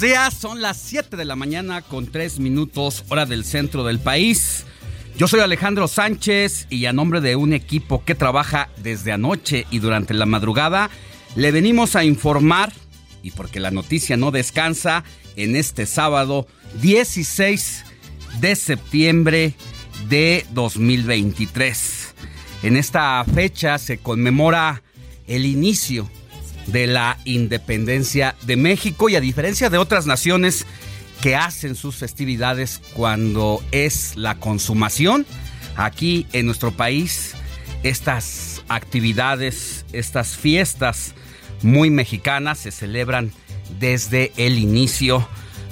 [0.00, 4.64] Días, son las 7 de la mañana con 3 minutos hora del centro del país.
[5.16, 9.78] Yo soy Alejandro Sánchez y a nombre de un equipo que trabaja desde anoche y
[9.78, 10.90] durante la madrugada,
[11.36, 12.72] le venimos a informar,
[13.22, 15.04] y porque la noticia no descansa,
[15.36, 16.46] en este sábado
[16.80, 17.84] 16
[18.40, 19.54] de septiembre
[20.08, 22.14] de 2023.
[22.62, 24.82] En esta fecha se conmemora
[25.26, 26.10] el inicio
[26.72, 30.66] de la independencia de México y a diferencia de otras naciones
[31.20, 35.26] que hacen sus festividades cuando es la consumación,
[35.76, 37.34] aquí en nuestro país
[37.82, 41.14] estas actividades, estas fiestas
[41.62, 43.32] muy mexicanas se celebran
[43.78, 45.26] desde el inicio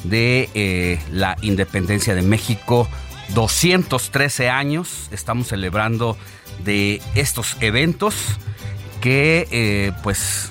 [0.04, 2.88] de eh, la independencia de México.
[3.34, 6.16] 213 años estamos celebrando
[6.64, 8.14] de estos eventos
[9.00, 10.50] que eh, pues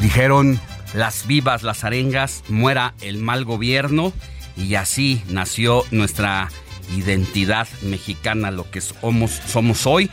[0.00, 0.60] Dijeron
[0.94, 4.12] las vivas, las arengas, muera el mal gobierno
[4.56, 6.48] y así nació nuestra
[6.96, 10.10] identidad mexicana, lo que somos, somos hoy.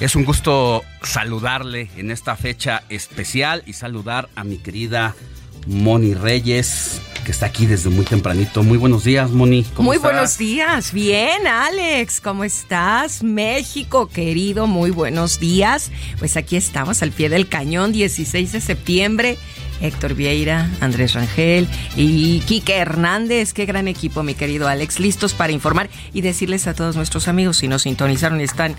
[0.00, 5.14] Es un gusto saludarle en esta fecha especial y saludar a mi querida
[5.66, 8.62] Moni Reyes, que está aquí desde muy tempranito.
[8.62, 9.64] Muy buenos días, Moni.
[9.78, 10.92] muy buenos días.
[10.92, 13.22] Bien, Alex, ¿cómo estás?
[13.22, 15.90] México, querido, muy buenos días.
[16.18, 19.38] Pues aquí estamos al pie del cañón, 16 de septiembre.
[19.80, 23.52] Héctor Vieira, Andrés Rangel y Quique Hernández.
[23.52, 25.00] Qué gran equipo, mi querido Alex.
[25.00, 28.76] Listos para informar y decirles a todos nuestros amigos si nos sintonizaron y están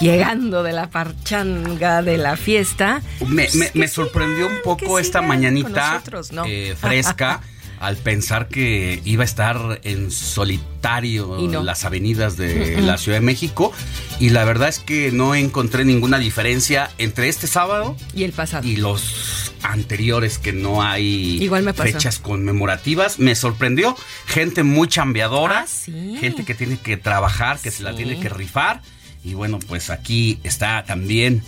[0.00, 3.02] llegando de la parchanga de la fiesta.
[3.26, 6.02] Me, pues sorprendió un poco esta mañanita
[6.46, 7.40] eh, fresca.
[7.80, 13.24] al pensar que iba a estar en solitario en las avenidas de la Ciudad de
[13.24, 13.72] México.
[14.20, 18.68] Y la verdad es que no encontré ninguna diferencia entre este sábado y el pasado.
[18.68, 23.18] y los anteriores que no hay Igual fechas conmemorativas.
[23.18, 28.20] Me sorprendió gente muy chambeadora ah, gente que tiene que trabajar que se la tiene
[28.20, 28.82] que rifar
[29.24, 31.42] y bueno pues aquí está también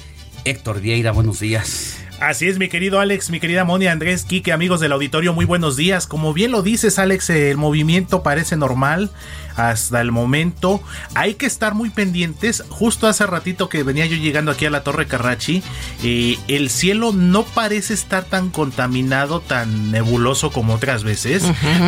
[0.45, 1.13] Héctor Vieira.
[1.13, 1.99] Buenos días.
[2.21, 5.77] Así es, mi querido Alex, mi querida Moni, Andrés, Quique, amigos del auditorio, muy buenos
[5.77, 6.07] días.
[6.07, 9.11] Como bien lo dices, Alex, el movimiento parece normal
[9.57, 10.83] hasta el momento.
[11.15, 12.65] Hay que estar muy pendientes.
[12.69, 15.63] Justo hace ratito que venía yo llegando aquí a la Torre Carrachi,
[16.03, 21.45] eh, el cielo no parece estar tan contaminado, tan nebuloso como otras veces,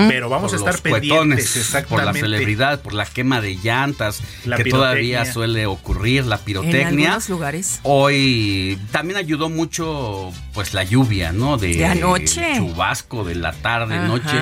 [0.09, 1.57] pero vamos a estar pendientes.
[1.57, 1.89] Exactamente.
[1.89, 4.23] Por la celebridad, por la quema de llantas,
[4.57, 6.81] que todavía suele ocurrir, la pirotecnia.
[6.81, 7.81] En algunos lugares.
[7.83, 11.57] Hoy también ayudó mucho pues la lluvia, ¿no?
[11.57, 12.57] De, anoche.
[12.57, 14.37] chubasco de la tarde, noche.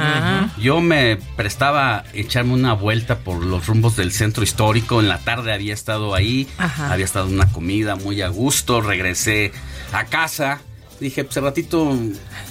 [0.58, 5.00] Yo me prestaba a echarme una vuelta por los rumbos del centro histórico.
[5.00, 8.80] En la tarde había estado ahí, había estado una comida muy a gusto.
[8.80, 9.52] Regresé
[9.92, 10.60] a casa.
[11.00, 11.96] Dije, pues ratito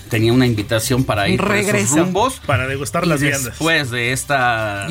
[0.10, 2.42] tenía una invitación para ir por esos rumbos.
[2.46, 3.46] Para degustar las viandas.
[3.46, 4.88] Después de esta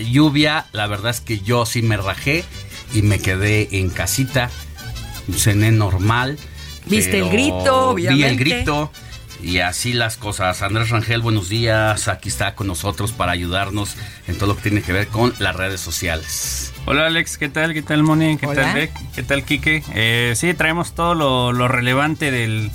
[0.00, 0.66] lluvia.
[0.72, 2.44] la verdad es que yo sí me rajé
[2.92, 4.50] y me quedé en casita.
[5.32, 6.38] Cené normal.
[6.86, 7.94] ¿Viste el grito?
[7.94, 8.90] Vi el grito
[9.42, 10.62] y así las cosas.
[10.62, 12.08] Andrés Rangel, buenos días.
[12.08, 13.96] Aquí está con nosotros para ayudarnos
[14.26, 16.72] en todo lo que tiene que ver con las redes sociales.
[16.84, 17.74] Hola Alex, ¿qué tal?
[17.74, 18.36] ¿Qué tal Moni?
[18.36, 18.92] ¿Qué tal Beck?
[19.14, 19.82] ¿Qué tal Quique?
[19.94, 21.14] Eh, sí, traemos todo
[21.52, 22.70] lo, relevante del,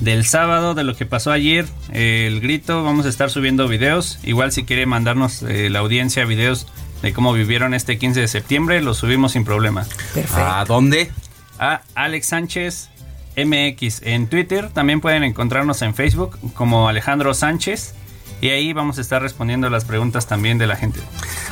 [0.00, 2.82] del, sábado, de lo que pasó ayer, el grito.
[2.82, 4.18] Vamos a estar subiendo videos.
[4.22, 6.66] Igual si quiere mandarnos eh, la audiencia videos
[7.02, 9.84] de cómo vivieron este 15 de septiembre, los subimos sin problema.
[10.14, 10.36] Perfecto.
[10.36, 11.10] ¿A dónde?
[11.58, 12.91] A Alex Sánchez
[13.36, 14.70] MX en Twitter.
[14.70, 17.94] También pueden encontrarnos en Facebook como Alejandro Sánchez.
[18.40, 21.00] Y ahí vamos a estar respondiendo las preguntas también de la gente.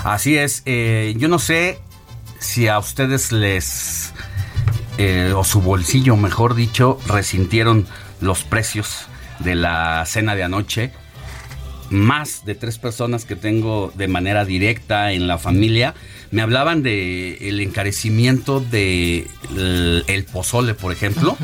[0.04, 0.62] Así es.
[0.66, 1.78] Eh, yo no sé
[2.38, 4.12] si a ustedes les...
[4.98, 7.86] Eh, o su bolsillo, mejor dicho, resintieron
[8.20, 9.06] los precios
[9.38, 10.92] de la cena de anoche.
[11.90, 15.94] Más de tres personas que tengo de manera directa en la familia
[16.30, 19.26] me hablaban de el encarecimiento de
[20.06, 21.36] el, pozole, por ejemplo,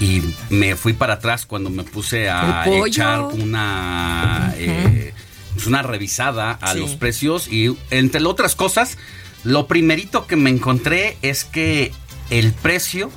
[0.00, 5.14] y me fui para atrás cuando me puse a echar una eh,
[5.54, 8.98] pues una revisada a los precios y entre otras cosas,
[9.44, 11.92] lo primerito que me encontré es que
[12.30, 13.10] el precio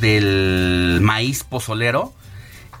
[0.00, 2.12] del maíz pozolero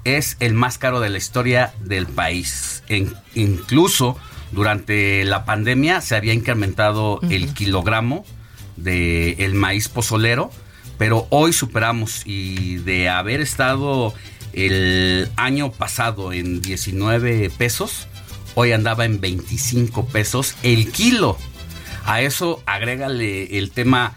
[0.04, 2.82] es el más caro de la historia del país.
[2.88, 4.18] En, incluso
[4.52, 8.24] durante la pandemia se había incrementado el kilogramo
[8.76, 10.50] del el maíz pozolero,
[10.98, 14.14] pero hoy superamos y de haber estado
[14.52, 18.06] el año pasado en 19 pesos,
[18.54, 21.38] hoy andaba en 25 pesos el kilo.
[22.04, 24.14] A eso agrégale el tema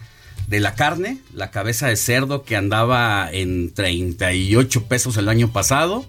[0.48, 6.06] de la carne, la cabeza de cerdo que andaba en 38 pesos el año pasado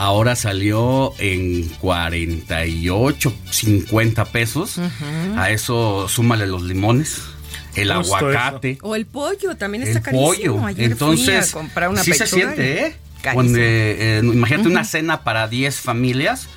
[0.00, 4.80] ahora salió en 48, 50 pesos.
[5.36, 7.20] A eso súmale los limones.
[7.74, 8.78] El aguacate.
[8.80, 10.68] O el pollo, también está el Pollo.
[10.70, 12.96] Entonces, comprar una sí se siente, ¿eh?
[13.36, 16.48] eh imagínate una cena para 10 familias.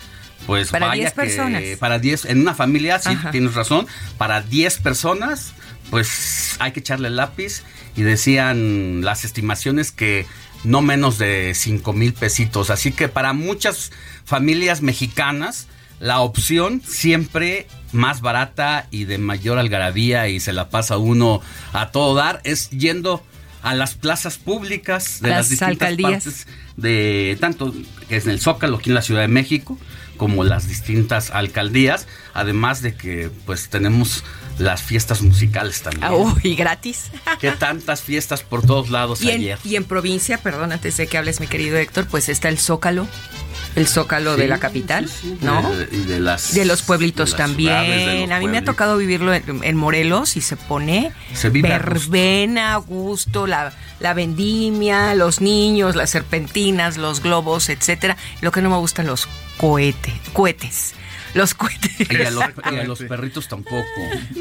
[0.48, 1.64] Pues para vaya 10 personas.
[1.80, 3.88] para 10, en una familia, sí, tienes razón.
[4.18, 5.54] Para 10 personas,
[5.90, 7.64] pues hay que echarle el lápiz.
[7.96, 10.26] Y decían las estimaciones que
[10.64, 12.70] no menos de 5 mil pesitos.
[12.70, 13.92] Así que para muchas
[14.26, 15.68] familias mexicanas,
[16.00, 21.42] la opción siempre más barata y de mayor algarabía y se la pasa uno
[21.72, 23.24] a todo dar es yendo
[23.62, 26.12] a las plazas públicas de las, distintas alcaldías.
[26.12, 27.74] partes de tanto
[28.10, 29.78] que es en el Zócalo aquí en la Ciudad de México
[30.18, 34.24] como las distintas alcaldías, además de que pues tenemos
[34.58, 36.12] las fiestas musicales también.
[36.12, 37.12] Oh, y gratis.
[37.40, 39.60] Que tantas fiestas por todos lados y ayer.
[39.64, 43.08] y en provincia, perdón, antes de que hables mi querido Héctor, pues está el Zócalo.
[43.76, 45.10] el zócalo de la capital,
[45.42, 45.76] ¿no?
[45.76, 48.32] De, de, las, de los pueblitos también.
[48.32, 53.48] a mí me ha tocado vivirlo en, Morelos y se pone se verbena, a gusto,
[53.48, 58.16] la, la vendimia, los niños, las serpentinas, los globos, etcétera.
[58.42, 60.94] Lo que no me gustan los cohetes, cohetes
[61.34, 61.94] los cohetes.
[62.10, 62.32] Y a
[62.86, 63.86] los, perritos tampoco.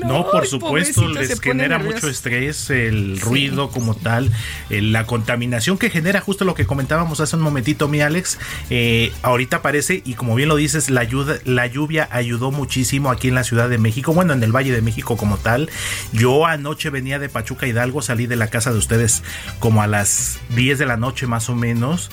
[0.05, 4.31] No, por supuesto, les genera mucho estrés el ruido como tal,
[4.69, 8.39] la contaminación que genera, justo lo que comentábamos hace un momentito, mi Alex.
[8.71, 13.29] Eh, ahorita aparece, y como bien lo dices, la, ayuda, la lluvia ayudó muchísimo aquí
[13.29, 15.71] en la Ciudad de México, bueno, en el Valle de México como tal.
[16.13, 19.23] Yo anoche venía de Pachuca Hidalgo, salí de la casa de ustedes
[19.59, 22.11] como a las 10 de la noche más o menos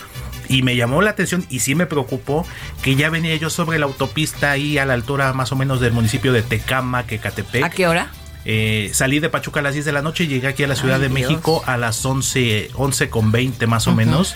[0.50, 2.46] y me llamó la atención y sí me preocupó
[2.82, 5.94] que ya venía yo sobre la autopista ahí a la altura más o menos del
[5.94, 7.64] municipio de Tecama, Quecatepec.
[7.64, 8.12] ¿A qué hora?
[8.46, 10.76] Eh, salí de Pachuca a las 10 de la noche y llegué aquí a la
[10.76, 14.36] Ciudad de México a las 11, 11 con 20 más o menos.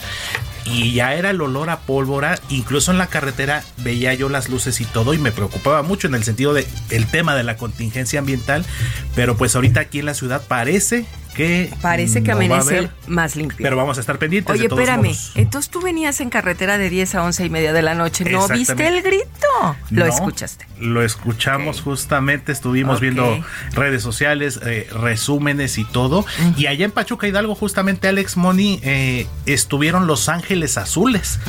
[0.65, 4.79] Y ya era el olor a pólvora, incluso en la carretera veía yo las luces
[4.79, 8.19] y todo y me preocupaba mucho en el sentido de el tema de la contingencia
[8.19, 8.65] ambiental,
[9.15, 13.57] pero pues ahorita aquí en la ciudad parece que parece que amanece más limpio.
[13.61, 14.55] Pero vamos a estar pendientes.
[14.55, 15.15] Oye, espérame.
[15.35, 18.25] Entonces tú venías en carretera de 10 a 11 y media de la noche.
[18.25, 19.75] ¿No viste el grito?
[19.89, 20.67] Lo escuchaste.
[20.79, 22.51] Lo escuchamos justamente.
[22.51, 26.25] Estuvimos viendo redes sociales, eh, resúmenes y todo.
[26.57, 31.39] Y allá en Pachuca Hidalgo, justamente Alex Moni, eh, estuvieron Los Ángeles Azules.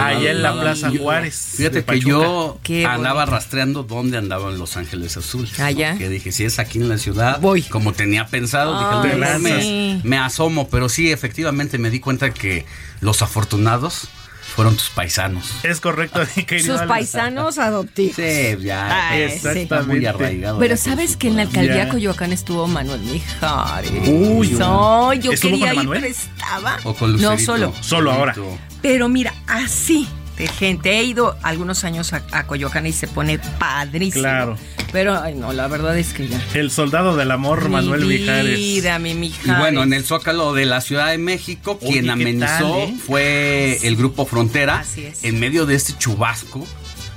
[0.00, 1.54] allá en la Plaza Juárez.
[1.56, 5.58] Fíjate que yo andaba rastreando dónde andaban Los Ángeles Azules.
[5.60, 5.96] Allá.
[5.96, 7.62] Que dije, si es aquí en la ciudad, Voy.
[7.62, 12.66] como tenía pensado, dije, me, asomo, pero sí, efectivamente me di cuenta que
[13.00, 14.08] los afortunados
[14.54, 15.52] fueron tus paisanos.
[15.62, 16.20] Es correcto,
[16.64, 18.16] Sus paisanos adoptivos.
[18.16, 19.16] Sí, ya.
[19.16, 20.58] Está muy arraigado.
[20.58, 23.90] Pero sabes que en la alcaldía Coyoacán estuvo Manuel Mijares.
[24.08, 26.78] Uy, no, yo quería ir, pero estaba.
[26.84, 27.72] ¿O con no, solo.
[27.80, 28.34] Solo ahora.
[28.82, 30.08] Pero mira, así
[30.40, 30.98] de gente.
[30.98, 34.22] He ido algunos años a, a Coyoacán y se pone padrísimo.
[34.22, 34.56] Claro.
[34.90, 36.42] Pero, ay, no, la verdad es que ya.
[36.54, 38.56] El soldado del amor, Manuel Mijares.
[38.56, 39.46] Vida, mi Mijares.
[39.46, 42.94] Y bueno, en el Zócalo de la Ciudad de México, quien amenizó eh?
[43.06, 44.80] fue el Grupo Frontera.
[44.80, 45.22] Así es.
[45.24, 46.66] En medio de este chubasco,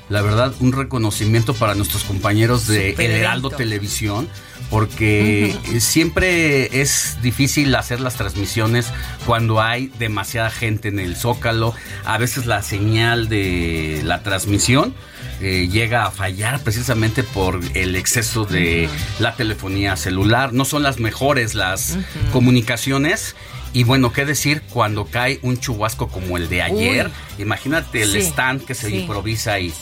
[0.10, 4.28] la verdad, un reconocimiento para nuestros compañeros de El Heraldo Televisión
[4.70, 8.88] porque siempre es difícil hacer las transmisiones
[9.26, 11.74] cuando hay demasiada gente en el zócalo.
[12.06, 14.94] A veces la señal de la transmisión
[15.42, 18.90] eh, llega a fallar precisamente por el exceso de
[19.20, 20.54] la telefonía celular.
[20.54, 21.98] No son las mejores las
[22.32, 23.36] comunicaciones.
[23.74, 27.10] Y bueno, qué decir cuando cae un chubasco como el de ayer.
[27.40, 29.74] Imagínate el stand que se improvisa ahí,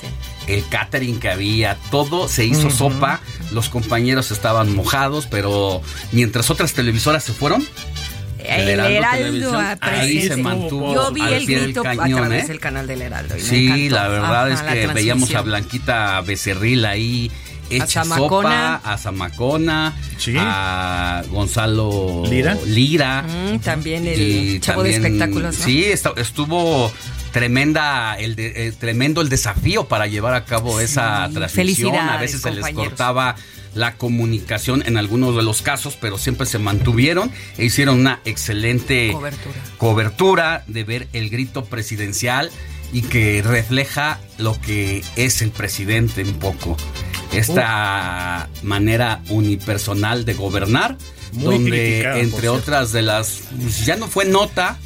[0.48, 3.21] el catering que había, todo se hizo sopa.
[3.51, 5.81] Los compañeros estaban mojados, pero
[6.12, 7.65] mientras otras televisoras se fueron,
[8.43, 12.48] el, Heraldo, ahí se mantuvo Yo vi el grito a través ¿eh?
[12.48, 13.36] del canal del Heraldo.
[13.38, 17.31] sí, la verdad es que veíamos a Blanquita Becerril ahí
[17.69, 19.93] hecha a sopa, a Zamacona,
[20.38, 25.55] a Gonzalo Lira, Lira mm, también el chavo de espectáculos.
[25.55, 26.91] Sí, estuvo
[27.31, 31.95] tremenda el eh, tremendo el desafío para llevar a cabo esa transmisión.
[31.95, 33.35] A veces se les cortaba
[33.73, 39.15] la comunicación en algunos de los casos, pero siempre se mantuvieron e hicieron una excelente
[39.77, 42.51] cobertura de ver el grito presidencial
[42.93, 46.75] y que refleja lo que es el presidente un poco.
[47.31, 50.97] Esta manera unipersonal de gobernar,
[51.31, 54.77] donde entre otras de las, pues, ya no fue nota,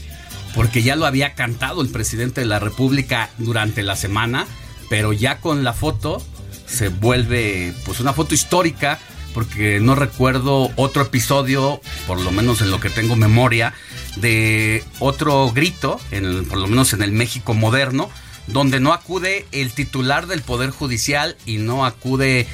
[0.56, 4.48] porque ya lo había cantado el presidente de la República durante la semana,
[4.90, 6.26] pero ya con la foto
[6.66, 8.98] se vuelve pues una foto histórica
[9.34, 13.74] porque no recuerdo otro episodio, por lo menos en lo que tengo memoria,
[14.16, 18.10] de otro grito, en por lo menos en el México moderno,
[18.48, 22.48] donde no acude el titular del Poder Judicial y no acude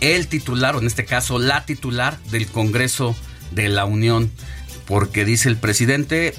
[0.00, 3.14] el titular, o en este caso la titular del Congreso
[3.52, 4.32] de la Unión,
[4.86, 6.34] porque dice el presidente,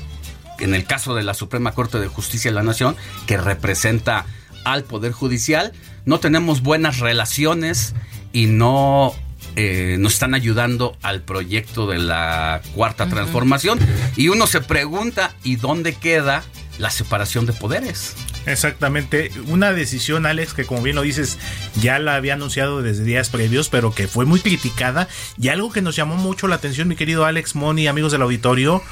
[0.60, 2.96] en el caso de la Suprema Corte de Justicia de la Nación,
[3.28, 4.26] que representa
[4.64, 5.74] al Poder Judicial,
[6.06, 7.94] no tenemos buenas relaciones
[8.34, 9.14] y no
[9.56, 13.80] eh, nos están ayudando al proyecto de la cuarta transformación.
[14.16, 16.44] Y uno se pregunta, ¿y dónde queda
[16.78, 18.16] la separación de poderes?
[18.46, 21.40] Exactamente, una decisión, Alex, que como bien lo dices,
[21.82, 25.08] ya la había anunciado desde días previos, pero que fue muy criticada.
[25.40, 28.84] Y algo que nos llamó mucho la atención, mi querido Alex Moni, amigos del auditorio,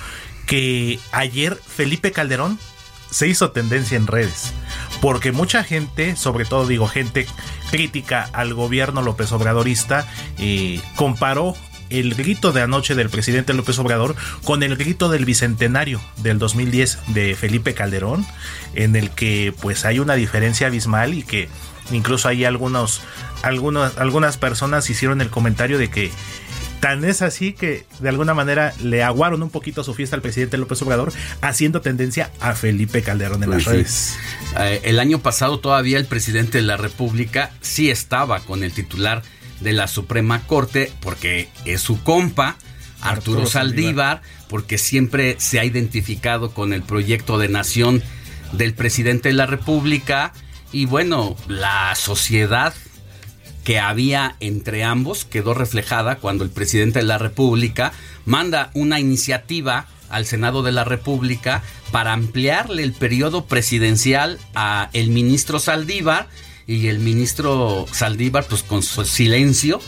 [0.46, 2.60] que ayer Felipe Calderón
[3.10, 4.54] se hizo tendencia en redes.
[5.02, 7.28] Porque mucha gente, sobre todo digo gente
[7.70, 10.08] crítica al gobierno López Obradorista,
[10.38, 11.56] eh, comparó
[11.90, 17.00] el grito de anoche del presidente López Obrador con el grito del bicentenario del 2010
[17.14, 18.26] de Felipe Calderón,
[18.74, 21.50] en el que pues hay una diferencia abismal y que
[21.92, 23.02] incluso hay algunos,
[23.44, 26.12] algunas personas hicieron el comentario de que
[26.84, 30.58] Tan es así que de alguna manera le aguaron un poquito su fiesta al presidente
[30.58, 34.18] López Obrador, haciendo tendencia a Felipe Calderón en las pues redes.
[34.60, 39.22] Eh, el año pasado todavía el presidente de la República sí estaba con el titular
[39.62, 42.58] de la Suprema Corte porque es su compa.
[43.00, 48.04] Arturo, Saldívar, porque siempre se ha identificado con el proyecto de nación
[48.52, 50.34] del presidente de la República
[50.74, 52.74] y bueno, la sociedad
[53.63, 57.93] que había entre ambos quedó reflejada cuando el presidente de la República
[58.25, 65.10] manda una iniciativa al Senado de la República para ampliarle el periodo presidencial a el
[65.10, 66.27] ministro Saldívar
[66.67, 69.82] y el ministro Saldívar pues con su silencio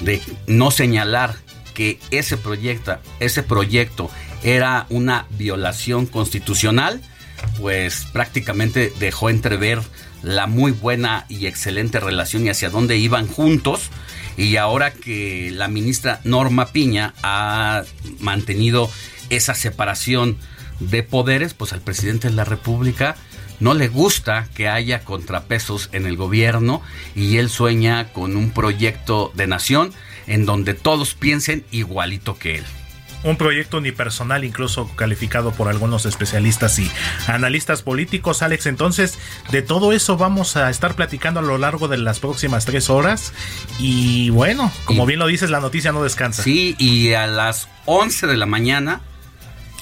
[0.00, 1.36] de no señalar
[1.74, 4.10] que ese proyecto, ese proyecto
[4.42, 7.02] era una violación constitucional,
[7.58, 9.80] pues prácticamente dejó entrever
[10.26, 13.90] la muy buena y excelente relación y hacia dónde iban juntos.
[14.36, 17.84] Y ahora que la ministra Norma Piña ha
[18.18, 18.90] mantenido
[19.30, 20.36] esa separación
[20.80, 23.16] de poderes, pues al presidente de la República
[23.60, 26.82] no le gusta que haya contrapesos en el gobierno
[27.14, 29.94] y él sueña con un proyecto de nación
[30.26, 32.64] en donde todos piensen igualito que él
[33.26, 36.90] un proyecto unipersonal, incluso calificado por algunos especialistas y
[37.26, 38.40] analistas políticos.
[38.42, 39.18] Alex, entonces
[39.50, 43.32] de todo eso vamos a estar platicando a lo largo de las próximas tres horas.
[43.80, 46.44] Y bueno, como bien lo dices, la noticia no descansa.
[46.44, 49.00] Sí, y a las 11 de la mañana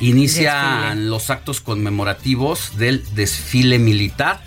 [0.01, 4.43] inician los actos conmemorativos del desfile militar.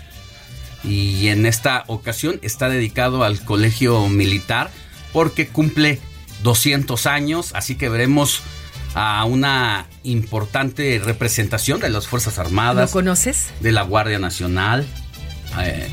[0.82, 4.70] Y en esta ocasión está dedicado al colegio militar
[5.12, 6.00] porque cumple
[6.42, 8.42] 200 años, así que veremos
[8.94, 12.90] a una importante representación de las Fuerzas Armadas.
[12.90, 13.48] ¿Lo conoces?
[13.60, 14.86] De la Guardia Nacional.
[15.60, 15.90] Eh,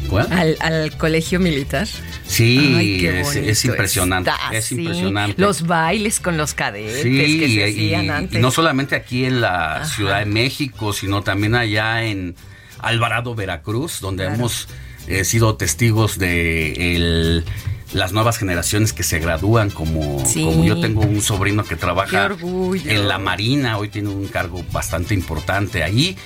[0.61, 1.87] ¿Al, colegio militar.
[2.27, 4.31] Sí, es, impresionante.
[4.51, 5.41] es impresionante.
[5.41, 8.37] Los bailes con los cadetes que se hacían antes.
[8.37, 12.35] Y no solamente aquí en la Ciudad de México, sino también allá en
[12.79, 14.67] Alvarado, Veracruz, donde hemos
[15.07, 17.45] eh, sido testigos de el
[17.93, 23.07] las nuevas generaciones que se gradúan, como, como yo tengo un sobrino que trabaja en
[23.07, 26.17] la Marina, hoy tiene un cargo bastante importante ahí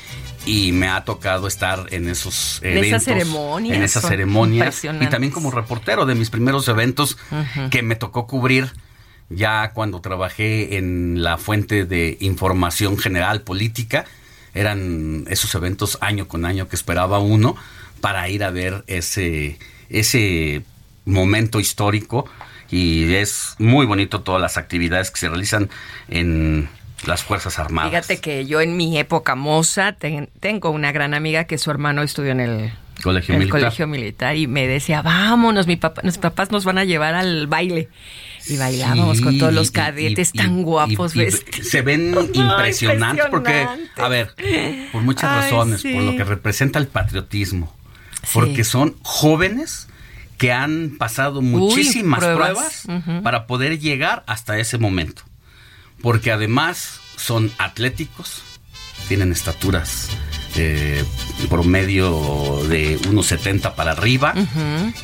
[0.45, 5.07] y me ha tocado estar en esos eventos, en esas ceremonias, en esas ceremonias y
[5.07, 7.17] también como reportero de mis primeros eventos
[7.69, 8.71] que me tocó cubrir
[9.29, 14.05] ya cuando trabajé en la fuente de información general política,
[14.55, 17.55] eran esos eventos año con año que esperaba uno
[18.01, 20.63] para ir a ver ese ese
[21.09, 22.25] momento histórico
[22.71, 25.69] y es muy bonito todas las actividades que se realizan
[26.07, 26.69] en
[27.05, 27.91] las Fuerzas Armadas.
[27.91, 29.95] Fíjate que yo en mi época moza
[30.39, 33.59] tengo una gran amiga que su hermano estudió en el colegio, militar.
[33.61, 37.47] colegio militar y me decía, vámonos, mi papá, mis papás nos van a llevar al
[37.47, 37.89] baile.
[38.47, 41.13] Y bailábamos con todos los cadetes tan guapos.
[41.13, 44.33] se ven impresionantes porque, a ver,
[44.91, 47.73] por muchas razones, por lo que representa el patriotismo,
[48.33, 49.88] porque son jóvenes
[50.39, 52.87] que han pasado muchísimas pruebas,
[53.21, 55.21] para poder llegar hasta ese momento.
[56.01, 58.41] Porque además son atléticos,
[59.09, 60.09] tienen estaturas
[60.55, 61.03] eh,
[61.49, 64.33] promedio de unos 70 para arriba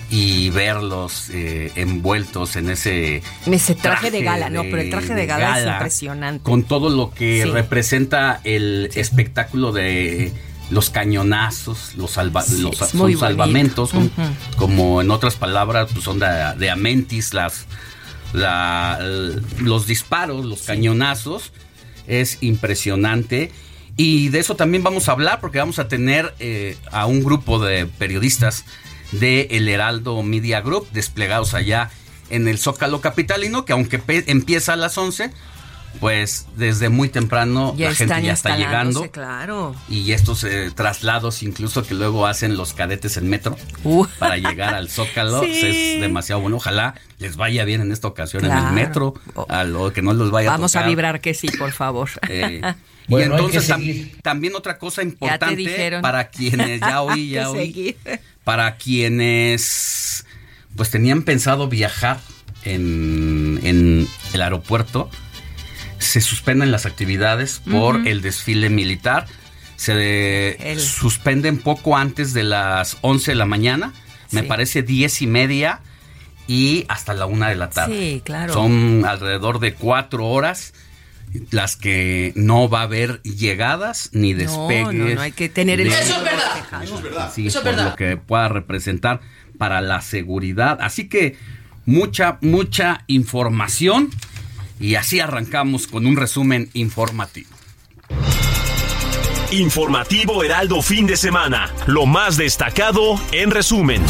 [0.10, 5.14] y verlos eh, envueltos en ese en ese traje, de gala, no, pero el traje
[5.14, 6.44] de gala, es impresionante.
[6.44, 10.32] Con todo lo que representa el espectáculo de
[10.70, 13.92] los cañonazos, los, los salvamentos,
[14.58, 17.66] como en otras palabras, pues son de, amentis, las,
[19.60, 21.52] los disparos, los cañonazos,
[22.08, 23.52] es impresionante.
[23.98, 27.64] Y de eso también vamos a hablar porque vamos a tener eh, a un grupo
[27.64, 28.66] de periodistas
[29.14, 31.92] de El Heraldo Media Group desplegados allá
[32.30, 35.32] en el Zócalo Capitalino, que aunque empieza a las 11,
[36.00, 39.10] pues desde muy temprano la gente ya está llegando.
[39.12, 39.76] Claro.
[39.90, 44.06] Y estos eh, traslados incluso que luego hacen los cadetes en metro uh.
[44.20, 46.58] para llegar al Zócalo es demasiado bueno.
[46.58, 49.14] Ojalá les vaya bien en esta ocasión en el metro,
[49.48, 52.10] a lo que no les vaya Vamos a vibrar que sí, por favor.
[52.30, 52.62] Eh,
[53.08, 53.72] y entonces
[54.22, 57.96] también otra cosa importante para quienes ya oí, ya oí,
[58.44, 60.26] para quienes
[60.76, 62.20] pues tenían pensado viajar
[62.66, 65.10] en, en el aeropuerto,
[66.16, 69.26] se suspenden las actividades por el desfile militar.
[69.76, 73.92] Se suspenden poco antes de las 11 de la mañana,
[74.32, 75.82] me parece 10 y media.
[76.48, 78.00] y hasta la una de la tarde.
[78.00, 78.54] Sí, claro.
[78.54, 80.74] Son alrededor de cuatro horas
[81.52, 84.94] las que no va a haber llegadas ni despegues.
[84.94, 85.88] No, no, no hay que tener el...
[85.88, 86.82] Eso es verdad.
[86.84, 87.32] Eso es verdad.
[87.36, 87.90] Sí, Eso es por verdad.
[87.90, 89.20] lo que pueda representar
[89.58, 90.78] para la seguridad.
[90.80, 91.36] Así que
[91.86, 94.12] mucha, mucha información
[94.80, 97.50] y así arrancamos con un resumen informativo.
[99.52, 101.72] Informativo Heraldo fin de semana.
[101.88, 104.02] Lo más destacado en resumen.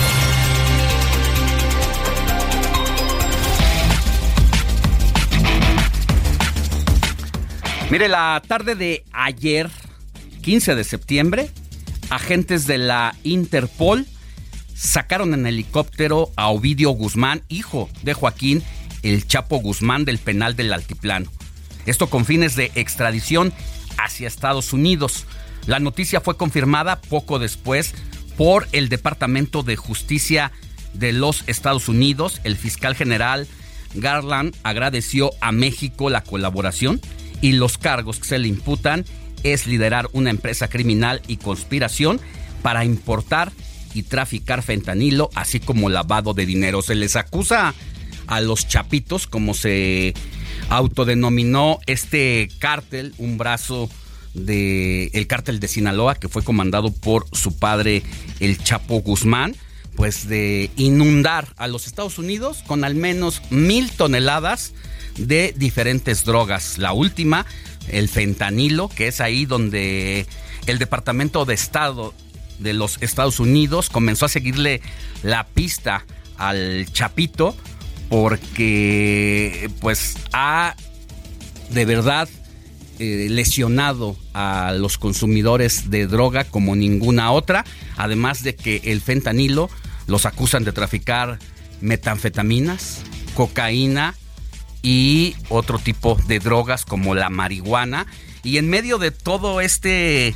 [7.91, 9.69] Mire, la tarde de ayer,
[10.41, 11.51] 15 de septiembre,
[12.09, 14.07] agentes de la Interpol
[14.73, 18.63] sacaron en helicóptero a Ovidio Guzmán, hijo de Joaquín
[19.05, 21.31] El Chapo Guzmán del penal del Altiplano.
[21.85, 23.53] Esto con fines de extradición
[23.97, 25.25] hacia Estados Unidos.
[25.67, 27.93] La noticia fue confirmada poco después
[28.35, 30.51] por el Departamento de Justicia
[30.95, 32.41] de los Estados Unidos.
[32.43, 33.47] El fiscal general
[33.93, 36.99] Garland agradeció a México la colaboración
[37.41, 39.05] y los cargos que se le imputan
[39.43, 42.19] es liderar una empresa criminal y conspiración
[42.63, 43.51] para importar
[43.93, 46.81] y traficar fentanilo, así como lavado de dinero.
[46.81, 47.75] Se les acusa
[48.27, 50.13] a los chapitos, como se
[50.69, 53.89] autodenominó este cártel, un brazo
[54.33, 58.03] de el cártel de Sinaloa que fue comandado por su padre
[58.39, 59.55] el Chapo Guzmán,
[59.95, 64.73] pues de inundar a los Estados Unidos con al menos mil toneladas
[65.17, 66.77] de diferentes drogas.
[66.77, 67.45] La última,
[67.87, 70.25] el fentanilo, que es ahí donde
[70.67, 72.13] el Departamento de Estado
[72.59, 74.81] de los Estados Unidos comenzó a seguirle
[75.23, 76.05] la pista
[76.37, 77.55] al Chapito
[78.09, 80.75] porque pues ha
[81.69, 82.29] de verdad
[82.99, 87.65] eh, lesionado a los consumidores de droga como ninguna otra,
[87.97, 89.69] además de que el fentanilo
[90.07, 91.39] los acusan de traficar
[91.81, 93.01] metanfetaminas,
[93.33, 94.15] cocaína
[94.81, 98.05] y otro tipo de drogas como la marihuana.
[98.43, 100.35] Y en medio de todo este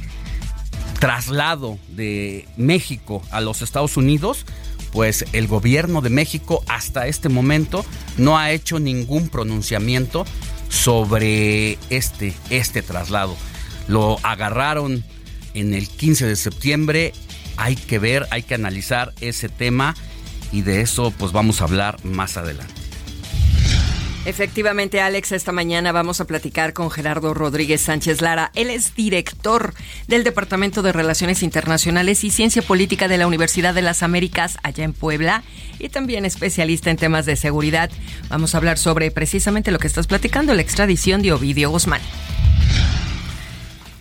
[0.99, 4.45] traslado de México a los Estados Unidos,
[4.91, 7.86] pues el gobierno de México hasta este momento
[8.17, 10.25] no ha hecho ningún pronunciamiento
[10.69, 13.36] sobre este, este traslado.
[13.88, 15.04] Lo agarraron
[15.54, 17.13] en el 15 de septiembre,
[17.58, 19.95] hay que ver, hay que analizar ese tema
[20.52, 22.78] y de eso pues vamos a hablar más adelante.
[24.29, 28.51] Efectivamente, Alex, esta mañana vamos a platicar con Gerardo Rodríguez Sánchez Lara.
[28.53, 29.73] Él es director
[30.07, 34.83] del Departamento de Relaciones Internacionales y Ciencia Política de la Universidad de las Américas allá
[34.83, 35.41] en Puebla
[35.79, 37.89] y también especialista en temas de seguridad.
[38.29, 42.01] Vamos a hablar sobre precisamente lo que estás platicando, la extradición de Ovidio Guzmán.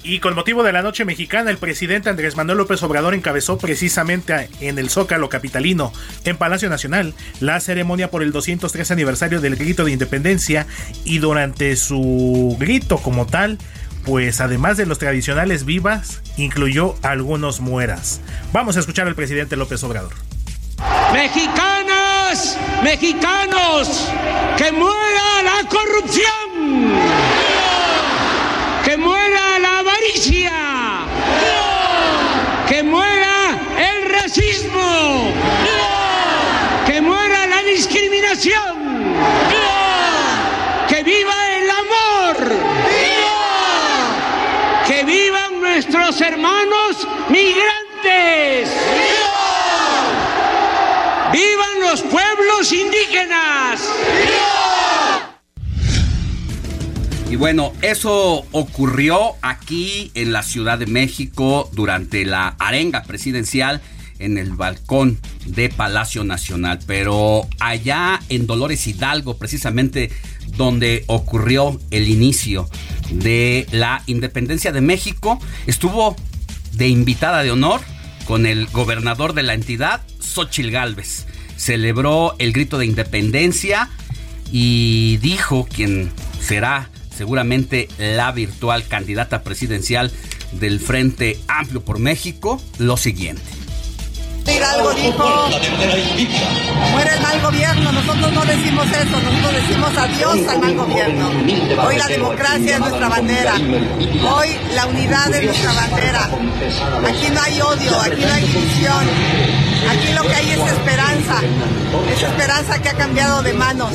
[0.08, 4.48] Y con motivo de la noche mexicana, el presidente Andrés Manuel López Obrador encabezó precisamente
[4.58, 5.92] en el Zócalo Capitalino,
[6.24, 10.66] en Palacio Nacional, la ceremonia por el 203 aniversario del grito de independencia
[11.04, 13.58] y durante su grito como tal,
[14.06, 18.22] pues además de los tradicionales vivas, incluyó algunos mueras.
[18.50, 20.14] Vamos a escuchar al presidente López Obrador.
[21.12, 24.08] Mexicanas, mexicanos,
[24.56, 26.94] que muera la corrupción,
[28.98, 30.52] muera la avaricia,
[32.68, 35.32] que muera el racismo,
[36.86, 39.14] que muera la discriminación,
[40.88, 42.36] que viva el amor,
[44.86, 48.68] que vivan nuestros hermanos migrantes.
[51.30, 53.80] ¡Vivan los pueblos indígenas!
[57.30, 63.82] Y bueno, eso ocurrió aquí en la Ciudad de México durante la arenga presidencial
[64.18, 66.78] en el balcón de Palacio Nacional.
[66.86, 70.10] Pero allá en Dolores Hidalgo, precisamente
[70.56, 72.66] donde ocurrió el inicio
[73.10, 76.16] de la independencia de México, estuvo
[76.72, 77.82] de invitada de honor
[78.24, 81.26] con el gobernador de la entidad, Xochil Gálvez.
[81.56, 83.90] Celebró el grito de independencia
[84.50, 86.10] y dijo quien
[86.40, 86.88] será
[87.18, 90.12] seguramente la virtual candidata presidencial
[90.52, 93.42] del Frente Amplio por México, lo siguiente.
[94.46, 95.48] Hidalgo dijo,
[96.92, 101.30] muere el mal gobierno, nosotros no decimos eso, nosotros decimos adiós al mal gobierno.
[101.86, 106.30] Hoy la democracia es nuestra bandera, hoy la unidad es nuestra bandera.
[107.06, 109.06] Aquí no hay odio, aquí no hay división,
[109.90, 111.40] aquí lo que hay es esperanza,
[112.10, 113.90] es esperanza que ha cambiado de manos.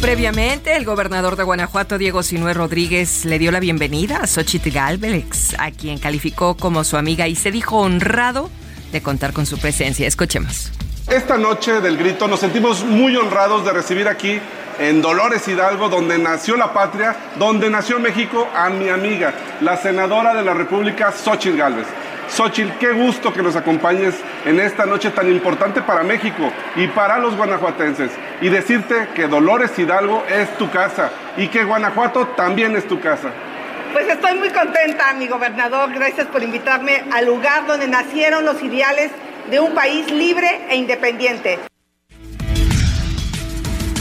[0.00, 5.56] Previamente, el gobernador de Guanajuato, Diego Sinué Rodríguez, le dio la bienvenida a Xochitl Galvez,
[5.58, 8.48] a quien calificó como su amiga y se dijo honrado
[8.92, 10.06] de contar con su presencia.
[10.06, 10.70] Escuchemos.
[11.08, 14.38] Esta noche del grito nos sentimos muy honrados de recibir aquí
[14.78, 20.32] en Dolores Hidalgo, donde nació la patria, donde nació México, a mi amiga, la senadora
[20.32, 21.86] de la República, Xochitl Gálvez.
[22.30, 24.14] Xochitl, qué gusto que nos acompañes
[24.44, 28.10] en esta noche tan importante para México y para los guanajuatenses.
[28.40, 33.30] Y decirte que Dolores Hidalgo es tu casa y que Guanajuato también es tu casa.
[33.92, 35.92] Pues estoy muy contenta, mi gobernador.
[35.92, 39.10] Gracias por invitarme al lugar donde nacieron los ideales
[39.50, 41.58] de un país libre e independiente.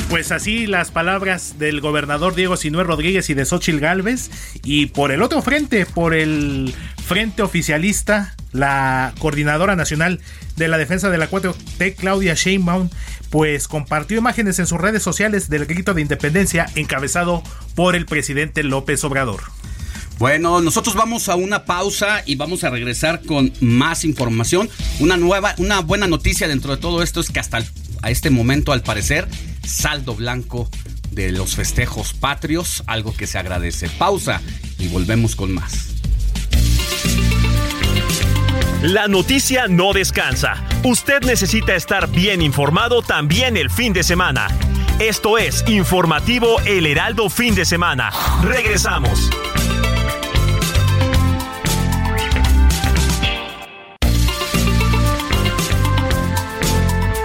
[0.10, 4.32] Pues así las palabras del gobernador Diego Sinué Rodríguez y de Xochil Gálvez.
[4.64, 6.74] Y por el otro frente, por el
[7.06, 10.22] frente oficialista, la coordinadora nacional
[10.56, 12.90] de la defensa de la 4T, Claudia Sheinbaum,
[13.30, 17.44] pues compartió imágenes en sus redes sociales del grito de independencia encabezado
[17.76, 19.42] por el presidente López Obrador.
[20.20, 24.70] Bueno, nosotros vamos a una pausa y vamos a regresar con más información.
[25.00, 27.60] Una nueva, una buena noticia dentro de todo esto es que hasta
[28.02, 29.28] a este momento, al parecer,
[29.68, 30.70] saldo blanco
[31.12, 33.90] de los festejos patrios, algo que se agradece.
[33.90, 34.42] Pausa
[34.80, 35.90] y volvemos con más.
[38.82, 40.64] La noticia no descansa.
[40.84, 44.48] Usted necesita estar bien informado también el fin de semana.
[45.00, 48.12] Esto es Informativo El Heraldo Fin de Semana.
[48.44, 49.30] Regresamos.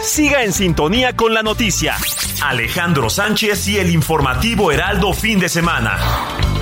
[0.03, 1.97] Siga en sintonía con la noticia.
[2.43, 5.97] Alejandro Sánchez y el informativo Heraldo fin de semana.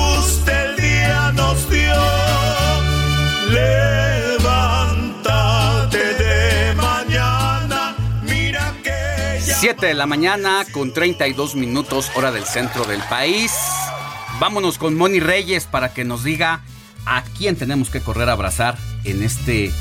[9.62, 13.52] 7 de la mañana con 32 minutos hora del centro del país.
[14.40, 16.62] Vámonos con Moni Reyes para que nos diga
[17.06, 19.72] a quién tenemos que correr a abrazar en este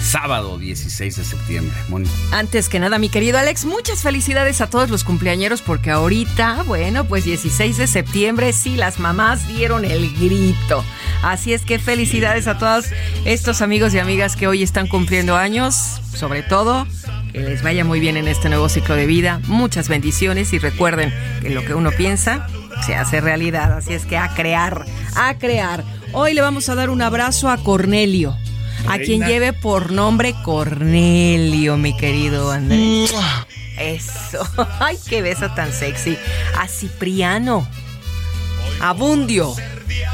[0.00, 1.76] sábado 16 de septiembre.
[1.88, 2.08] Moni.
[2.32, 7.04] Antes que nada, mi querido Alex, muchas felicidades a todos los cumpleañeros porque ahorita, bueno,
[7.04, 10.84] pues 16 de septiembre sí, las mamás dieron el grito.
[11.22, 12.86] Así es que felicidades a todos
[13.24, 15.74] estos amigos y amigas que hoy están cumpliendo años,
[16.14, 16.86] sobre todo
[17.32, 19.40] que les vaya muy bien en este nuevo ciclo de vida.
[19.46, 22.46] Muchas bendiciones y recuerden que lo que uno piensa
[22.84, 23.72] se hace realidad.
[23.72, 24.84] Así es que a crear,
[25.14, 25.84] a crear.
[26.12, 28.36] Hoy le vamos a dar un abrazo a Cornelio.
[28.88, 33.14] A quien lleve por nombre Cornelio, mi querido Andrés.
[33.78, 34.46] Eso.
[34.80, 36.18] Ay, qué beso tan sexy.
[36.58, 37.66] A Cipriano.
[38.80, 39.54] A Bundio.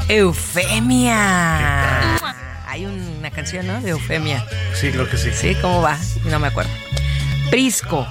[0.08, 1.06] Eufemia.
[2.66, 3.80] Hay una canción, ¿no?
[3.80, 4.46] De Eufemia.
[4.74, 5.30] Sí, creo que sí.
[5.32, 5.98] Sí, ¿cómo va?
[6.26, 6.70] No me acuerdo.
[7.50, 8.06] Prisco,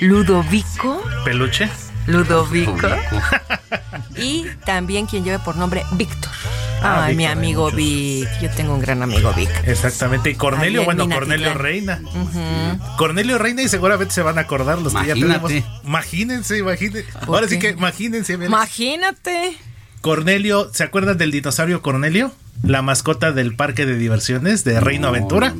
[0.00, 1.02] Ludovico.
[1.24, 1.68] Peluche.
[2.06, 2.88] Ludovico.
[4.16, 6.32] y también quien lleve por nombre Víctor.
[6.82, 8.28] Ah, Ay, mi amigo Vic.
[8.40, 9.50] Yo tengo un gran amigo Vic.
[9.66, 10.30] Exactamente.
[10.30, 12.00] Y Cornelio, bueno, Cornelio Reina.
[12.96, 15.50] Cornelio Reina y seguramente se van a acordar los que ya tenemos.
[15.84, 17.06] Imagínense, imagínense.
[17.26, 18.34] Ahora sí que imagínense.
[18.34, 19.56] Imagínate.
[20.00, 22.32] Cornelio, ¿se acuerdan del dinosaurio Cornelio?
[22.62, 25.54] La mascota del parque de diversiones de Reino Aventura.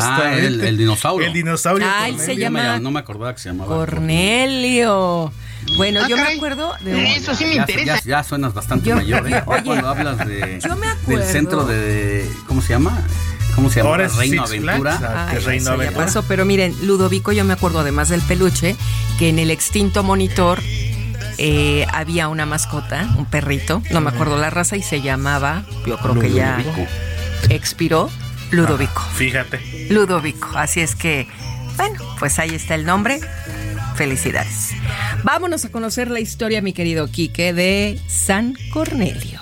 [0.00, 1.26] Ah, el, dinosaurio.
[1.26, 1.86] El dinosaurio.
[1.90, 2.78] Ay, se llama.
[2.78, 3.74] No me acordaba que se llamaba.
[3.74, 5.32] Cornelio.
[5.76, 7.96] Bueno, Ah, yo me acuerdo de Eso sí me Ya, interesa.
[7.96, 9.42] ya, ya suenas bastante Yo- mayor, ¿eh?
[9.46, 12.30] Oye, cuando hablas de, yo me del centro de.
[12.46, 13.00] ¿Cómo se llama?
[13.54, 13.90] ¿Cómo se llama?
[13.90, 14.96] Ahora es Reino Six Aventura.
[14.98, 16.06] Flags, ah, Ay, que Reino eso ya Aventura.
[16.06, 18.76] pasó, pero miren, Ludovico, yo me acuerdo además del peluche,
[19.18, 20.60] que en el extinto monitor
[21.38, 25.98] eh, había una mascota, un perrito, no me acuerdo la raza, y se llamaba, yo
[25.98, 26.86] creo que ya Ludovico.
[27.50, 28.10] expiró,
[28.50, 29.02] Ludovico.
[29.14, 29.86] Fíjate.
[29.90, 30.48] Ludovico.
[30.54, 31.26] Así es que,
[31.76, 33.20] bueno, pues ahí está el nombre.
[33.94, 34.70] Felicidades.
[35.22, 39.40] Vámonos a conocer la historia, mi querido Quique, de San Cornelio.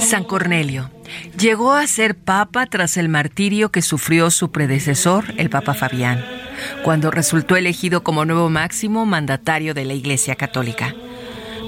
[0.00, 0.90] San Cornelio
[1.38, 6.22] llegó a ser papa tras el martirio que sufrió su predecesor, el Papa Fabián,
[6.82, 10.94] cuando resultó elegido como nuevo máximo mandatario de la Iglesia Católica.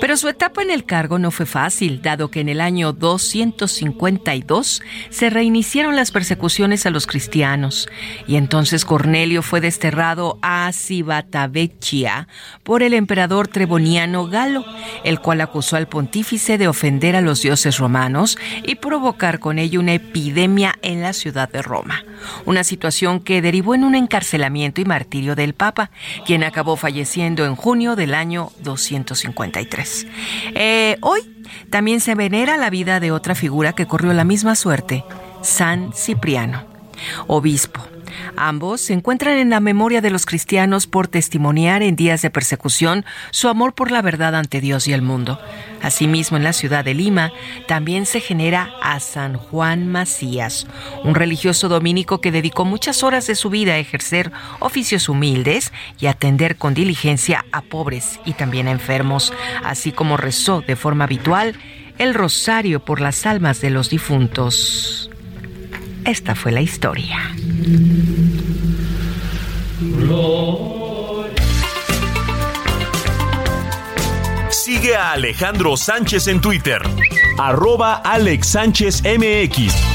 [0.00, 4.83] Pero su etapa en el cargo no fue fácil, dado que en el año 252
[5.11, 7.88] se reiniciaron las persecuciones a los cristianos,
[8.26, 12.28] y entonces Cornelio fue desterrado a Cibatavecchia
[12.62, 14.64] por el emperador treboniano Galo,
[15.04, 19.80] el cual acusó al pontífice de ofender a los dioses romanos y provocar con ello
[19.80, 22.04] una epidemia en la ciudad de Roma,
[22.44, 25.90] una situación que derivó en un encarcelamiento y martirio del Papa,
[26.26, 29.83] quien acabó falleciendo en junio del año 253.
[30.54, 31.20] Eh, hoy
[31.70, 35.04] también se venera la vida de otra figura que corrió la misma suerte,
[35.42, 36.64] San Cipriano,
[37.26, 37.93] obispo.
[38.37, 43.05] Ambos se encuentran en la memoria de los cristianos por testimoniar en días de persecución
[43.31, 45.40] su amor por la verdad ante Dios y el mundo.
[45.83, 47.33] Asimismo, en la ciudad de Lima
[47.66, 50.66] también se genera a San Juan Macías,
[51.05, 56.07] un religioso dominico que dedicó muchas horas de su vida a ejercer oficios humildes y
[56.07, 61.55] atender con diligencia a pobres y también a enfermos, así como rezó de forma habitual
[61.98, 65.11] el rosario por las almas de los difuntos.
[66.04, 67.34] Esta fue la historia.
[74.50, 76.82] Sigue a Alejandro Sánchez en Twitter.
[77.38, 79.93] Arroba Alex Sánchez MX.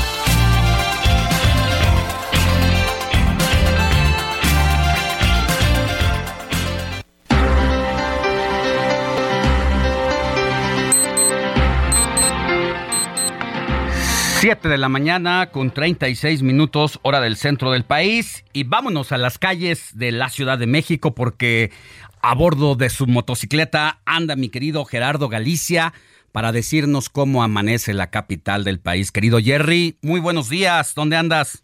[14.40, 19.18] Siete de la mañana con 36 minutos hora del centro del país y vámonos a
[19.18, 21.72] las calles de la Ciudad de México porque
[22.22, 25.92] a bordo de su motocicleta anda mi querido Gerardo Galicia
[26.32, 29.12] para decirnos cómo amanece la capital del país.
[29.12, 31.62] Querido Jerry, muy buenos días, ¿dónde andas?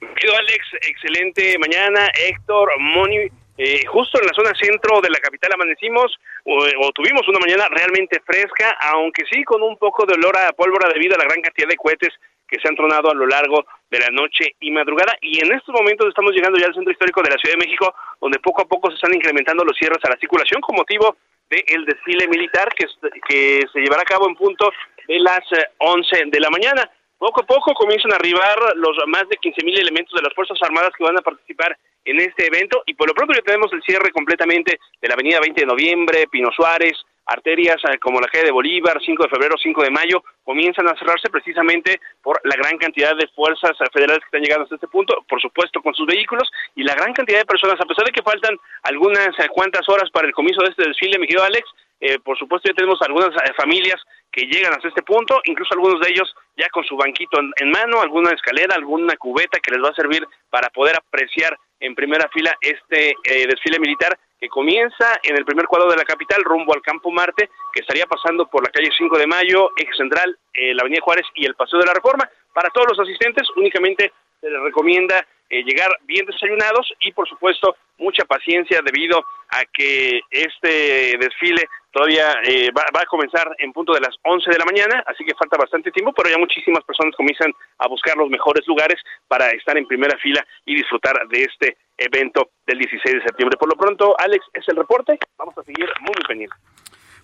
[0.00, 2.08] Querido Alex, excelente mañana.
[2.28, 6.14] Héctor, Moni, eh, justo en la zona centro de la capital amanecimos
[6.44, 10.52] o, o tuvimos una mañana realmente fresca, aunque sí con un poco de olor a
[10.52, 12.12] pólvora debido a la gran cantidad de cohetes
[12.46, 15.16] que se han tronado a lo largo de la noche y madrugada.
[15.20, 17.94] Y en estos momentos estamos llegando ya al centro histórico de la Ciudad de México,
[18.20, 21.16] donde poco a poco se están incrementando los cierres a la circulación con motivo
[21.50, 22.86] del desfile militar que,
[23.28, 24.70] que se llevará a cabo en punto
[25.06, 26.90] de las eh, 11 de la mañana.
[27.18, 30.90] Poco a poco comienzan a arribar los más de 15.000 elementos de las Fuerzas Armadas
[30.96, 32.82] que van a participar en este evento.
[32.86, 36.26] Y por lo pronto ya tenemos el cierre completamente de la avenida 20 de noviembre,
[36.30, 40.22] Pino Suárez, arterias eh, como la calle de Bolívar, 5 de febrero, 5 de mayo,
[40.44, 44.64] comienzan a cerrarse precisamente por la gran cantidad de fuerzas eh, federales que están llegando
[44.64, 47.84] hasta este punto, por supuesto con sus vehículos y la gran cantidad de personas, a
[47.84, 51.26] pesar de que faltan algunas eh, cuantas horas para el comienzo de este desfile, mi
[51.26, 51.68] querido Alex,
[52.00, 56.00] eh, por supuesto ya tenemos algunas eh, familias que llegan hasta este punto, incluso algunos
[56.00, 59.88] de ellos ya con su banquito en, mano, alguna escalera, alguna cubeta que les va
[59.88, 65.36] a servir para poder apreciar en primera fila este eh, desfile militar que comienza en
[65.36, 68.70] el primer cuadro de la capital rumbo al Campo Marte, que estaría pasando por la
[68.70, 71.94] calle 5 de Mayo, Eje Central, eh, la Avenida Juárez y el Paseo de la
[71.94, 72.28] Reforma.
[72.52, 77.76] Para todos los asistentes únicamente se les recomienda eh, llegar bien desayunados y por supuesto
[77.98, 83.94] mucha paciencia debido a que este desfile todavía eh, va, va, a comenzar en punto
[83.94, 87.14] de las 11 de la mañana, así que falta bastante tiempo, pero ya muchísimas personas
[87.16, 91.76] comienzan a buscar los mejores lugares para estar en primera fila y disfrutar de este
[91.96, 93.56] evento del 16 de septiembre.
[93.58, 96.48] Por lo pronto, Alex, es el reporte, vamos a seguir muy, muy.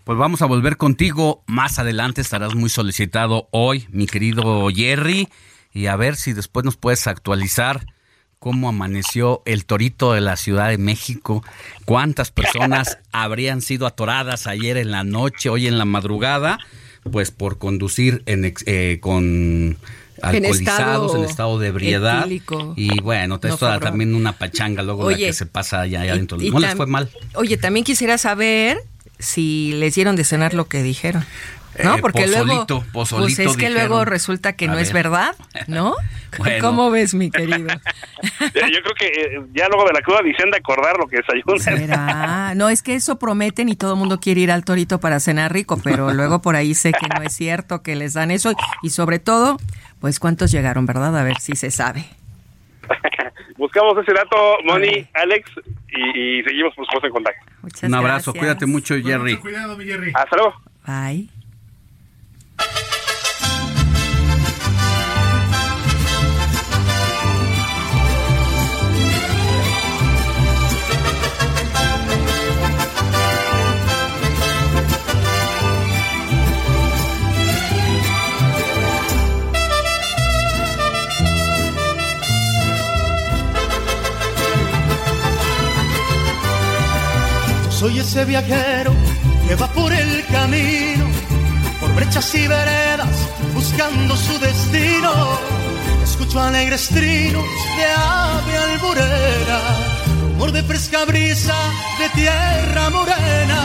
[0.05, 5.29] Pues vamos a volver contigo más adelante, estarás muy solicitado hoy, mi querido Jerry,
[5.71, 7.81] y a ver si después nos puedes actualizar
[8.43, 11.45] cómo amaneció el torito de la Ciudad de México,
[11.85, 16.59] cuántas personas habrían sido atoradas ayer en la noche, hoy en la madrugada,
[17.09, 19.77] pues por conducir en, eh, con
[20.21, 22.23] alcoholizados, en estado, de ebriedad.
[22.23, 22.75] etílico.
[22.77, 23.79] Y bueno, No esto broma.
[23.79, 26.37] también una pachanga luego la que se pasa allá, allá adentro.
[26.37, 27.11] No les fue mal.
[27.35, 28.79] Oye, también quisiera saber
[29.21, 31.25] si les dieron de cenar lo que dijeron.
[31.83, 31.97] ¿No?
[31.97, 32.45] Eh, Porque luego.
[32.47, 33.89] pozolito, pozolito pues es que dijeron.
[33.89, 35.05] luego resulta que A no es ver.
[35.05, 35.35] verdad,
[35.67, 35.95] ¿no?
[36.39, 36.67] Bueno.
[36.67, 37.59] ¿Cómo ves, mi querido?
[38.41, 41.59] Yo creo que eh, ya luego de la cruda han de acordar lo que desayunan.
[41.61, 42.55] ¿Será?
[42.55, 45.53] No, es que eso prometen y todo el mundo quiere ir al torito para cenar
[45.53, 48.55] rico, pero luego por ahí sé que no es cierto que les dan eso.
[48.83, 49.59] Y sobre todo,
[50.01, 51.15] pues cuántos llegaron, ¿verdad?
[51.19, 52.07] A ver si se sabe.
[53.59, 55.51] Buscamos ese dato, Moni, Alex,
[55.91, 57.53] y, y seguimos por supuesto en contacto.
[57.61, 58.41] Muchas Un abrazo, gracias.
[58.41, 59.37] cuídate mucho, Jerry.
[59.37, 60.13] Cuidado, mi Jerry.
[60.15, 60.55] Hasta luego.
[60.87, 61.29] Bye.
[87.83, 88.95] Soy ese viajero
[89.49, 91.05] que va por el camino,
[91.95, 95.13] brechas y veredas, buscando su destino.
[96.03, 97.45] Escucho alegres trinos
[97.77, 99.61] de ave alburera,
[100.23, 101.55] rumor de fresca brisa
[101.99, 103.63] de tierra morena.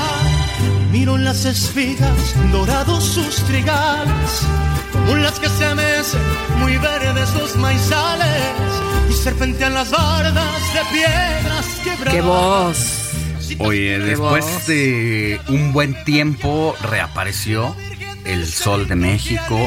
[0.92, 4.42] Miro las espigas, dorados sus trigales,
[4.92, 6.22] como las que se mecen,
[6.60, 8.54] muy verdes los maizales,
[9.10, 12.14] y serpentean las bardas de piedras quebradas.
[12.14, 13.08] ¡Qué voz!
[13.60, 17.76] Oye, después de un buen tiempo reapareció
[18.28, 19.58] el Sol de México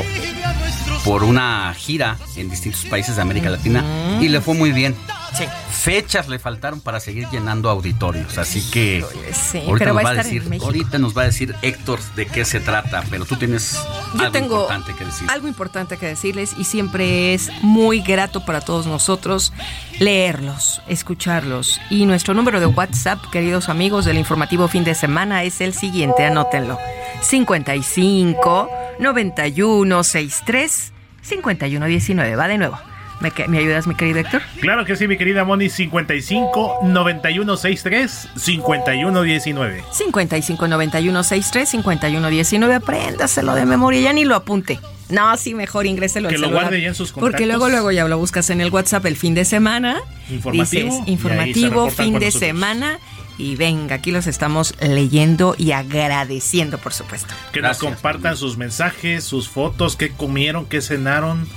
[1.04, 4.94] por una gira en distintos países de América Latina y le fue muy bien.
[5.36, 5.44] Sí.
[5.70, 10.14] Fechas le faltaron para seguir llenando auditorios, así que sí, ahorita, pero nos va a
[10.14, 10.66] decir, México.
[10.66, 13.74] ahorita nos va a decir Héctor de qué se trata, pero tú tienes
[14.14, 15.30] Yo algo tengo importante que decir.
[15.30, 19.52] algo importante que decirles y siempre es muy grato para todos nosotros
[19.98, 21.80] leerlos, escucharlos.
[21.90, 26.24] Y nuestro número de WhatsApp, queridos amigos del informativo fin de semana, es el siguiente,
[26.24, 26.78] anótenlo.
[27.22, 28.68] 55
[28.98, 32.36] 91 63 51 19.
[32.36, 32.78] Va de nuevo.
[33.20, 34.40] ¿Me, que- ¿Me ayudas, mi querido Héctor?
[34.60, 35.68] Claro que sí, mi querida Moni.
[35.68, 39.84] 55 91 63 51 19.
[39.92, 42.74] 55 91 63 51 19.
[42.74, 44.80] Apréndaselo de memoria, ya ni lo apunte.
[45.10, 46.64] No, sí, mejor ingréselo al Que lo celular.
[46.64, 47.46] guarde ya en sus Porque contactos.
[47.48, 49.98] luego, luego ya lo buscas en el WhatsApp el fin de semana.
[50.30, 52.34] Informativo, Dices, informativo, fin de nosotros.
[52.40, 52.98] semana.
[53.36, 57.34] Y venga, aquí los estamos leyendo y agradeciendo, por supuesto.
[57.52, 61.48] Que Gracias, nos compartan sus mensajes, sus fotos, qué comieron, qué cenaron,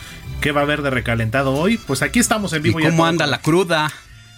[0.43, 1.77] qué va a haber de recalentado hoy.
[1.77, 2.79] Pues aquí estamos en ¿Y vivo.
[2.81, 3.91] ya cómo anda la cruda?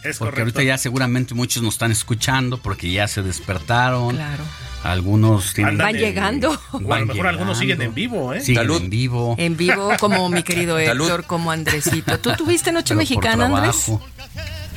[0.03, 0.59] Es porque correcto.
[0.59, 4.15] ahorita ya seguramente muchos nos están escuchando porque ya se despertaron.
[4.15, 4.43] Claro.
[4.83, 6.51] Algunos tienen Van llegando.
[6.71, 8.39] O a lo Van mejor algunos siguen en vivo, ¿eh?
[8.41, 8.81] Siguen Salud.
[8.83, 9.35] en vivo.
[9.39, 11.05] En vivo, como mi querido Salud.
[11.05, 12.19] Héctor, como Andresito.
[12.19, 13.91] ¿Tú tuviste Noche pero Mexicana, Andrés?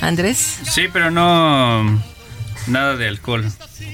[0.00, 0.58] Andrés.
[0.64, 2.02] Sí, pero no.
[2.68, 3.44] Nada de alcohol.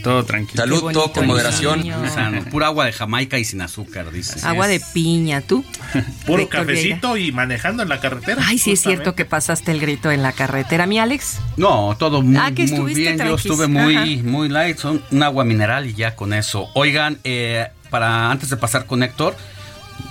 [0.03, 0.63] Todo tranquilo.
[0.63, 1.81] Salud, bonito, todo con moderación.
[1.83, 2.01] niño.
[2.03, 4.41] O sea, no, pura agua de Jamaica y sin azúcar, dice.
[4.47, 5.65] Agua de piña, ¿tú?
[6.27, 6.49] Puro Vieira.
[6.61, 8.43] cafecito y manejando en la carretera.
[8.47, 11.39] Ay, sí es cierto que pasaste el grito en la carretera, mi Alex.
[11.57, 13.19] No, todo muy, Ah, que muy bien.
[13.19, 14.07] Yo estuve muy, Ajá.
[14.25, 14.79] muy light.
[14.79, 16.69] Son un agua mineral y ya con eso.
[16.75, 19.37] Oigan, eh, para antes de pasar con Héctor,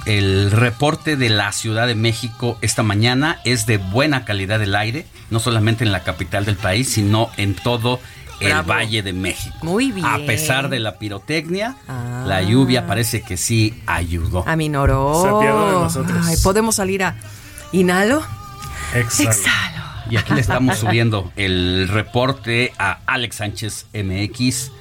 [0.05, 5.05] el reporte de la Ciudad de México esta mañana es de buena calidad del aire,
[5.29, 8.03] no solamente en la capital del país, sino en todo el
[8.47, 8.69] Bravo.
[8.69, 9.55] Valle de México.
[9.61, 10.05] Muy bien.
[10.05, 12.23] A pesar de la pirotecnia, Ah.
[12.27, 14.43] la lluvia parece que sí ayudó.
[14.47, 15.21] Aminoró.
[15.21, 16.25] Se apiadó de nosotros.
[16.27, 17.15] Ay, podemos salir a
[17.71, 18.21] inhalo,
[18.93, 19.29] Exhalo.
[19.31, 19.83] exhalo.
[20.09, 24.71] Y aquí le estamos subiendo el reporte a Alex Sánchez MX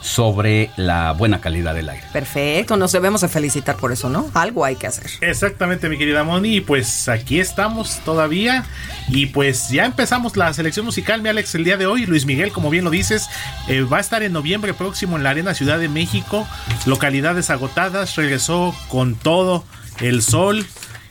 [0.00, 2.04] sobre la buena calidad del aire.
[2.12, 4.30] Perfecto, nos debemos de felicitar por eso, ¿no?
[4.34, 5.10] Algo hay que hacer.
[5.20, 6.56] Exactamente, mi querida Moni.
[6.56, 8.64] Y pues aquí estamos todavía.
[9.08, 12.06] Y pues ya empezamos la selección musical, mi Alex, el día de hoy.
[12.06, 13.28] Luis Miguel, como bien lo dices,
[13.68, 16.46] eh, va a estar en noviembre próximo en la Arena Ciudad de México.
[16.86, 18.16] Localidades agotadas.
[18.16, 19.64] Regresó con todo
[20.00, 20.66] el sol.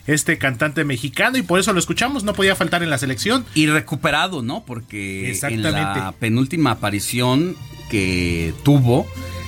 [0.08, 3.46] Este cantante mexicano, y por eso lo escuchamos, no podía faltar en la selección.
[3.54, 4.64] Y recuperado, ¿no?
[4.66, 7.56] Porque en la penúltima aparición
[7.90, 9.08] que tuvo,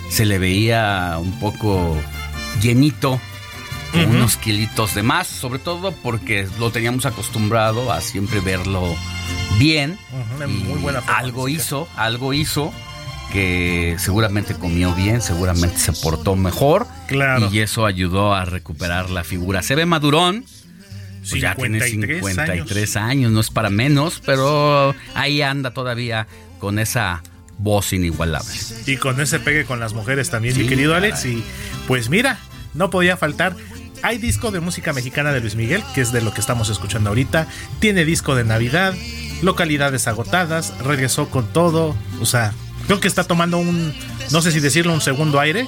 [0.10, 1.96] se le veía un poco
[2.62, 3.20] llenito,
[3.92, 8.96] con unos kilitos de más, sobre todo porque lo teníamos acostumbrado a siempre verlo
[9.60, 9.98] bien.
[10.40, 12.72] Y muy buena algo hizo, algo hizo
[13.34, 17.50] que seguramente comió bien, seguramente se portó mejor Claro.
[17.52, 19.62] y eso ayudó a recuperar la figura.
[19.62, 20.46] Se ve madurón,
[21.30, 23.32] pues ya tiene 53 53 años.
[23.32, 26.28] no es para menos, pero ahí anda todavía
[26.60, 27.24] con esa
[27.62, 28.54] voz inigualable.
[28.86, 31.12] Y con ese pegue con las mujeres también, Sí, mi querido caray.
[31.12, 31.26] Alex.
[31.26, 31.44] Y
[31.88, 32.40] pues mira,
[32.74, 33.56] no podía faltar.
[34.04, 37.10] hay disco de música mexicana de Luis Miguel, que es de lo que estamos escuchando
[37.10, 37.48] ahorita.
[37.80, 38.94] Tiene disco de Navidad,
[39.42, 41.96] localidades agotadas, regresó con todo.
[42.20, 42.54] O sea,
[42.88, 43.94] creo que está tomando un,
[44.32, 45.68] no sé si decirlo, un segundo aire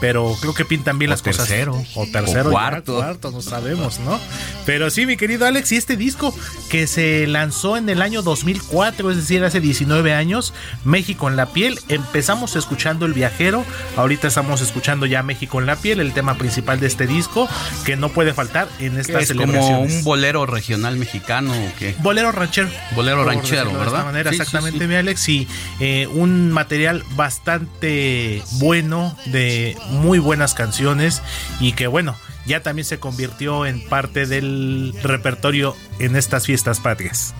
[0.00, 1.96] pero creo que pintan bien las tercero, cosas.
[1.96, 2.96] O tercero, o cuarto.
[2.96, 4.18] cuarto, no sabemos, ¿no?
[4.66, 6.34] Pero sí, mi querido Alex, y este disco
[6.70, 11.46] que se lanzó en el año 2004, es decir, hace 19 años, México en la
[11.46, 13.64] piel, empezamos escuchando El Viajero,
[13.96, 17.48] ahorita estamos escuchando ya México en la piel, el tema principal de este disco,
[17.84, 21.94] que no puede faltar en estas es como un bolero regional mexicano o qué?
[21.98, 22.68] Bolero ranchero.
[22.94, 23.84] Bolero ranchero, ¿verdad?
[23.84, 25.48] De esta manera, exactamente, mi Alex, y
[25.80, 31.22] eh, un material bastante bueno de muy buenas canciones
[31.60, 32.16] y que bueno,
[32.46, 37.34] ya también se convirtió en parte del repertorio en estas fiestas patrias.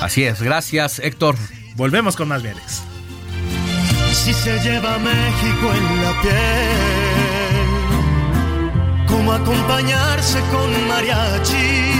[0.00, 1.36] Así es, gracias Héctor.
[1.76, 2.82] Volvemos con más bienes.
[4.12, 6.32] Si se lleva México en la piel,
[9.06, 11.92] como acompañarse con mariachi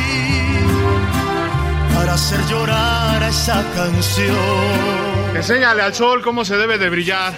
[1.95, 4.37] para hacer llorar a esa canción.
[5.35, 7.35] Enséñale al sol cómo se debe de brillar.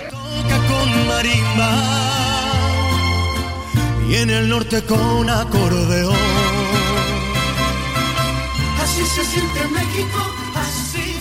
[0.69, 2.24] con marimba
[4.09, 6.15] y en el norte con acordeón.
[8.83, 11.15] Así se siente México, así.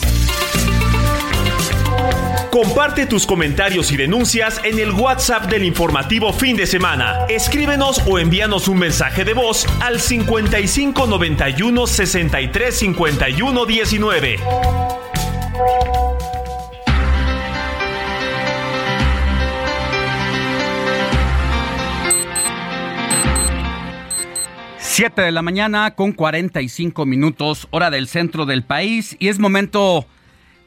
[2.52, 7.26] Comparte tus comentarios y denuncias en el WhatsApp del informativo fin de semana.
[7.28, 14.40] Escríbenos o envíanos un mensaje de voz al 55 91 63 51 19.
[25.04, 30.06] 7 de la mañana con 45 minutos, hora del centro del país, y es momento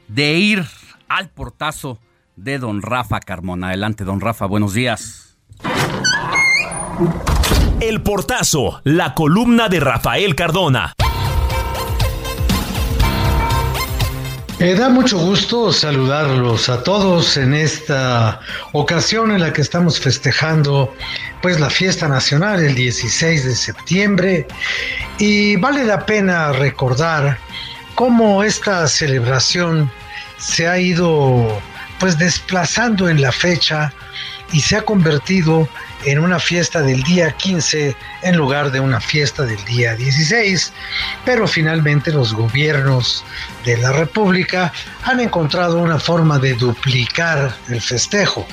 [0.09, 0.63] de ir
[1.09, 1.97] al portazo
[2.35, 3.69] de don Rafa Carmona.
[3.69, 5.39] Adelante, don Rafa, buenos días.
[7.79, 10.93] El portazo, la columna de Rafael Cardona.
[14.59, 18.39] Me da mucho gusto saludarlos a todos en esta
[18.71, 20.91] ocasión en la que estamos festejando
[21.43, 24.47] pues la fiesta nacional el 16 de septiembre.
[25.19, 27.37] Y vale la pena recordar
[27.93, 29.91] cómo esta celebración
[30.39, 31.61] se ha ido
[31.99, 33.93] pues desplazando en la fecha
[34.51, 35.69] y se ha convertido
[36.05, 40.73] en una fiesta del día 15 en lugar de una fiesta del día 16,
[41.25, 43.23] pero finalmente los gobiernos
[43.65, 44.71] de la República
[45.03, 48.47] han encontrado una forma de duplicar el festejo.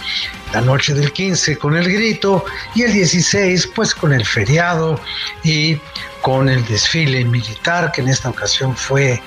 [0.53, 5.01] La noche del 15 con el grito y el 16 pues con el feriado
[5.43, 5.79] y
[6.23, 9.21] con el desfile militar que en esta ocasión fue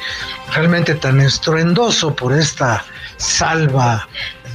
[0.53, 2.83] realmente tan estruendoso por esta
[3.17, 4.07] salva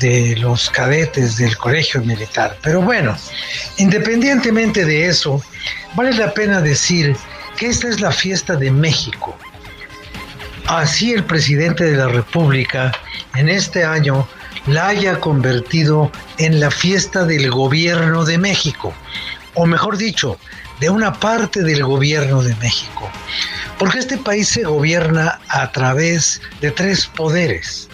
[0.03, 2.59] de los cadetes del colegio militar.
[2.61, 3.16] Pero bueno,
[3.78, 5.42] independientemente de eso,
[5.94, 7.16] vale la pena decir
[7.57, 9.34] que esta es la fiesta de México.
[10.66, 12.92] Así el presidente de la República
[13.34, 14.28] en este año
[14.66, 18.92] la haya convertido en la fiesta del gobierno de México,
[19.55, 20.38] o mejor dicho,
[20.80, 23.11] de una parte del gobierno de México.
[23.78, 27.88] Porque este país se gobierna a través de tres poderes,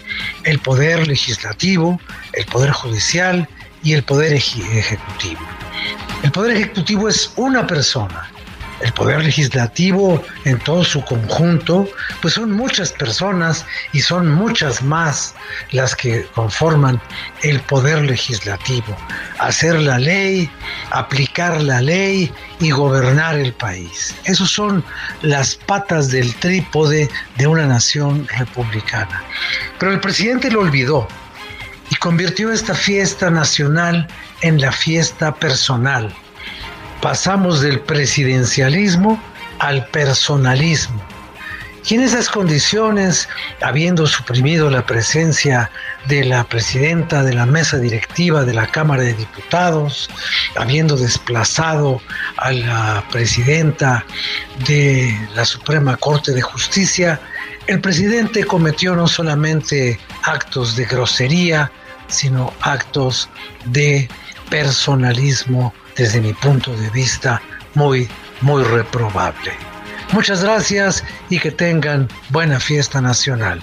[0.44, 2.00] el poder legislativo,
[2.32, 3.48] el poder judicial
[3.82, 5.40] y el poder ejecutivo.
[6.22, 8.30] El poder ejecutivo es una persona.
[8.80, 11.88] El poder legislativo en todo su conjunto,
[12.22, 15.34] pues son muchas personas y son muchas más
[15.72, 17.00] las que conforman
[17.42, 18.96] el poder legislativo.
[19.38, 20.48] Hacer la ley,
[20.90, 24.14] aplicar la ley y gobernar el país.
[24.24, 24.84] Esas son
[25.22, 29.22] las patas del trípode de una nación republicana.
[29.78, 31.08] Pero el presidente lo olvidó
[31.90, 34.06] y convirtió esta fiesta nacional
[34.42, 36.14] en la fiesta personal.
[37.02, 39.20] Pasamos del presidencialismo
[39.58, 41.00] al personalismo.
[41.88, 43.28] Y en esas condiciones,
[43.62, 45.70] habiendo suprimido la presencia
[46.06, 50.10] de la presidenta de la mesa directiva de la Cámara de Diputados,
[50.56, 52.02] habiendo desplazado
[52.36, 54.04] a la presidenta
[54.66, 57.18] de la Suprema Corte de Justicia,
[57.68, 61.70] el presidente cometió no solamente actos de grosería,
[62.08, 63.30] sino actos
[63.64, 64.10] de
[64.50, 67.42] personalismo desde mi punto de vista
[67.74, 68.08] muy,
[68.40, 69.52] muy reprobable.
[70.12, 73.62] Muchas gracias y que tengan buena fiesta nacional.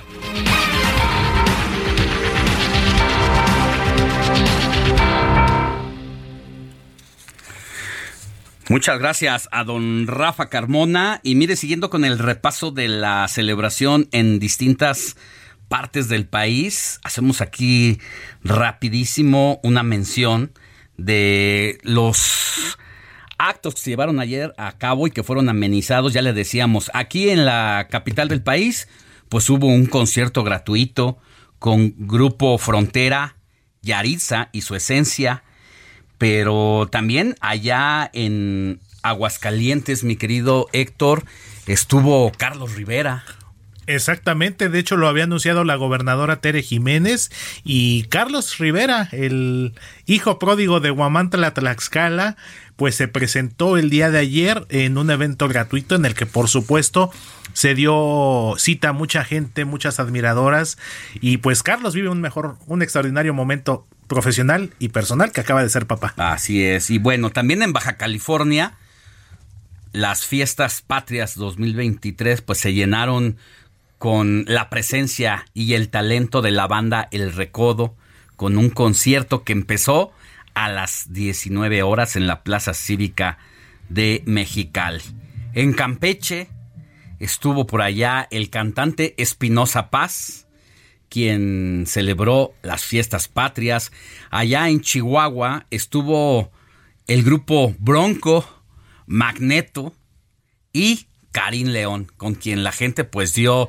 [8.68, 11.22] Muchas gracias a don Rafa Carmona.
[11.24, 15.16] Y mire, siguiendo con el repaso de la celebración en distintas
[15.70, 18.00] partes del país, hacemos aquí
[18.44, 20.52] rapidísimo una mención
[20.98, 22.78] de los
[23.38, 27.30] actos que se llevaron ayer a cabo y que fueron amenizados, ya le decíamos, aquí
[27.30, 28.88] en la capital del país,
[29.30, 31.18] pues hubo un concierto gratuito
[31.60, 33.36] con Grupo Frontera,
[33.82, 35.44] Yaritza y su esencia,
[36.18, 41.26] pero también allá en Aguascalientes, mi querido Héctor,
[41.68, 43.24] estuvo Carlos Rivera.
[43.88, 47.30] Exactamente, de hecho lo había anunciado la gobernadora Tere Jiménez
[47.64, 49.74] y Carlos Rivera, el
[50.06, 52.36] hijo pródigo de Huamantla Tlaxcala,
[52.76, 56.50] pues se presentó el día de ayer en un evento gratuito en el que por
[56.50, 57.12] supuesto
[57.54, 60.78] se dio cita a mucha gente, muchas admiradoras
[61.16, 65.70] y pues Carlos vive un mejor, un extraordinario momento profesional y personal que acaba de
[65.70, 66.14] ser papá.
[66.18, 68.78] Así es, y bueno, también en Baja California
[69.96, 73.38] las fiestas patrias 2023 pues se llenaron
[73.98, 77.96] con la presencia y el talento de la banda El Recodo,
[78.36, 80.12] con un concierto que empezó
[80.54, 83.38] a las 19 horas en la Plaza Cívica
[83.90, 85.02] de Mexicali.
[85.54, 86.50] En Campeche
[87.20, 90.48] estuvo por allá el cantante Espinosa Paz,
[91.10, 93.92] quien celebró las fiestas patrias.
[94.32, 96.52] Allá en Chihuahua estuvo
[97.08, 98.46] el grupo Bronco,
[99.06, 99.94] Magneto
[100.74, 103.68] y Karim León, con quien la gente pues dio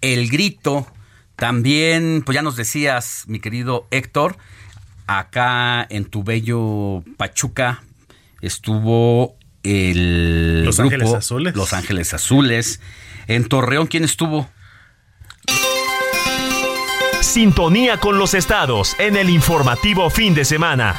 [0.00, 0.86] el grito.
[1.36, 4.38] También, pues ya nos decías, mi querido Héctor,
[5.06, 7.82] acá en tu bello Pachuca
[8.40, 11.54] estuvo el Los Ángeles Azules.
[11.54, 12.80] Los Ángeles Azules.
[13.26, 14.48] En Torreón, ¿quién estuvo?
[17.20, 20.98] Sintonía con los estados en el informativo fin de semana.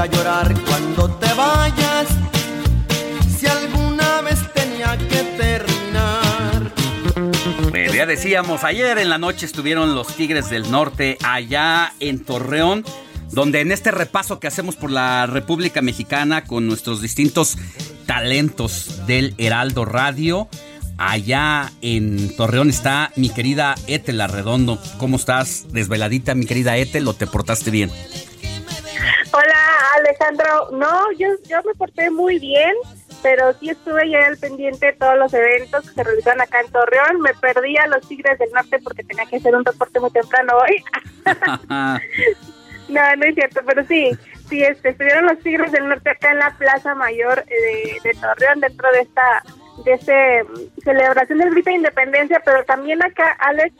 [0.00, 2.06] A llorar cuando te vayas.
[3.36, 6.72] Si alguna vez tenía que terminar.
[7.92, 12.84] Ya decíamos, ayer en la noche estuvieron los Tigres del Norte allá en Torreón,
[13.32, 17.56] donde en este repaso que hacemos por la República Mexicana con nuestros distintos
[18.06, 20.48] talentos del Heraldo Radio,
[20.96, 24.80] allá en Torreón está mi querida Etel Arredondo.
[24.98, 25.66] ¿Cómo estás?
[25.72, 27.90] Desveladita, mi querida Etel, ¿o te portaste bien?
[29.32, 29.58] Hola
[29.96, 32.74] Alejandro, no, yo, yo me porté muy bien,
[33.22, 36.72] pero sí estuve ya al pendiente de todos los eventos que se realizaron acá en
[36.72, 37.20] Torreón.
[37.20, 40.54] Me perdí a los Tigres del Norte porque tenía que hacer un reporte muy temprano
[40.58, 40.84] hoy.
[42.88, 44.10] no, no es cierto, pero sí,
[44.48, 48.60] sí, este, estuvieron los Tigres del Norte acá en la Plaza Mayor de, de Torreón
[48.60, 49.42] dentro de esta
[49.84, 50.44] de este
[50.82, 53.74] celebración del grito de independencia, pero también acá, Alex,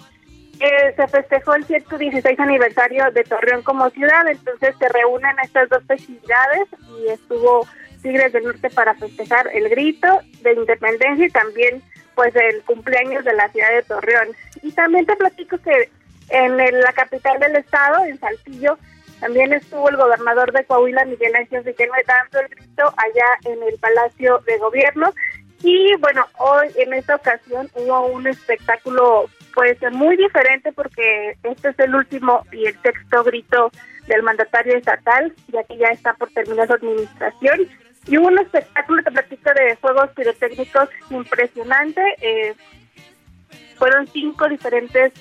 [0.61, 5.83] eh, se festejó el 116 aniversario de Torreón como ciudad, entonces se reúnen estas dos
[5.87, 6.69] festividades
[7.01, 7.67] y estuvo
[8.03, 11.83] Tigres del Norte para festejar el grito de independencia y también
[12.15, 14.29] pues el cumpleaños de la ciudad de Torreón.
[14.63, 15.91] Y también te platico que
[16.31, 18.79] en la capital del estado, en Saltillo,
[19.21, 23.79] también estuvo el gobernador de Coahuila, Miguel Ángel Riquelme, dando el grito allá en el
[23.79, 25.13] Palacio de Gobierno.
[25.63, 29.29] Y bueno, hoy en esta ocasión hubo un espectáculo
[29.59, 33.73] puede ser muy diferente porque este es el último y el sexto grito
[34.07, 37.67] del mandatario estatal, ya que ya está por terminar su administración.
[38.07, 42.01] Y hubo un espectáculo de juegos pirotécnicos impresionante.
[42.21, 42.55] Eh,
[43.77, 45.13] fueron cinco diferentes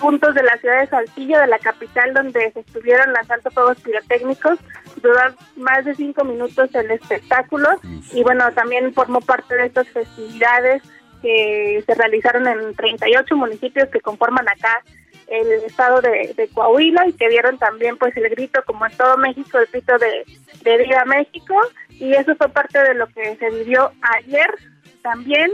[0.00, 4.60] puntos de la ciudad de Saltillo, de la capital, donde se estuvieron lanzando juegos pirotécnicos.
[5.02, 5.20] Duró
[5.56, 7.68] más de cinco minutos el espectáculo
[8.14, 10.82] y bueno, también formó parte de estas festividades
[11.24, 14.82] que se realizaron en 38 municipios que conforman acá
[15.26, 19.58] el estado de, Coahuila y que dieron también pues el grito como en todo México
[19.58, 20.24] el grito de,
[20.62, 21.56] de Viva México.
[21.88, 24.54] Y eso fue parte de lo que se vivió ayer.
[25.02, 25.50] También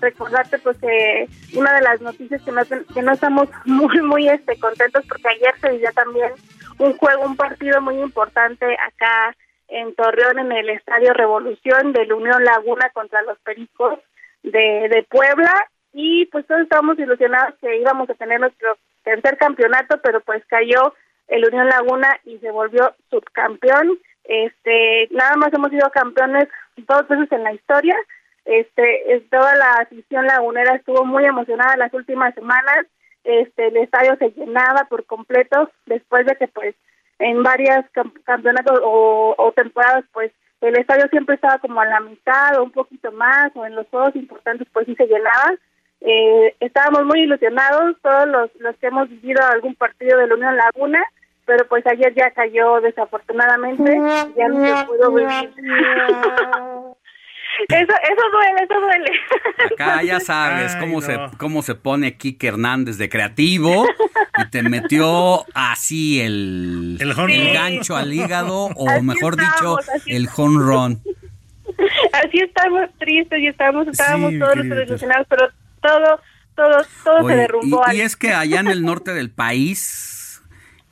[0.00, 4.58] recordarte pues que una de las noticias que no, que no estamos muy muy este
[4.58, 6.32] contentos porque ayer se vivió también
[6.78, 9.36] un juego un partido muy importante acá
[9.68, 14.00] en Torreón en el Estadio Revolución de la Unión Laguna contra los Pericos
[14.42, 20.00] de, de Puebla y pues todos estábamos ilusionados que íbamos a tener nuestro tercer campeonato,
[20.02, 20.94] pero pues cayó
[21.28, 23.98] el Unión Laguna y se volvió subcampeón.
[24.24, 27.96] Este, nada más hemos sido campeones dos veces en la historia.
[28.44, 32.86] Este, es, toda la afición lagunera estuvo muy emocionada las últimas semanas.
[33.24, 36.74] Este, el estadio se llenaba por completo después de que pues
[37.18, 37.84] en varias
[38.24, 40.32] campeonatos o, o temporadas pues
[40.62, 43.86] el estadio siempre estaba como a la mitad o un poquito más, o en los
[43.88, 45.54] juegos importantes pues sí se llenaba.
[46.00, 50.56] Eh, estábamos muy ilusionados, todos los, los que hemos vivido algún partido de la Unión
[50.56, 51.02] Laguna,
[51.44, 54.00] pero pues ayer ya cayó desafortunadamente,
[54.36, 55.52] ya no se pudo vivir.
[57.68, 59.10] Eso, eso duele, eso duele.
[59.72, 63.86] Acá ya sabes cómo, se, cómo se pone Kike Hernández de creativo
[64.38, 71.02] y te metió así el, el, gancho al hígado o mejor dicho, el honrón.
[72.12, 75.48] Así estamos tristes y estamos, estábamos todos desilusionados, pero
[75.80, 76.20] todo,
[76.54, 77.82] todo, todo se derrumbó.
[77.92, 80.42] y es que allá en el norte del país,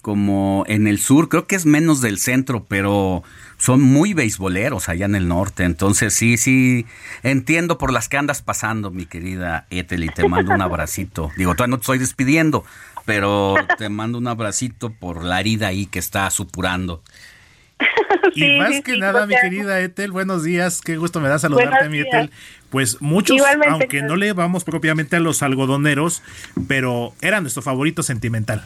[0.03, 3.23] como en el sur, creo que es menos del centro, pero
[3.61, 5.64] son muy beisboleros allá en el norte.
[5.64, 6.86] Entonces, sí, sí,
[7.22, 11.30] entiendo por las que andas pasando, mi querida Ethel, y te mando un abracito.
[11.36, 12.64] Digo, todavía no te estoy despidiendo,
[13.04, 17.02] pero te mando un abracito por la herida ahí que está supurando.
[18.34, 21.98] y más que nada, mi querida Ethel, buenos días, qué gusto me da saludarte, mi
[21.98, 22.30] Ethel.
[22.70, 23.36] Pues muchos,
[23.68, 26.22] aunque no le vamos propiamente a los algodoneros,
[26.66, 28.64] pero era nuestro favorito sentimental.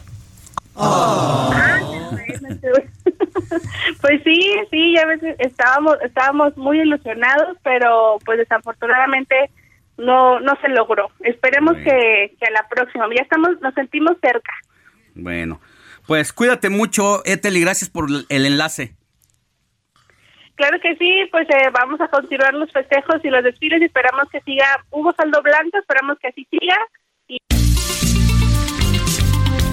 [0.75, 1.53] Oh.
[4.01, 9.51] Pues sí, sí, ya veces estábamos, estábamos muy ilusionados, pero pues desafortunadamente
[9.97, 11.11] no, no se logró.
[11.21, 14.53] Esperemos que, que a la próxima, ya estamos, nos sentimos cerca.
[15.15, 15.61] Bueno,
[16.07, 18.95] pues cuídate mucho, Ethel, y gracias por el enlace.
[20.57, 24.29] Claro que sí, pues eh, vamos a continuar los festejos y los desfiles y esperamos
[24.31, 24.85] que siga.
[24.91, 26.77] Hubo saldo blanco, esperamos que así siga.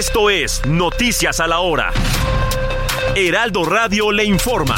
[0.00, 1.92] Esto es Noticias a la Hora.
[3.14, 4.76] Heraldo Radio le informa.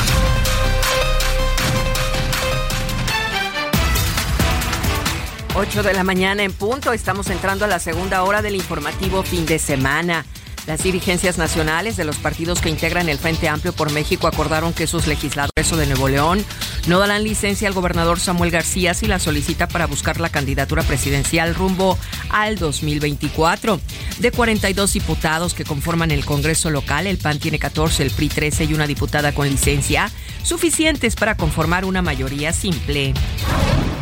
[5.54, 6.92] Ocho de la mañana en punto.
[6.92, 10.26] Estamos entrando a la segunda hora del informativo fin de semana.
[10.66, 14.86] Las dirigencias nacionales de los partidos que integran el Frente Amplio por México acordaron que
[14.86, 16.44] sus legisladores de Nuevo León
[16.86, 21.54] no darán licencia al gobernador Samuel García si la solicita para buscar la candidatura presidencial
[21.54, 21.98] rumbo
[22.30, 23.80] al 2024.
[24.18, 28.64] De 42 diputados que conforman el Congreso local, el PAN tiene 14, el PRI 13
[28.64, 30.10] y una diputada con licencia,
[30.42, 33.14] suficientes para conformar una mayoría simple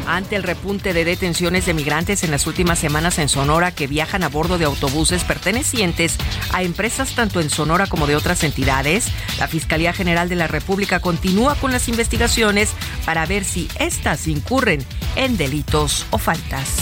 [0.06, 4.22] ante el repunte de detenciones de migrantes en las últimas semanas en Sonora que viajan
[4.22, 6.16] a bordo de autobuses pertenecientes
[6.52, 11.00] a empresas tanto en Sonora como de otras entidades, la Fiscalía General de la República
[11.00, 12.70] continúa con las investigaciones
[13.04, 14.84] para ver si éstas incurren
[15.16, 16.76] en delitos o faltas.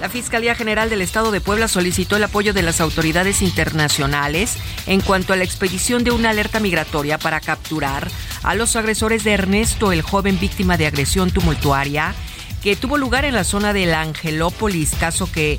[0.00, 5.00] La Fiscalía General del Estado de Puebla solicitó el apoyo de las autoridades internacionales en
[5.00, 8.08] cuanto a la expedición de una alerta migratoria para capturar
[8.42, 12.14] a los agresores de Ernesto, el joven víctima de agresión tumultuaria
[12.62, 15.56] que tuvo lugar en la zona del Angelópolis, caso que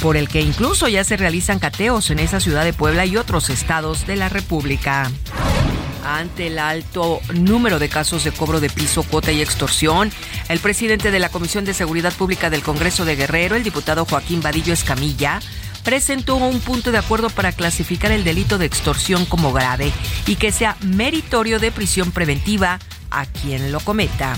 [0.00, 3.50] por el que incluso ya se realizan cateos en esa ciudad de Puebla y otros
[3.50, 5.10] estados de la República.
[6.04, 10.10] Ante el alto número de casos de cobro de piso, cuota y extorsión,
[10.48, 14.40] el presidente de la Comisión de Seguridad Pública del Congreso de Guerrero, el diputado Joaquín
[14.40, 15.40] Vadillo Escamilla,
[15.84, 19.92] presentó un punto de acuerdo para clasificar el delito de extorsión como grave
[20.26, 22.78] y que sea meritorio de prisión preventiva
[23.10, 24.36] a quien lo cometa.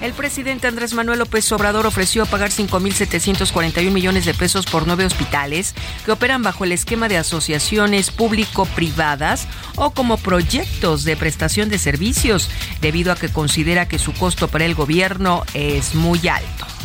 [0.00, 5.74] El presidente Andrés Manuel López Obrador ofreció pagar 5.741 millones de pesos por nueve hospitales
[6.04, 12.48] que operan bajo el esquema de asociaciones público-privadas o como proyectos de prestación de servicios,
[12.80, 16.77] debido a que considera que su costo para el gobierno es muy alto.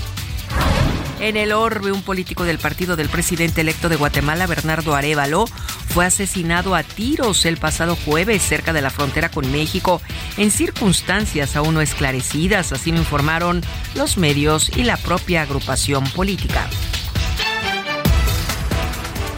[1.23, 5.45] En el orbe, un político del partido del presidente electo de Guatemala, Bernardo Arevalo,
[5.87, 10.01] fue asesinado a tiros el pasado jueves cerca de la frontera con México
[10.35, 13.61] en circunstancias aún no esclarecidas, así lo informaron
[13.95, 16.67] los medios y la propia agrupación política.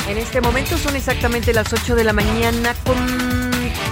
[0.09, 3.44] En este momento son exactamente las 8 de la mañana con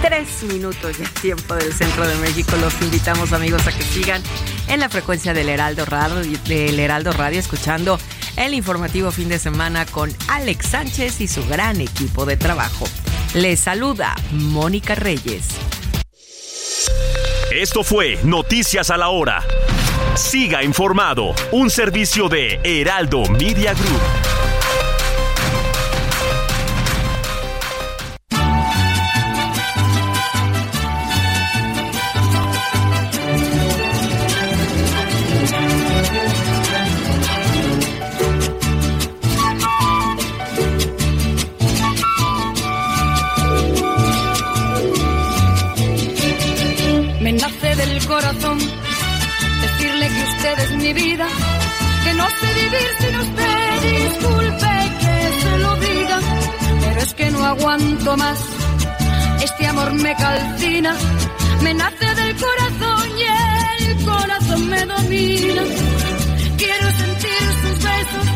[0.04, 2.52] tres minutos ya tiempo del centro de México.
[2.60, 4.22] Los invitamos amigos a que sigan
[4.68, 7.98] en la frecuencia del Heraldo Radio, del Heraldo Radio escuchando
[8.36, 12.86] el informativo fin de semana con Alex Sánchez y su gran equipo de trabajo.
[13.32, 15.48] Les saluda Mónica Reyes.
[17.50, 19.42] Esto fue Noticias a la Hora.
[20.16, 24.33] Siga informado, un servicio de Heraldo Media Group.
[49.60, 51.26] Decirle que usted es mi vida,
[52.04, 56.20] que no sé vivir sin usted, disculpe que se lo diga,
[56.80, 58.38] pero es que no aguanto más,
[59.42, 60.94] este amor me calcina,
[61.62, 65.62] me nace del corazón y el corazón me domina,
[66.56, 68.26] quiero sentir sus besos,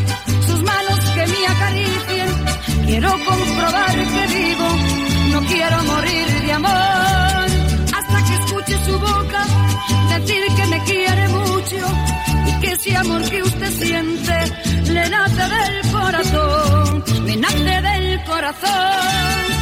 [0.49, 4.69] sus manos que me acaricien, quiero comprobar que vivo,
[5.33, 7.18] no quiero morir de amor
[12.89, 19.58] ese amor que usted siente le nace del corazón, me nace del corazón.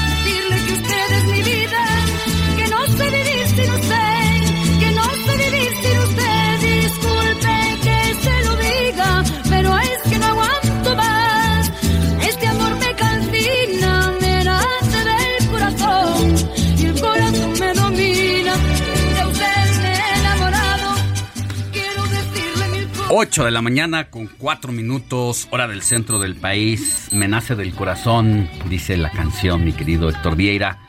[23.18, 27.08] 8 de la mañana con 4 minutos, hora del centro del país.
[27.12, 30.80] Me nace del corazón, dice la canción, mi querido Héctor Vieira.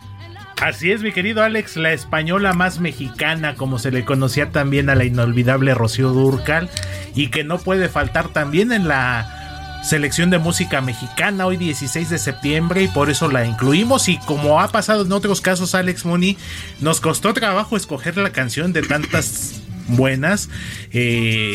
[0.61, 4.95] Así es, mi querido Alex, la española más mexicana, como se le conocía también a
[4.95, 6.69] la inolvidable Rocío Durcal,
[7.15, 12.17] y que no puede faltar también en la selección de música mexicana hoy 16 de
[12.17, 16.35] septiembre y por eso la incluimos y como ha pasado en otros casos Alex Moni
[16.81, 20.49] nos costó trabajo escoger la canción de tantas buenas
[20.91, 21.53] eh,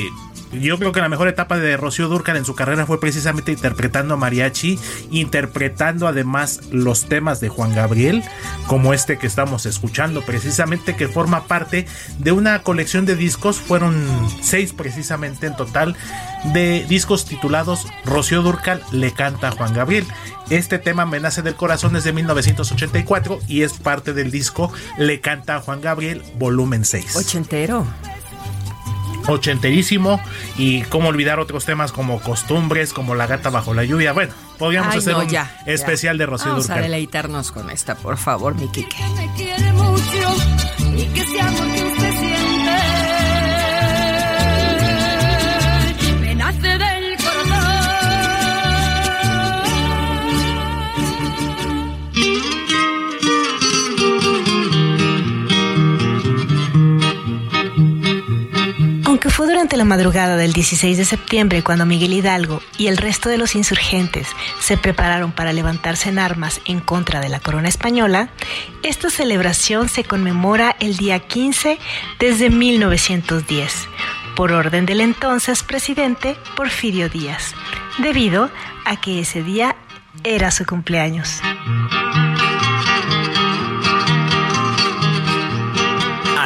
[0.52, 4.14] yo creo que la mejor etapa de Rocío Durcal en su carrera fue precisamente interpretando
[4.14, 4.78] a mariachi,
[5.10, 8.22] interpretando además los temas de Juan Gabriel,
[8.66, 11.86] como este que estamos escuchando, precisamente que forma parte
[12.18, 14.04] de una colección de discos, fueron
[14.42, 15.96] seis precisamente en total,
[16.52, 20.06] de discos titulados Rocío Durcal le canta a Juan Gabriel.
[20.50, 25.20] Este tema Me nace del corazón es de 1984 y es parte del disco Le
[25.20, 27.16] canta a Juan Gabriel volumen 6.
[27.16, 27.86] Ochentero
[29.26, 30.20] ochenterísimo
[30.56, 34.12] y cómo olvidar otros temas como costumbres, como La gata bajo la lluvia.
[34.12, 35.28] Bueno, podríamos hacer un
[35.66, 36.78] especial de Rocío Vamos Durcal.
[36.78, 38.96] a deleitarnos con esta, por favor, mi Kike.
[59.32, 63.38] Fue durante la madrugada del 16 de septiembre cuando Miguel Hidalgo y el resto de
[63.38, 64.28] los insurgentes
[64.60, 68.28] se prepararon para levantarse en armas en contra de la corona española,
[68.82, 71.78] esta celebración se conmemora el día 15
[72.18, 73.88] desde 1910,
[74.36, 77.54] por orden del entonces presidente Porfirio Díaz,
[77.98, 78.50] debido
[78.84, 79.76] a que ese día
[80.24, 81.40] era su cumpleaños.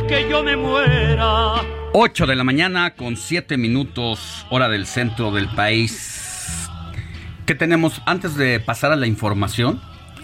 [0.00, 1.54] Día que yo me muera.
[1.92, 6.68] 8 de la mañana con 7 minutos, hora del centro del país.
[7.46, 9.80] ¿Qué tenemos antes de pasar a la información?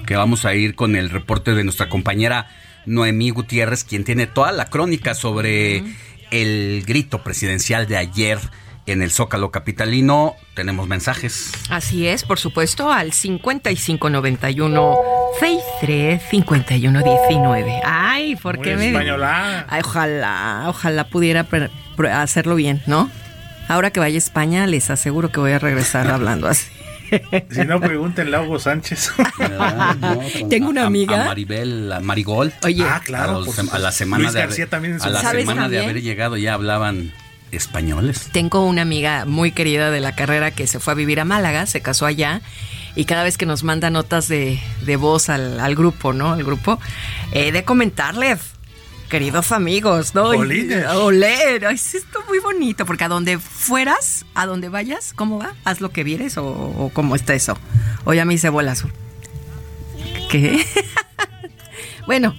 [0.07, 2.49] Que vamos a ir con el reporte de nuestra compañera
[2.87, 5.83] Noemí Gutiérrez, quien tiene toda la crónica sobre
[6.31, 8.39] el grito presidencial de ayer
[8.87, 10.37] en el Zócalo Capitalino.
[10.55, 11.53] Tenemos mensajes.
[11.71, 14.97] Así es, por supuesto, al 5591
[15.41, 17.81] 63 5119.
[17.85, 19.67] Ay, ¿por Muy qué me española.
[19.69, 21.47] Ay, ojalá, ojalá pudiera
[22.13, 23.11] hacerlo bien, ¿no?
[23.69, 26.67] Ahora que vaya a España, les aseguro que voy a regresar hablando así.
[27.51, 29.13] Si no, pregúntenle a Hugo Sánchez.
[30.51, 31.23] Tengo una amiga.
[31.23, 32.53] A, Maribel, a Marigol.
[32.65, 32.85] Oye.
[32.85, 35.69] Ah, claro, A, los- a la semana Luis de haber- también a la ¿Sabes semana
[35.69, 37.13] de haber llegado ya hablaban
[37.57, 38.29] españoles.
[38.33, 41.67] Tengo una amiga muy querida de la carrera que se fue a vivir a Málaga,
[41.67, 42.41] se casó allá
[42.97, 46.33] y cada vez que nos manda notas de, de voz al, al grupo, ¿no?
[46.33, 46.79] Al grupo,
[47.33, 48.37] he de comentarle,
[49.09, 50.27] queridos amigos, ¿no?
[50.27, 50.87] Jolines.
[50.87, 51.71] Olé, ¿no?
[51.71, 55.55] es esto muy bonito, porque a donde fueras, a donde vayas, ¿cómo va?
[55.65, 57.59] Haz lo que vieres o, o cómo está eso.
[58.05, 58.85] O ya me hice bolas.
[60.31, 60.65] ¿Qué?
[62.07, 62.35] Bueno,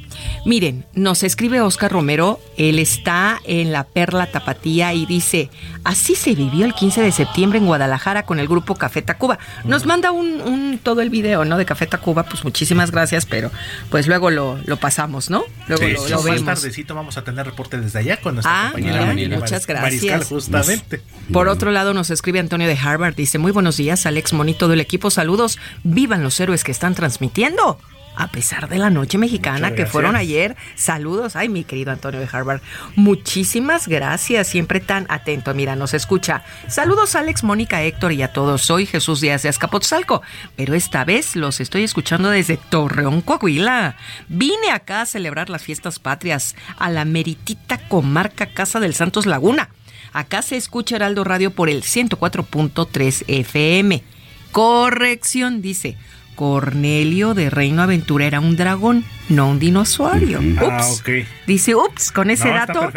[0.45, 5.49] miren, nos escribe Oscar Romero, él está en la Perla Tapatía y dice,
[5.84, 9.39] así se vivió el 15 de septiembre en Guadalajara con el grupo Café Tacuba.
[9.63, 11.57] Nos manda un, todo el video, ¿no?
[11.57, 13.51] De Café Tacuba, pues muchísimas gracias, pero
[13.89, 15.43] pues luego lo, pasamos, ¿no?
[15.68, 19.05] Luego lo, Más tardecito vamos a tener reporte desde allá con nuestra ah, compañera
[19.38, 20.03] Muchas gracias.
[20.03, 21.01] Mariscal, justamente.
[21.34, 24.74] Por otro lado, nos escribe Antonio de Harvard, dice, muy buenos días, Alex Moni, todo
[24.74, 27.80] el equipo, saludos, vivan los héroes que están transmitiendo
[28.16, 30.55] a pesar de la noche mexicana que fueron ayer.
[30.76, 32.61] Saludos, ay, mi querido Antonio de Harvard.
[32.95, 35.53] Muchísimas gracias, siempre tan atento.
[35.53, 36.43] Mira, nos escucha.
[36.68, 38.61] Saludos, Alex, Mónica, Héctor y a todos.
[38.61, 40.22] Soy Jesús Díaz de Azcapotzalco,
[40.55, 43.95] pero esta vez los estoy escuchando desde Torreón, Coahuila.
[44.28, 49.70] Vine acá a celebrar las fiestas patrias a la meritita comarca Casa del Santos Laguna.
[50.13, 54.03] Acá se escucha Heraldo Radio por el 104.3 FM.
[54.51, 55.97] Corrección, dice.
[56.36, 60.39] Cornelio de Reino Aventura era un dragón, no un dinosaurio.
[60.59, 60.88] Ah,
[61.47, 62.91] Dice, ups, con ese dato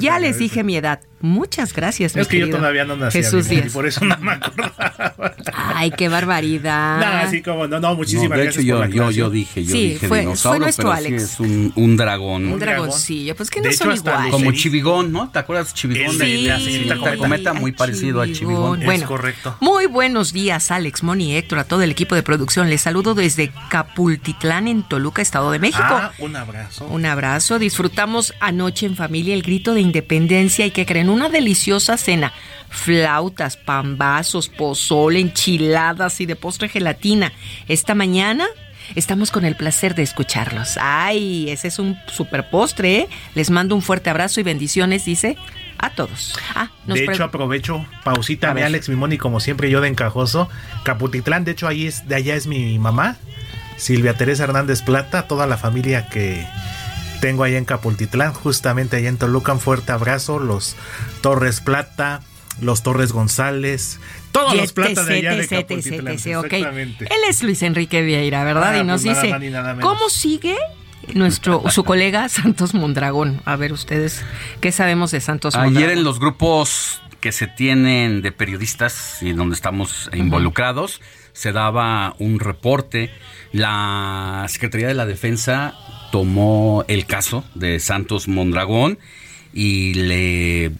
[0.00, 1.00] ya les dije mi edad.
[1.20, 3.18] Muchas gracias, Es que yo todavía no nací.
[3.18, 3.66] Jesús Díaz.
[3.66, 5.34] Y por eso no me acordaba.
[5.74, 7.00] Ay, qué barbaridad.
[7.00, 8.64] No, así como, no, no, muchísimas de gracias.
[8.64, 11.22] Hecho, yo, yo, yo, dije, yo sí, dije fue, dinosaurio, fue nuestro pero Alex.
[11.22, 12.52] Sí es un, un dragón.
[12.52, 14.30] Un dragoncillo, pues que no son iguales.
[14.30, 15.30] Como Chivigón, ¿no?
[15.30, 16.12] ¿Te acuerdas Chivigón?
[16.12, 18.80] Sí, de, la señorita Cometa, Cometa muy parecido al Chivigón.
[18.84, 19.56] Bueno, es correcto.
[19.60, 22.68] Muy buenos días, Alex, Moni, Héctor, a todo el equipo de producción.
[22.68, 25.82] Les saludo desde Capultitlán, en Toluca, Estado de México.
[25.82, 26.86] Ah, un abrazo.
[26.86, 27.58] Un abrazo.
[27.58, 32.32] Disfrutamos anoche en familia el grito de independencia y que creen una deliciosa cena.
[32.68, 37.32] Flautas, pambazos, pozole, enchiladas y de postre gelatina.
[37.68, 38.46] Esta mañana
[38.94, 40.78] Estamos con el placer de escucharlos.
[40.80, 42.98] Ay, ese es un super postre.
[42.98, 43.08] ¿eh?
[43.34, 45.36] Les mando un fuerte abrazo y bendiciones, dice
[45.78, 46.38] a todos.
[46.54, 50.48] Ah, de hecho, aprovecho, pausita, de Alex Mimoni, como siempre, yo de encajoso.
[50.84, 53.16] Caputitlán, de hecho, ahí es, de allá es mi mamá,
[53.76, 56.46] Silvia Teresa Hernández Plata, toda la familia que
[57.20, 59.52] tengo ahí en Capultitlán, justamente allá en Toluca.
[59.52, 60.76] Un fuerte abrazo, los
[61.20, 62.22] Torres Plata,
[62.60, 64.00] los Torres González,
[64.32, 66.14] todos los Plata de allá de Capultitlán.
[66.14, 67.04] Exactamente.
[67.04, 68.74] Él es Luis Enrique Vieira, ¿verdad?
[68.74, 69.34] Ah, y nos pues dice,
[69.80, 70.56] ¿cómo sigue
[71.14, 73.40] nuestro su colega Santos Mondragón?
[73.44, 74.22] A ver ustedes,
[74.60, 75.76] ¿qué sabemos de Santos Mondragón?
[75.76, 81.00] Ayer en los grupos que se tienen de periodistas y donde estamos involucrados,
[81.32, 83.10] se daba un reporte.
[83.52, 85.74] La Secretaría de la Defensa
[86.10, 88.98] tomó el caso de Santos Mondragón
[89.52, 90.72] y le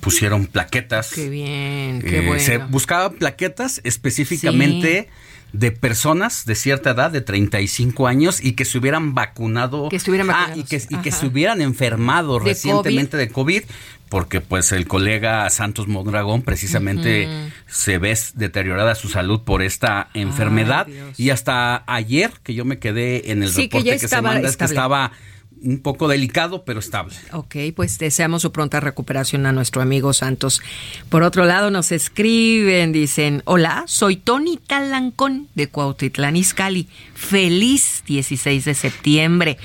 [0.00, 1.12] pusieron plaquetas.
[1.12, 2.42] Qué bien, qué Eh, bueno.
[2.42, 5.08] Se buscaban plaquetas específicamente
[5.52, 9.88] de personas de cierta edad, de 35 años, y que se hubieran vacunado.
[9.90, 10.58] Que estuvieran Ah, vacunados.
[10.58, 11.18] y que, y que Ajá.
[11.20, 13.62] se hubieran enfermado ¿De recientemente de COVID,
[14.12, 17.26] porque pues el colega Santos Mondragón precisamente
[17.66, 20.86] se ve deteriorada su salud por esta enfermedad.
[21.16, 24.20] y hasta ayer que yo me quedé en el Sí, que reporte ya que, se
[24.20, 25.12] manda, es que estaba
[25.64, 27.14] un poco delicado, pero estable.
[27.32, 30.60] Ok, pues deseamos su pronta recuperación a nuestro amigo Santos.
[31.08, 36.88] Por otro lado, nos escriben, dicen, hola, soy Tony Talancón de Cuautitlán Izcalli.
[37.14, 39.58] Feliz 16 de septiembre.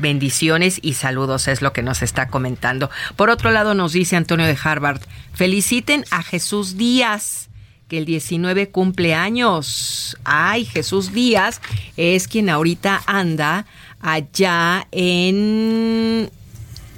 [0.00, 2.90] Bendiciones y saludos es lo que nos está comentando.
[3.16, 5.00] Por otro lado, nos dice Antonio de Harvard,
[5.32, 7.48] feliciten a Jesús Díaz
[7.88, 10.16] que el 19 cumple años.
[10.24, 11.62] Ay, Jesús Díaz
[11.96, 13.66] es quien ahorita anda
[14.00, 16.30] allá en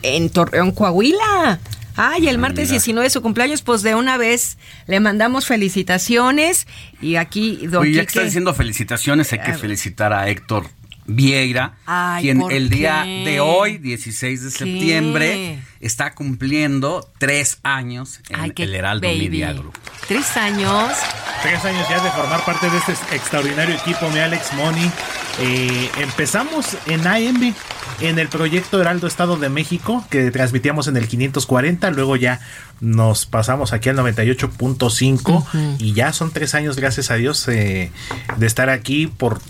[0.03, 1.61] en Torreón, Coahuila.
[1.97, 2.73] Ay, el martes mira.
[2.73, 6.67] 19 de su cumpleaños, pues de una vez le mandamos felicitaciones
[7.03, 10.67] y aquí don Oye, ya que está diciendo felicitaciones, hay que felicitar a Héctor
[11.05, 18.21] Vieira, Ay, quien ¿por el día de hoy, 16 de septiembre, está cumpliendo tres años
[18.29, 19.29] en Ay, el Heraldo baby.
[19.29, 19.77] Media Group.
[20.07, 20.93] Tres años.
[21.43, 24.91] Tres años ya de formar parte de este extraordinario equipo, mi Alex Money.
[25.39, 27.55] Eh, empezamos en AM,
[28.01, 32.41] en el proyecto Heraldo Estado de México, que transmitíamos en el 540, luego ya
[32.81, 37.91] nos pasamos aquí al 98.5 y ya son tres años, gracias a Dios, eh,
[38.37, 39.41] de estar aquí por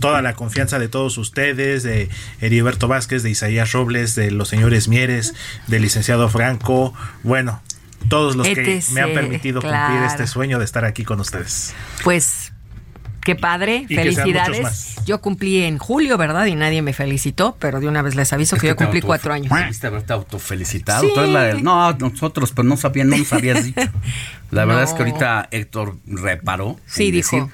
[0.00, 2.08] toda la confianza de todos ustedes, de
[2.40, 5.34] Heriberto Vázquez, de Isaías Robles, de los señores Mieres,
[5.68, 7.60] del licenciado Franco, bueno,
[8.08, 11.74] todos los que ETC, me han permitido cumplir este sueño de estar aquí con ustedes.
[12.04, 12.52] Pues
[13.26, 14.62] qué padre, Y que sean muchos felicidades.
[14.62, 15.04] más.
[15.04, 16.46] Yo cumplí en julio, ¿verdad?
[16.46, 19.52] Y nadie me felicitó, pero de una vez les aviso que yo cumplí cuatro años.
[19.52, 21.02] Debiste haberte autofelicitado.
[21.02, 21.10] Sí.
[21.14, 23.80] Tú eres la de- no, nosotros, pues no sabían, no nos habías dicho.
[24.50, 24.88] La verdad No.
[24.88, 26.78] es que ahorita Héctor reparó.
[26.86, 27.36] Sí, dijo.
[27.36, 27.52] decir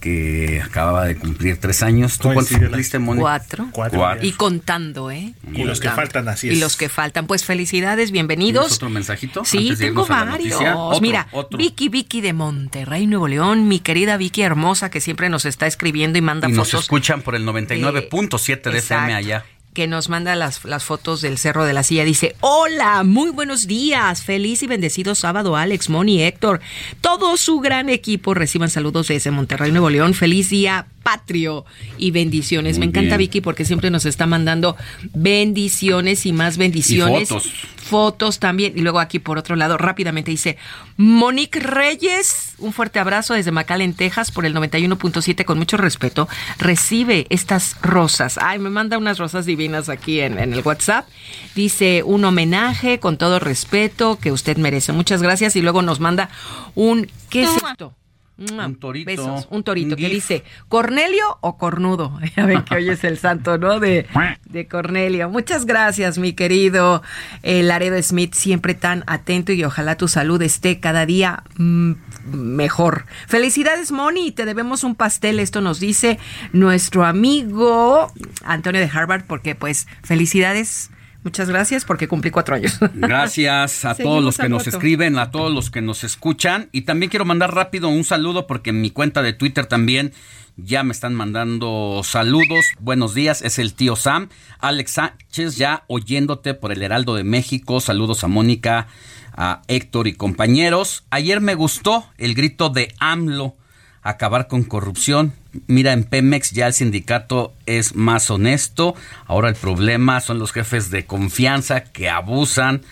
[0.00, 2.18] que acababa de cumplir tres años.
[2.18, 3.20] ¿Tú cuántos cumpliste, Moni?
[3.20, 3.68] Cuatro.
[3.70, 4.16] Cuatro.
[4.22, 5.34] Y contando, ¿eh?
[5.52, 6.56] Y los que faltan, así es.
[6.56, 7.26] Y los que faltan.
[7.26, 8.72] Pues felicidades, bienvenidos.
[8.72, 9.44] otro mensajito?
[9.44, 10.58] Sí, tengo varios.
[11.00, 15.66] Mira, Vicky, Vicky de Monterrey, Nuevo León, mi querida Vicky hermosa que siempre nos está
[15.66, 16.72] escribiendo y manda y fotos.
[16.72, 19.44] nos escuchan por el 99.7 de FM allá
[19.74, 22.04] que nos manda las, las fotos del Cerro de la Silla.
[22.04, 26.60] Dice, hola, muy buenos días, feliz y bendecido sábado, Alex, Moni, Héctor,
[27.00, 31.64] todo su gran equipo reciban saludos desde Monterrey, Nuevo León, feliz día patrio
[31.98, 32.78] y bendiciones.
[32.78, 34.76] Me encanta Vicky porque siempre nos está mandando
[35.14, 37.28] bendiciones y más bendiciones.
[37.28, 37.52] fotos.
[37.76, 38.74] Fotos también.
[38.76, 40.56] Y luego aquí por otro lado, rápidamente dice,
[40.96, 46.28] Monique Reyes, un fuerte abrazo desde McAllen, Texas, por el 91.7, con mucho respeto.
[46.58, 48.38] Recibe estas rosas.
[48.40, 51.08] Ay, me manda unas rosas divinas aquí en, en el WhatsApp.
[51.54, 54.92] Dice, un homenaje con todo respeto que usted merece.
[54.92, 55.56] Muchas gracias.
[55.56, 56.30] Y luego nos manda
[56.74, 57.94] un, ¿qué es esto?
[58.40, 59.06] Un torito.
[59.06, 62.18] Besos, un torito que dice Cornelio o Cornudo.
[62.36, 63.80] Ya ven que hoy es el santo, ¿no?
[63.80, 64.06] De,
[64.46, 65.28] de Cornelio.
[65.28, 67.02] Muchas gracias, mi querido
[67.42, 71.92] eh, Laredo Smith, siempre tan atento y ojalá tu salud esté cada día mm,
[72.32, 73.04] mejor.
[73.26, 75.38] Felicidades, Moni, te debemos un pastel.
[75.38, 76.18] Esto nos dice
[76.52, 78.10] nuestro amigo
[78.42, 80.90] Antonio de Harvard, porque pues felicidades
[81.22, 82.78] Muchas gracias porque cumplí cuatro años.
[82.94, 86.70] Gracias a todos los que nos escriben, a todos los que nos escuchan.
[86.72, 90.14] Y también quiero mandar rápido un saludo porque en mi cuenta de Twitter también
[90.56, 92.64] ya me están mandando saludos.
[92.78, 94.30] Buenos días, es el tío Sam.
[94.60, 97.80] Alex Sánchez ya oyéndote por el Heraldo de México.
[97.80, 98.86] Saludos a Mónica,
[99.32, 101.04] a Héctor y compañeros.
[101.10, 103.56] Ayer me gustó el grito de AMLO
[104.02, 105.34] acabar con corrupción.
[105.66, 108.94] Mira, en Pemex ya el sindicato es más honesto.
[109.26, 112.82] Ahora el problema son los jefes de confianza que abusan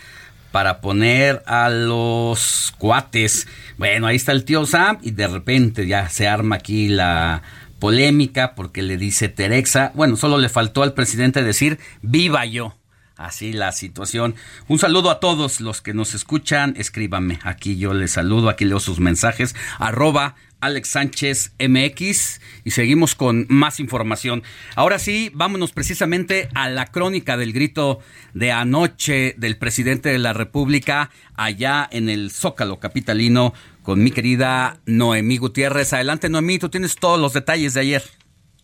[0.51, 3.47] para poner a los cuates.
[3.77, 7.43] Bueno, ahí está el tío Sam y de repente ya se arma aquí la
[7.79, 9.93] polémica porque le dice Terexa.
[9.95, 12.75] Bueno, solo le faltó al presidente decir viva yo.
[13.19, 14.37] Así la situación.
[14.69, 16.75] Un saludo a todos los que nos escuchan.
[16.77, 17.41] Escríbame.
[17.43, 18.49] Aquí yo les saludo.
[18.49, 19.57] Aquí leo sus mensajes.
[19.81, 24.45] Arroba Alex Sánchez MX y seguimos con más información.
[24.77, 27.99] Ahora sí, vámonos precisamente a la crónica del grito
[28.35, 33.53] de anoche del presidente de la República allá en el Zócalo capitalino
[33.83, 35.93] con mi querida Noemí Gutiérrez.
[35.93, 38.18] Adelante Noemí, tú tienes todos los detalles de ayer.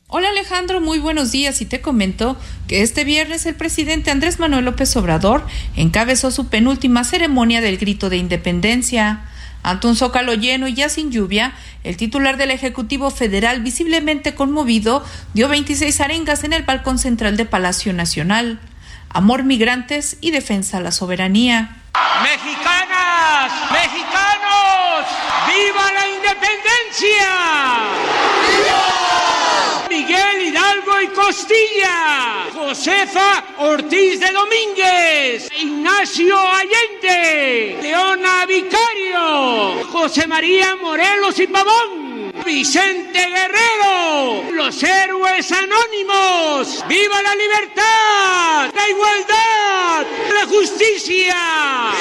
[0.09, 2.37] Hola Alejandro, muy buenos días y te comento
[2.69, 5.47] que este viernes el presidente Andrés Manuel López Obrador
[5.77, 9.25] encabezó su penúltima ceremonia del grito de independencia.
[9.63, 15.03] Ante un zócalo lleno y ya sin lluvia, el titular del Ejecutivo Federal, visiblemente conmovido,
[15.33, 18.61] dio 26 arengas en el balcón central de Palacio Nacional.
[19.09, 21.79] Amor, migrantes y defensa a la soberanía.
[22.23, 25.07] Mexicanas, mexicanos,
[25.49, 27.31] viva la independencia.
[28.51, 28.94] ¡Viva!
[31.35, 43.19] Costilla, Josefa Ortiz de Domínguez, Ignacio Allende, Leona Vicario, José María Morelos y Pavón, Vicente
[43.19, 50.07] Guerrero, los héroes anónimos, viva la libertad, la igualdad,
[50.39, 51.35] la justicia,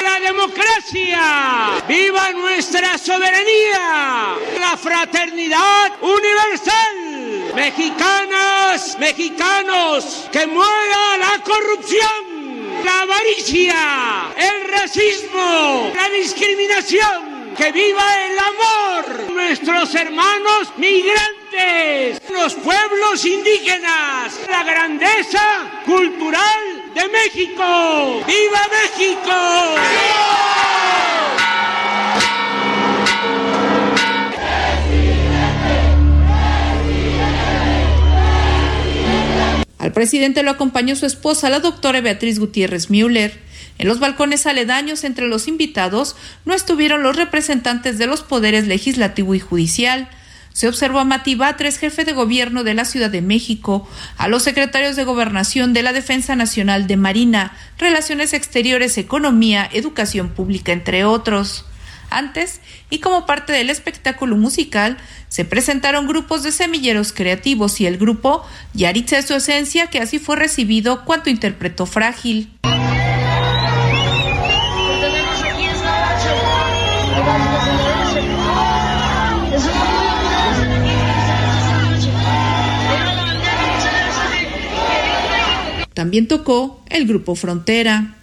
[0.04, 7.23] la democracia, viva nuestra soberanía, la fraternidad universal,
[7.56, 18.40] mexicanas, mexicanos, que muera la corrupción, la avaricia, el racismo, la discriminación que viva el
[18.40, 28.24] amor, nuestros hermanos migrantes, los pueblos indígenas, la grandeza cultural de México.
[28.26, 30.53] ¡Viva México!
[39.84, 43.38] Al presidente lo acompañó su esposa, la doctora Beatriz Gutiérrez Müller.
[43.78, 46.16] En los balcones aledaños entre los invitados
[46.46, 50.08] no estuvieron los representantes de los poderes legislativo y judicial.
[50.54, 54.44] Se observó a Mati Batres, jefe de gobierno de la Ciudad de México, a los
[54.44, 61.04] secretarios de Gobernación de la Defensa Nacional de Marina, Relaciones Exteriores, Economía, Educación Pública, entre
[61.04, 61.66] otros.
[62.18, 64.98] Antes, y como parte del espectáculo musical,
[65.30, 70.20] se presentaron grupos de semilleros creativos y el grupo Yaritza es su esencia, que así
[70.20, 72.52] fue recibido cuando interpretó Frágil.
[85.94, 88.18] También tocó el grupo Frontera.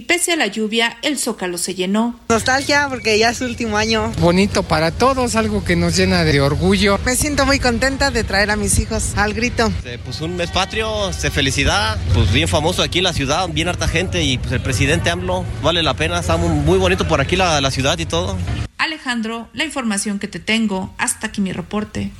[0.00, 2.18] Pese a la lluvia, el zócalo se llenó.
[2.28, 4.12] Nostalgia porque ya es su último año.
[4.18, 6.98] Bonito para todos, algo que nos llena de orgullo.
[7.04, 9.72] Me siento muy contenta de traer a mis hijos al grito.
[10.04, 13.88] Pues un mes patrio, se felicidad, pues bien famoso aquí en la ciudad, bien harta
[13.88, 17.60] gente y pues el presidente AMLO, vale la pena, está muy bonito por aquí la,
[17.60, 18.36] la ciudad y todo.
[18.78, 22.12] Alejandro, la información que te tengo, hasta aquí mi reporte.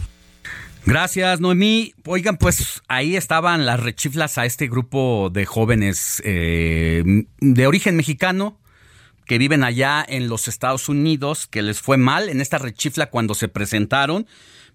[0.86, 1.94] Gracias, Noemí.
[2.04, 7.02] Oigan, pues ahí estaban las rechiflas a este grupo de jóvenes eh,
[7.40, 8.56] de origen mexicano
[9.24, 13.34] que viven allá en los Estados Unidos, que les fue mal en esta rechifla cuando
[13.34, 14.28] se presentaron.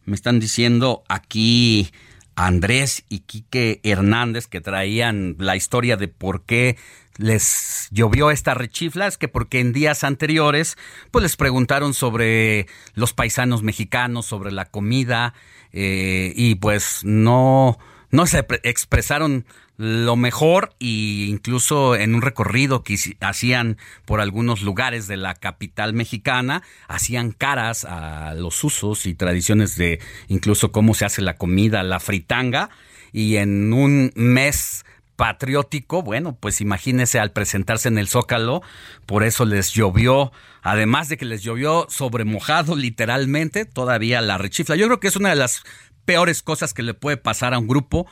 [0.03, 1.91] Me están diciendo aquí
[2.35, 6.77] Andrés y Quique Hernández que traían la historia de por qué
[7.17, 10.77] les llovió esta rechifla, es que porque en días anteriores
[11.11, 15.33] pues les preguntaron sobre los paisanos mexicanos, sobre la comida,
[15.73, 17.77] eh, y pues no,
[18.09, 19.45] no se expresaron
[19.77, 25.93] lo mejor e incluso en un recorrido que hacían por algunos lugares de la capital
[25.93, 31.81] mexicana, hacían caras a los usos y tradiciones de incluso cómo se hace la comida,
[31.81, 32.69] la fritanga,
[33.11, 34.85] y en un mes
[35.21, 38.63] patriótico, bueno, pues imagínese al presentarse en el Zócalo,
[39.05, 40.31] por eso les llovió,
[40.63, 44.75] además de que les llovió sobre mojado literalmente, todavía la rechifla.
[44.75, 45.61] Yo creo que es una de las
[46.05, 48.07] peores cosas que le puede pasar a un grupo.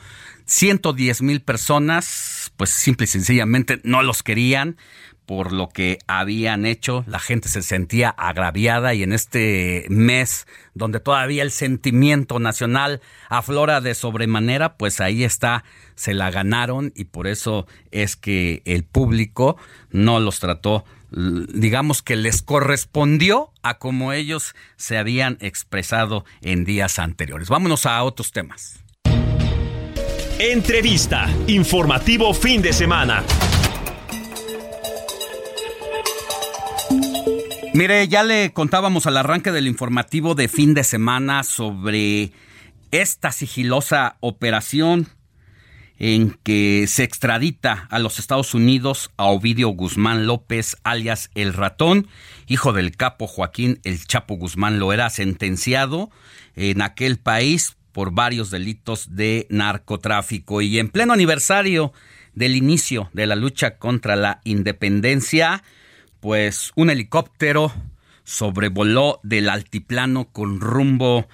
[0.50, 4.78] 110 mil personas, pues simple y sencillamente no los querían
[5.30, 11.00] por lo que habían hecho, la gente se sentía agraviada y en este mes donde
[11.00, 13.00] todavía el sentimiento nacional
[13.30, 15.64] aflora de sobremanera, pues ahí está,
[15.94, 19.56] se la ganaron y por eso es que el público
[19.92, 26.98] no los trató, digamos que les correspondió a como ellos se habían expresado en días
[26.98, 27.50] anteriores.
[27.50, 28.84] Vámonos a otros temas.
[30.42, 33.26] Entrevista, informativo fin de semana.
[37.74, 42.32] Mire, ya le contábamos al arranque del informativo de fin de semana sobre
[42.92, 45.10] esta sigilosa operación
[45.98, 52.08] en que se extradita a los Estados Unidos a Ovidio Guzmán López, alias El Ratón,
[52.48, 56.10] hijo del capo Joaquín El Chapo Guzmán, lo era sentenciado
[56.56, 60.62] en aquel país por varios delitos de narcotráfico.
[60.62, 61.92] Y en pleno aniversario
[62.34, 65.64] del inicio de la lucha contra la independencia,
[66.22, 67.74] pues un helicóptero
[68.24, 71.28] sobrevoló del altiplano con rumbo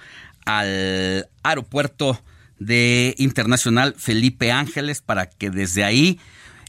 [0.44, 2.20] al aeropuerto
[2.58, 6.18] de internacional Felipe Ángeles para que desde ahí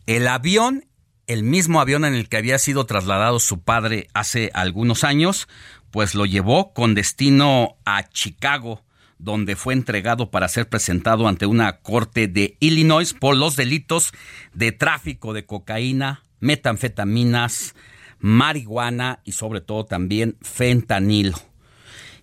[0.06, 0.86] el avión,
[1.26, 5.48] el mismo avión en el que había sido trasladado su padre hace algunos años,
[5.90, 8.84] pues lo llevó con destino a Chicago,
[9.20, 14.14] donde fue entregado para ser presentado ante una corte de Illinois por los delitos
[14.54, 17.76] de tráfico de cocaína, metanfetaminas,
[18.20, 21.38] marihuana y sobre todo también fentanilo.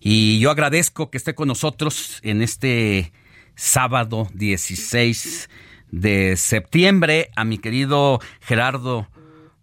[0.00, 3.12] Y yo agradezco que esté con nosotros en este
[3.54, 5.48] sábado 16
[5.90, 9.08] de septiembre a mi querido Gerardo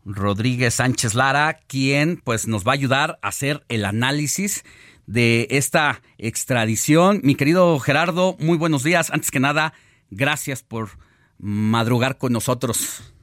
[0.06, 4.64] Rodríguez Sánchez Lara, quien pues nos va a ayudar a hacer el análisis
[5.08, 7.22] de esta extradición.
[7.24, 9.12] Mi querido Gerardo, muy buenos días.
[9.12, 9.74] Antes que nada,
[10.10, 10.90] gracias por
[11.38, 13.14] madrugar con nosotros.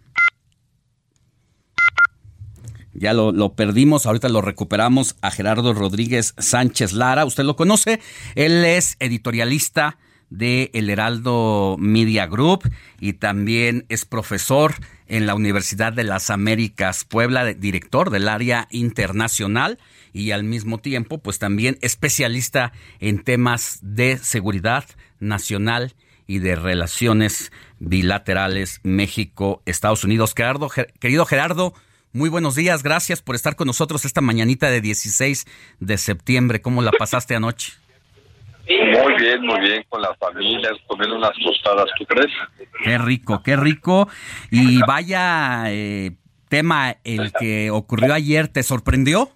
[2.92, 7.24] Ya lo, perdimos, ahorita lo recuperamos a Gerardo Rodríguez Sánchez Lara.
[7.24, 8.00] Usted lo conoce,
[8.34, 9.98] él es editorialista
[10.30, 12.68] de El Heraldo Media Group
[12.98, 14.74] y también es profesor
[15.06, 19.78] en la Universidad de las Américas Puebla, director del área internacional
[20.12, 24.84] y al mismo tiempo pues también especialista en temas de seguridad
[25.20, 25.94] nacional
[26.26, 30.34] y de relaciones bilaterales México-Estados Unidos.
[30.36, 30.68] Gerardo,
[31.00, 31.72] querido Gerardo,
[32.12, 35.46] muy buenos días, gracias por estar con nosotros esta mañanita de 16
[35.80, 36.60] de septiembre.
[36.60, 37.72] ¿Cómo la pasaste anoche?
[38.68, 42.30] Muy bien, muy bien, con la familia, comiendo unas tostadas, ¿tú crees?
[42.84, 44.08] Qué rico, qué rico.
[44.50, 46.12] Y vaya eh,
[46.48, 49.30] tema el que ocurrió ayer, ¿te sorprendió?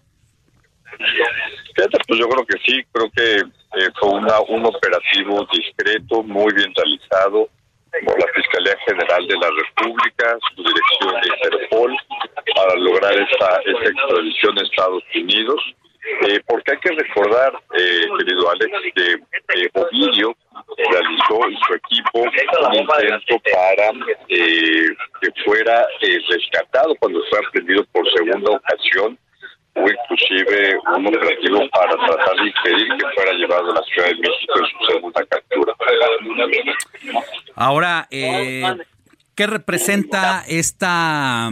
[2.07, 3.37] Pues yo creo que sí, creo que
[3.79, 7.49] eh, fue una, un operativo discreto, muy bien realizado,
[8.05, 11.97] por la Fiscalía General de la República, su dirección de Interpol,
[12.55, 15.61] para lograr esta, extradición a Estados Unidos.
[16.27, 20.35] Eh, porque hay que recordar, eh, querido Alex, que eh, Ovidio
[20.91, 23.93] realizó y su equipo un intento para
[24.29, 24.89] eh,
[25.21, 25.87] que fuera
[26.29, 29.17] rescatado cuando fue aprendido por segunda ocasión
[29.75, 34.15] o inclusive un operativo para tratar de impedir que fuera llevado a la Ciudad de
[34.17, 35.75] México en su segunda captura.
[37.55, 38.63] Ahora, eh,
[39.35, 41.49] ¿qué representa esta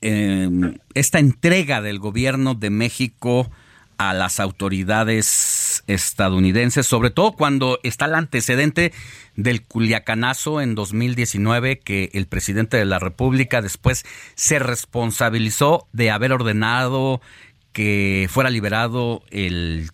[0.00, 3.50] em, esta entrega del gobierno de México
[3.98, 8.92] a las autoridades estadounidenses, sobre todo cuando está el antecedente
[9.34, 16.32] del Culiacanazo en 2019, que el presidente de la República después se responsabilizó de haber
[16.32, 17.20] ordenado
[17.72, 19.90] que fuera liberado el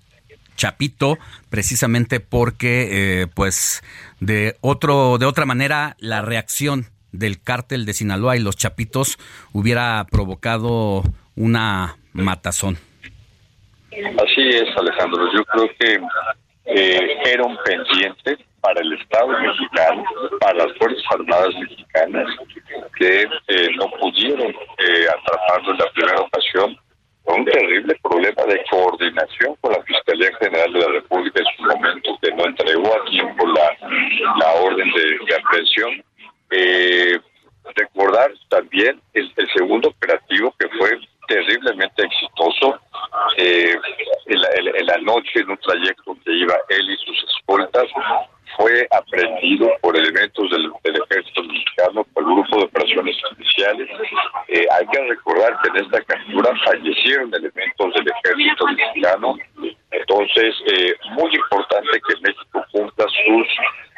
[0.57, 1.19] Chapito,
[1.51, 3.83] precisamente porque, eh, pues,
[4.21, 9.19] de otro, de otra manera, la reacción del cártel de Sinaloa y los Chapitos
[9.53, 11.03] hubiera provocado
[11.35, 12.79] una matazón.
[14.23, 15.31] Así es, Alejandro.
[15.33, 16.01] Yo creo que
[16.67, 20.05] eh, era un pendiente para el Estado mexicano,
[20.41, 22.27] para las Fuerzas Armadas mexicanas,
[22.99, 26.79] que eh, no pudieron eh, atraparlo en la primera ocasión
[27.27, 32.19] un terrible problema de coordinación con la Fiscalía General de la República en su momento,
[32.21, 33.77] que no entregó a tiempo la,
[34.41, 36.05] la orden de, aprehensión.
[36.51, 37.19] Eh,
[37.75, 40.99] recordar también el, segundo operativo que fue
[41.29, 42.79] terriblemente exitoso
[43.37, 43.75] eh,
[44.27, 47.87] en, la, noche en un trayecto que iba él y sus escoltas
[48.57, 53.89] fue aprendido por elementos del, ejército mexicano, por el grupo de operaciones especiales.
[54.49, 59.37] Eh, hay que recordar que en esta captura fallecieron elementos del ejército mexicano.
[59.91, 63.47] Entonces, eh, muy importante que México cumpla sus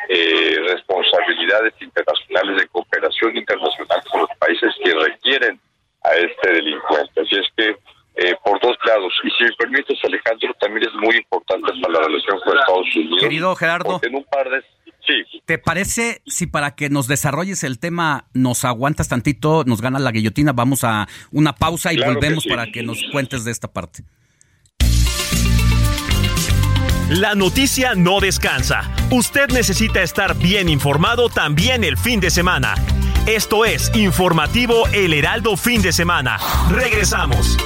[0.09, 5.60] eh, responsabilidades internacionales de cooperación internacional con los países que requieren
[6.05, 7.20] a este delincuente.
[7.20, 7.76] Así es que
[8.16, 9.12] eh, por dos lados.
[9.24, 13.20] Y si me permites, Alejandro, también es muy importante para la relación con Estados Unidos.
[13.20, 14.01] Querido Gerardo.
[14.02, 14.62] En un par de...
[15.06, 15.40] Sí.
[15.44, 20.10] ¿Te parece si para que nos desarrolles el tema nos aguantas tantito, nos gana la
[20.10, 24.02] guillotina, vamos a una pausa y volvemos para que nos cuentes de esta parte?
[27.09, 28.90] La noticia no descansa.
[29.12, 32.74] Usted necesita estar bien informado también el fin de semana.
[33.27, 36.39] Esto es Informativo El Heraldo Fin de Semana.
[36.70, 37.57] Regresamos.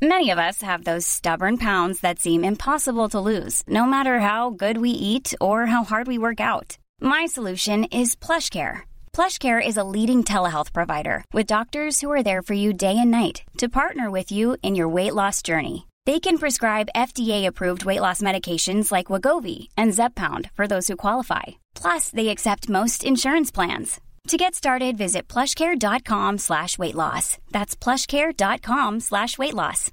[0.00, 4.48] Many of us have those stubborn pounds that seem impossible to lose, no matter how
[4.48, 6.78] good we eat or how hard we work out.
[6.98, 8.80] My solution is PlushCare.
[9.12, 13.10] PlushCare is a leading telehealth provider with doctors who are there for you day and
[13.10, 15.86] night to partner with you in your weight loss journey.
[16.04, 21.42] They can prescribe FDA-approved weight loss medications like Wagovi and Zepbound for those who qualify.
[21.74, 24.00] Plus, they accept most insurance plans.
[24.28, 27.38] To get started, visit plushcare.com slash weight loss.
[27.52, 29.90] That's plushcare.com slash weight loss.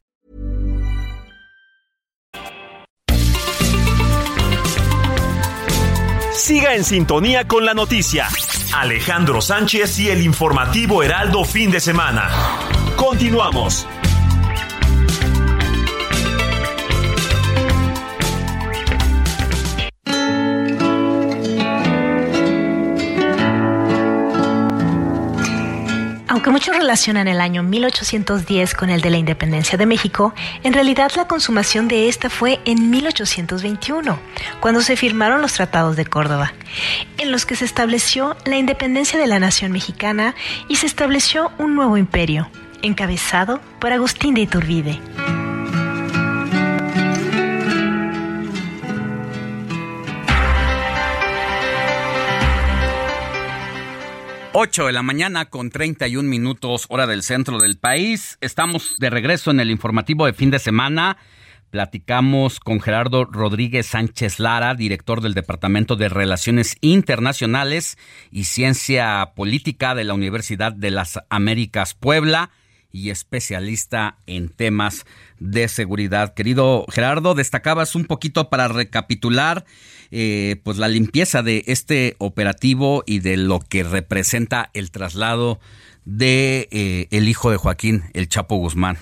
[6.33, 8.27] Siga en sintonía con la noticia.
[8.73, 12.29] Alejandro Sánchez y el informativo Heraldo fin de semana.
[12.95, 13.85] Continuamos.
[26.29, 31.11] Aunque muchos relacionan el año 1810 con el de la independencia de México, en realidad
[31.15, 34.19] la consumación de esta fue en 1821,
[34.59, 36.53] cuando se firmaron los tratados de Córdoba,
[37.17, 40.35] en los que se estableció la independencia de la nación mexicana
[40.67, 42.47] y se estableció un nuevo imperio,
[42.83, 44.99] encabezado por Agustín de Iturbide.
[54.51, 58.39] 8 de la mañana con 31 minutos hora del centro del país.
[58.41, 61.17] Estamos de regreso en el informativo de fin de semana.
[61.69, 67.99] Platicamos con Gerardo Rodríguez Sánchez Lara, director del Departamento de Relaciones Internacionales
[68.31, 72.49] y Ciencia Política de la Universidad de las Américas Puebla
[72.91, 75.05] y especialista en temas
[75.37, 76.33] de seguridad.
[76.33, 79.63] Querido Gerardo, destacabas un poquito para recapitular
[80.11, 85.59] eh, pues la limpieza de este operativo y de lo que representa el traslado
[86.05, 88.97] de eh, el hijo de Joaquín, el Chapo Guzmán.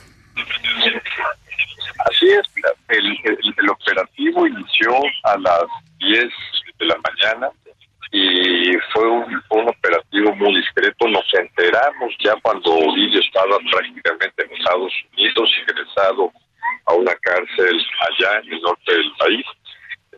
[2.09, 2.47] Así es,
[2.89, 4.91] el, operativo inició
[5.23, 5.65] a las
[5.99, 6.23] 10
[6.79, 7.49] de la mañana
[8.11, 11.07] y fue un, operativo muy discreto.
[11.07, 16.31] Nos enteramos ya cuando Ovidio estaba prácticamente en Estados Unidos, ingresado
[16.85, 19.45] a una cárcel allá en el norte del país.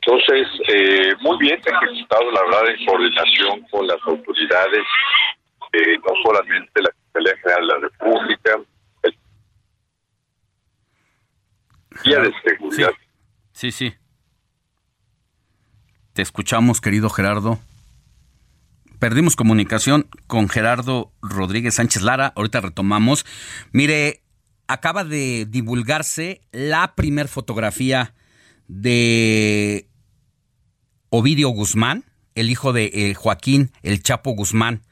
[0.10, 4.84] Entonces, eh, muy bien ejecutado, la verdad, en coordinación con las autoridades,
[5.72, 8.60] eh, no solamente la Fiscalía General de la República,
[9.04, 9.18] el
[12.04, 12.92] Guía de Seguridad.
[13.52, 13.94] Sí, sí.
[16.14, 17.60] Te escuchamos, querido Gerardo.
[18.98, 22.34] Perdimos comunicación con Gerardo Rodríguez Sánchez Lara.
[22.36, 23.28] Ahorita retomamos.
[23.74, 24.24] Mire,
[24.68, 28.16] acaba de divulgarse la primer fotografía
[28.68, 29.89] de
[31.10, 32.06] Ovidio Guzmán,
[32.36, 34.84] el hijo de eh, Joaquín El Chapo Guzmán.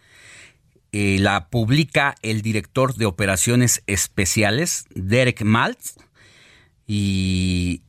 [0.92, 5.96] Eh, la publica el director de operaciones especiales, Derek Maltz,
[6.88, 7.82] y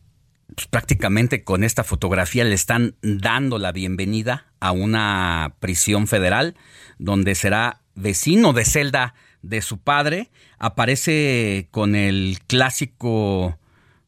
[0.54, 6.56] pues, prácticamente con esta fotografía le están dando la bienvenida a una prisión federal
[6.98, 10.30] donde será vecino de celda de su padre.
[10.58, 13.58] Aparece con el clásico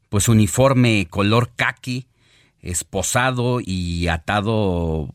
[0.08, 2.08] pues uniforme color khaki,
[2.62, 5.12] esposado y atado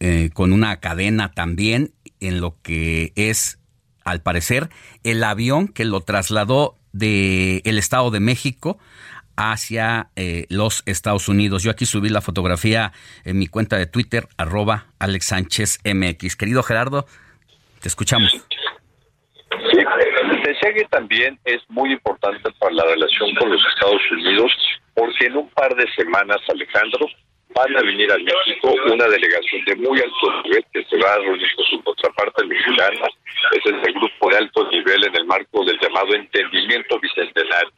[0.00, 3.58] eh, con una cadena también en lo que es
[4.04, 4.68] al parecer
[5.02, 8.78] el avión que lo trasladó del el Estado de México
[9.36, 11.62] hacia eh, los Estados Unidos.
[11.62, 12.92] Yo aquí subí la fotografía
[13.24, 16.36] en mi cuenta de Twitter, arroba Alex Sánchez MX.
[16.36, 17.06] Querido Gerardo,
[17.80, 18.30] te escuchamos.
[18.30, 19.84] Sí,
[20.72, 24.52] que también es muy importante para la relación con los Estados Unidos,
[24.94, 27.06] porque en un par de semanas, Alejandro,
[27.54, 31.18] van a venir a México una delegación de muy alto nivel que se va a
[31.18, 33.06] reunir con su contraparte mexicana.
[33.52, 37.70] Ese es el grupo de alto nivel en el marco del llamado entendimiento bicentenario.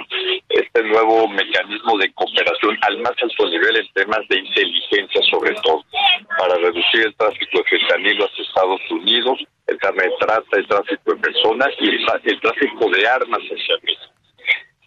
[0.48, 5.84] Este nuevo mecanismo de cooperación al más alto nivel en temas de inteligencia sobre todo,
[6.38, 11.14] para reducir el tráfico de fentanilo hacia Estados Unidos, el tema de trata, el tráfico
[11.14, 14.15] de personas y el, el tráfico de armas hacia México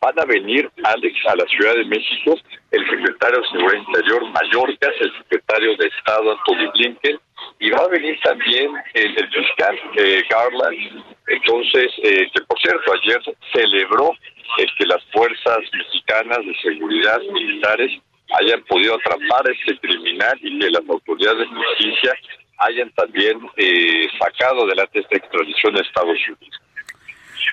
[0.01, 2.38] van a venir, Alex, a la Ciudad de México,
[2.71, 7.19] el secretario de Seguridad Interior Mallorca, el secretario de Estado Anthony Blinken,
[7.59, 11.03] y va a venir también el, fiscal eh, Garland.
[11.27, 13.21] Entonces, eh, que por cierto, ayer
[13.53, 14.11] celebró
[14.57, 17.91] eh, que las fuerzas mexicanas de seguridad militares
[18.39, 22.13] hayan podido atrapar a este criminal y que las autoridades de justicia
[22.59, 26.61] hayan también eh, sacado adelante esta extradición a Estados Unidos.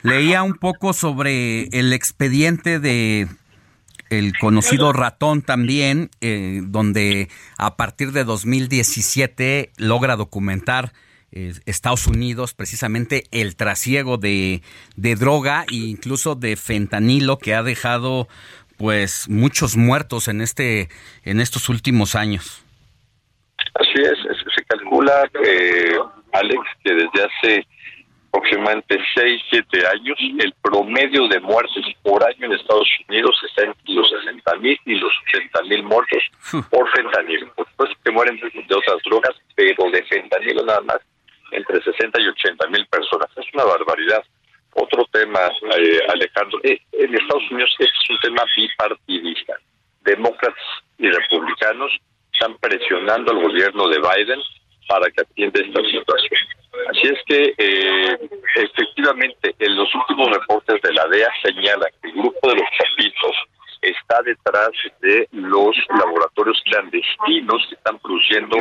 [0.02, 3.28] Leía un poco sobre el expediente de
[4.10, 7.28] el conocido ratón también, eh, donde
[7.58, 10.92] a partir de 2017 logra documentar
[11.32, 14.62] eh, Estados Unidos precisamente el trasiego de,
[14.96, 18.28] de droga e incluso de fentanilo que ha dejado
[18.76, 20.88] pues muchos muertos en este
[21.24, 22.62] en estos últimos años.
[23.74, 24.18] Así es,
[24.54, 25.96] se calcula, eh,
[26.32, 27.66] Alex, que desde hace
[28.36, 33.94] aproximadamente 6, 7 años, el promedio de muertes por año en Estados Unidos está entre
[33.94, 36.22] los 60 mil y los 80 mil muertos
[36.70, 37.52] por fentanilo.
[37.54, 40.98] Por supuesto que mueren de otras drogas, pero de fentanilo nada más
[41.52, 43.28] entre 60 y 80 mil personas.
[43.36, 44.22] Es una barbaridad.
[44.74, 45.40] Otro tema,
[45.78, 49.54] eh, Alejandro, eh, en Estados Unidos es un tema bipartidista.
[50.02, 50.62] Demócratas
[50.98, 51.90] y republicanos
[52.32, 54.40] están presionando al gobierno de Biden
[54.88, 56.40] para que atienda esta situación.
[56.88, 58.18] Así es que eh,
[58.56, 63.36] efectivamente en los últimos reportes de la DEA señala que el grupo de los chapitos
[63.82, 68.56] está detrás de los laboratorios clandestinos que están produciendo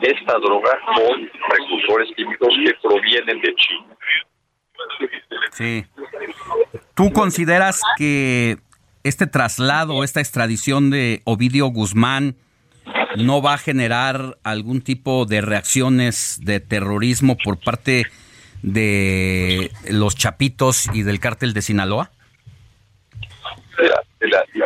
[0.00, 3.96] esta droga con precursores químicos que provienen de China.
[5.52, 5.84] Sí.
[6.94, 8.56] ¿Tú consideras que
[9.04, 12.36] este traslado, esta extradición de Ovidio Guzmán
[13.16, 18.06] no va a generar algún tipo de reacciones de terrorismo por parte
[18.62, 22.10] de los chapitos y del cártel de Sinaloa?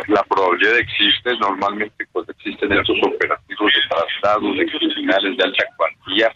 [0.07, 6.31] La, probabilidad existe, normalmente cuando existen estos operativos de traslados de criminales de alta cuantía,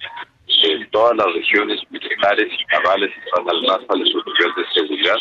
[0.63, 5.15] en todas las regiones militares y navales están al más de su de seguridad,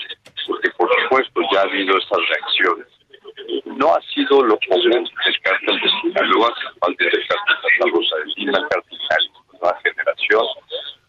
[0.46, 2.97] porque por supuesto ya ha habido estas reacciones
[3.64, 8.16] no ha sido lo común el cártel de Sinaloa, de el cártel de Santa Rosa
[8.16, 10.46] de Lima, el de nueva generación,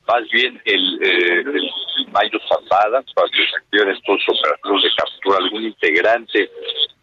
[0.07, 5.37] más bien el, eh, el Mayo Zapata, para que se activen estos operativos de captura
[5.37, 6.49] algún integrante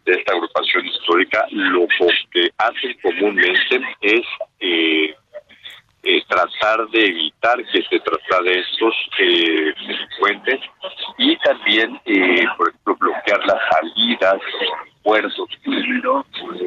[0.05, 1.87] de esta agrupación histórica, lo
[2.31, 4.25] que hacen comúnmente es
[4.59, 5.15] eh,
[6.03, 10.61] eh, tratar de evitar que se traslade estos eh, delincuentes
[11.17, 14.41] y también, eh, por ejemplo, bloquear las salidas,
[15.07, 15.49] puertos.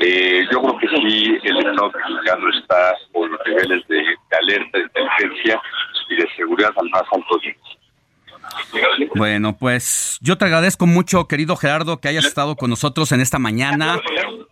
[0.00, 4.02] Eh, yo creo que sí, el Estado mexicano está con los niveles de,
[4.40, 5.60] alerta, de inteligencia
[6.08, 9.10] y de seguridad al más alto nivel.
[9.14, 13.38] Bueno, pues yo te agradezco mucho, querido Gerardo, que hayas estado con nosotros en esta
[13.38, 14.00] mañana.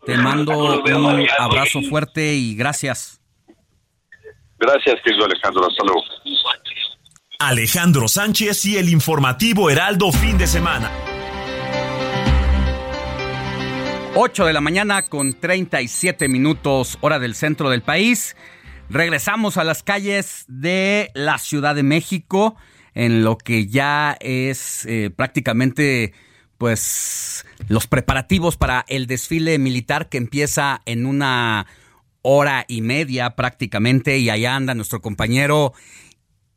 [0.05, 3.21] Te mando un abrazo fuerte y gracias.
[4.59, 5.67] Gracias, querido Alejandro.
[5.67, 6.03] Hasta luego.
[7.41, 10.91] Alejandro Sánchez y el informativo Heraldo fin de semana.
[14.15, 18.37] 8 de la mañana con 37 minutos hora del centro del país.
[18.91, 22.57] Regresamos a las calles de la Ciudad de México
[22.95, 26.15] en lo que ya es eh, prácticamente
[26.57, 31.67] pues los preparativos para el desfile militar que empieza en una
[32.23, 35.75] hora y media prácticamente y allá anda nuestro compañero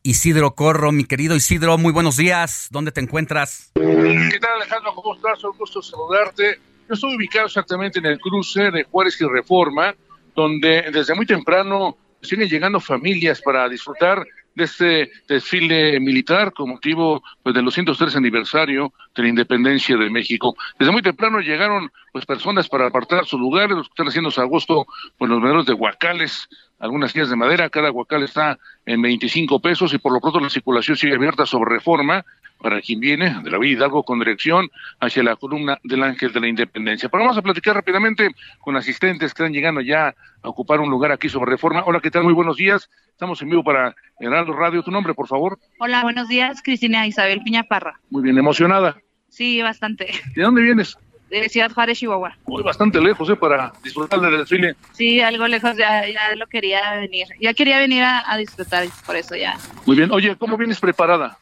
[0.03, 0.91] Isidro Corro.
[0.91, 2.69] Mi querido Isidro, muy buenos días.
[2.71, 3.71] ¿Dónde te encuentras?
[3.75, 4.95] ¿Qué tal Alejandro?
[4.95, 5.43] ¿Cómo estás?
[5.43, 6.70] Un gusto saludarte.
[6.91, 9.95] Yo estoy ubicado exactamente en el cruce de Juárez y Reforma,
[10.35, 17.23] donde desde muy temprano siguen llegando familias para disfrutar de este desfile militar con motivo
[17.43, 20.57] pues, del 203 aniversario de la independencia de México.
[20.77, 24.85] Desde muy temprano llegaron pues personas para apartar sus lugares, los que están haciendo agosto,
[25.17, 29.93] pues los mederos de Huacales, algunas sillas de madera, cada huacal está en 25 pesos
[29.93, 32.25] y por lo pronto la circulación sigue abierta sobre reforma
[32.61, 34.69] para quien viene de la Villa Hidalgo con dirección
[34.99, 37.09] hacia la columna del Ángel de la Independencia.
[37.09, 38.29] Pero vamos a platicar rápidamente
[38.59, 40.09] con asistentes que están llegando ya
[40.43, 41.83] a ocupar un lugar aquí sobre reforma.
[41.85, 42.23] Hola, ¿qué tal?
[42.23, 42.89] Muy buenos días.
[43.09, 44.83] Estamos en vivo para Heraldo Radio.
[44.83, 45.59] ¿Tu nombre, por favor?
[45.79, 46.61] Hola, buenos días.
[46.63, 47.99] Cristina Isabel Piñaparra.
[48.09, 48.97] Muy bien, emocionada.
[49.29, 50.07] Sí, bastante.
[50.35, 50.97] ¿De dónde vienes?
[51.29, 52.35] De Ciudad Juárez, Chihuahua.
[52.45, 53.37] Muy bastante lejos, ¿eh?
[53.37, 54.75] Para disfrutar del desfile.
[54.91, 57.27] Sí, algo lejos, ya, ya lo quería venir.
[57.39, 59.55] Ya quería venir a, a disfrutar, por eso ya.
[59.85, 60.11] Muy bien.
[60.11, 61.37] Oye, ¿cómo vienes preparada?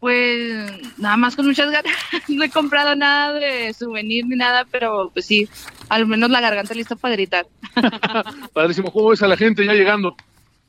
[0.00, 1.92] Pues nada más con muchas ganas.
[2.28, 5.48] No he comprado nada de souvenir ni nada, pero pues sí,
[5.88, 7.46] al menos la garganta lista para gritar.
[8.52, 8.92] Padrísimo.
[8.92, 10.14] ¿Cómo ves a la gente ya llegando?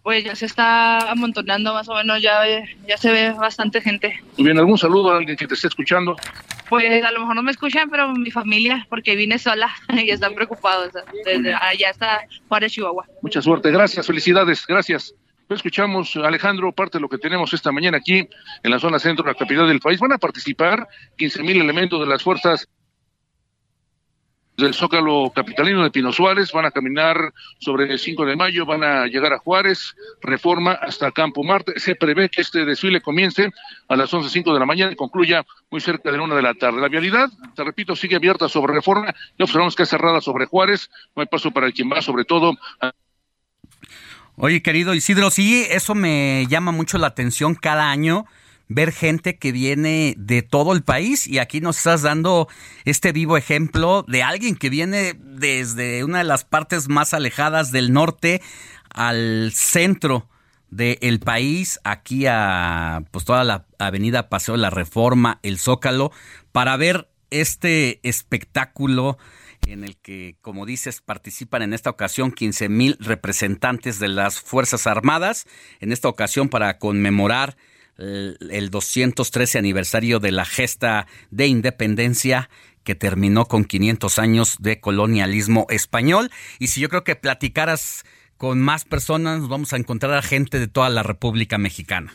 [0.02, 2.42] Pues ya se está amontonando más o menos, ya,
[2.88, 4.24] ya se ve bastante gente.
[4.38, 6.16] Muy bien, ¿algún saludo a alguien que te esté escuchando?
[6.70, 10.34] Pues a lo mejor no me escuchan, pero mi familia, porque vine sola y están
[10.34, 10.94] preocupados.
[11.26, 13.06] Desde allá está Juárez, Chihuahua.
[13.22, 15.14] Mucha suerte, gracias, felicidades, gracias.
[15.50, 18.20] Escuchamos, Alejandro, parte de lo que tenemos esta mañana aquí
[18.64, 20.00] en la zona centro de la capital del país.
[20.00, 22.70] Van a participar 15 mil elementos de las fuerzas
[24.58, 28.84] del Zócalo Capitalino de Pino Suárez, van a caminar sobre el 5 de mayo, van
[28.84, 31.80] a llegar a Juárez, Reforma hasta Campo Marte.
[31.80, 33.50] Se prevé que este desfile comience
[33.88, 36.54] a las 11.05 de la mañana y concluya muy cerca de la una de la
[36.54, 36.80] tarde.
[36.80, 40.92] La vialidad, te repito, sigue abierta sobre Reforma y observamos que es cerrada sobre Juárez,
[41.16, 42.54] no hay paso para el quien va, sobre todo.
[44.42, 48.26] Oye, querido Isidro, sí, eso me llama mucho la atención cada año
[48.70, 52.48] ver gente que viene de todo el país y aquí nos estás dando
[52.86, 57.92] este vivo ejemplo de alguien que viene desde una de las partes más alejadas del
[57.92, 58.42] norte
[58.94, 60.30] al centro
[60.70, 66.14] del país, aquí a pues toda la avenida Paseo de la Reforma, el Zócalo,
[66.54, 69.18] para ver este espectáculo
[69.72, 74.88] en el que, como dices, participan en esta ocasión 15 mil representantes de las Fuerzas
[74.88, 75.46] Armadas,
[75.80, 77.58] en esta ocasión para conmemorar
[77.98, 82.50] el 213 aniversario de la gesta de independencia
[82.84, 86.32] que terminó con 500 años de colonialismo español.
[86.60, 88.06] Y si yo creo que platicaras
[88.38, 92.14] con más personas, nos vamos a encontrar a gente de toda la República Mexicana.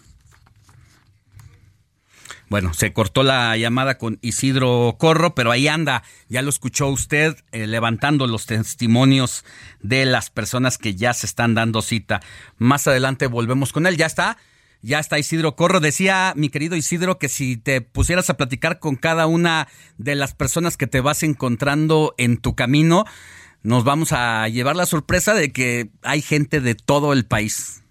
[2.51, 7.37] Bueno, se cortó la llamada con Isidro Corro, pero ahí anda, ya lo escuchó usted,
[7.53, 9.45] eh, levantando los testimonios
[9.81, 12.21] de las personas que ya se están dando cita.
[12.59, 14.37] Más adelante volvemos con él, ya está.
[14.83, 15.81] Ya está Isidro Corro.
[15.81, 19.67] Decía mi querido Isidro que si te pusieras a platicar con cada una
[19.97, 23.07] de las personas que te vas encontrando en tu camino,
[23.63, 27.84] nos vamos a llevar la sorpresa de que hay gente de todo el país.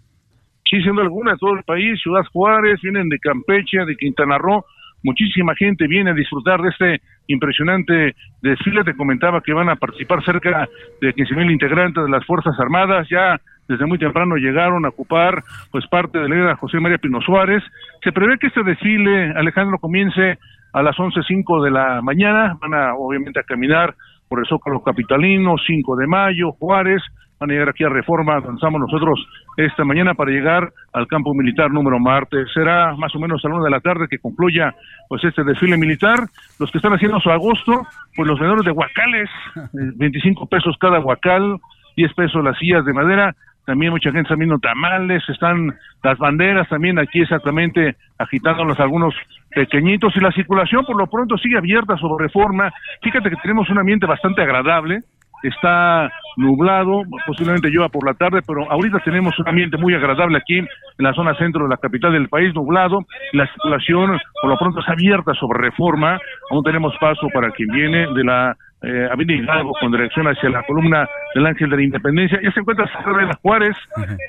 [0.74, 4.66] Sí, siendo algunas, todo el país, Ciudad Juárez, vienen de Campeche, de Quintana Roo,
[5.04, 8.84] muchísima gente viene a disfrutar de este impresionante desfile.
[8.84, 10.68] Te comentaba que van a participar cerca
[11.00, 13.08] de 15 mil integrantes de las Fuerzas Armadas.
[13.08, 17.22] Ya desde muy temprano llegaron a ocupar pues parte de la era José María Pino
[17.22, 17.62] Suárez.
[18.04, 20.40] Se prevé que este desfile, Alejandro, comience
[20.74, 22.58] a las 11.05 de la mañana.
[22.60, 23.94] Van a obviamente a caminar
[24.28, 27.04] por el Zócalo Capitalino, 5 de mayo, Juárez,
[27.40, 29.20] van a llegar aquí a Reforma, avanzamos nosotros
[29.58, 32.46] esta mañana para llegar al campo militar número Marte.
[32.54, 34.74] Será más o menos a la una de la tarde que concluya
[35.10, 36.20] pues este desfile militar.
[36.60, 37.86] Los que están haciendo su agosto,
[38.16, 39.30] pues los vendedores de guacales,
[39.74, 41.60] 25 pesos cada guacal,
[41.96, 43.36] 10 pesos las sillas de madera,
[43.66, 45.74] también mucha gente está viendo tamales, están
[46.04, 49.16] las banderas también aquí exactamente agitándolas algunos
[49.56, 52.72] pequeñitos y la circulación por lo pronto sigue abierta sobre reforma.
[53.02, 55.00] Fíjate que tenemos un ambiente bastante agradable,
[55.44, 60.58] está nublado, posiblemente llueva por la tarde, pero ahorita tenemos un ambiente muy agradable aquí
[60.58, 60.68] en
[60.98, 63.00] la zona centro de la capital del país, nublado,
[63.34, 66.18] la circulación por lo pronto está abierta sobre reforma,
[66.50, 70.64] aún tenemos paso para quien viene de la eh, Avenida Hidalgo con dirección hacia la
[70.64, 72.40] columna del Ángel de la Independencia.
[72.44, 73.76] Ya se encuentra de las Juárez,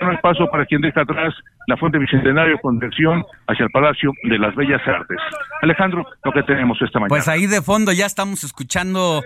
[0.00, 1.34] no hay paso para quien deja atrás
[1.66, 5.18] la Fuente Bicentenario con dirección hacia el Palacio de las Bellas Artes.
[5.62, 7.08] Alejandro, lo que tenemos esta mañana.
[7.08, 9.22] Pues ahí de fondo ya estamos escuchando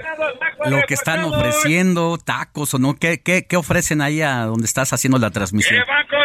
[0.71, 2.95] lo que están ofreciendo, tacos o no.
[2.95, 5.83] ¿Qué, qué, qué ofrecen ahí a donde estás haciendo la transmisión?
[5.85, 6.18] ¿Quiere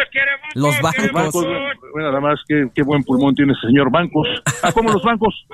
[0.54, 1.44] ¿Quiere bancos?
[1.44, 1.90] Los bancos.
[1.92, 3.90] Bueno, nada más, qué, qué buen pulmón tiene ese señor.
[3.90, 4.28] Bancos.
[4.62, 5.46] ¿A cómo los bancos?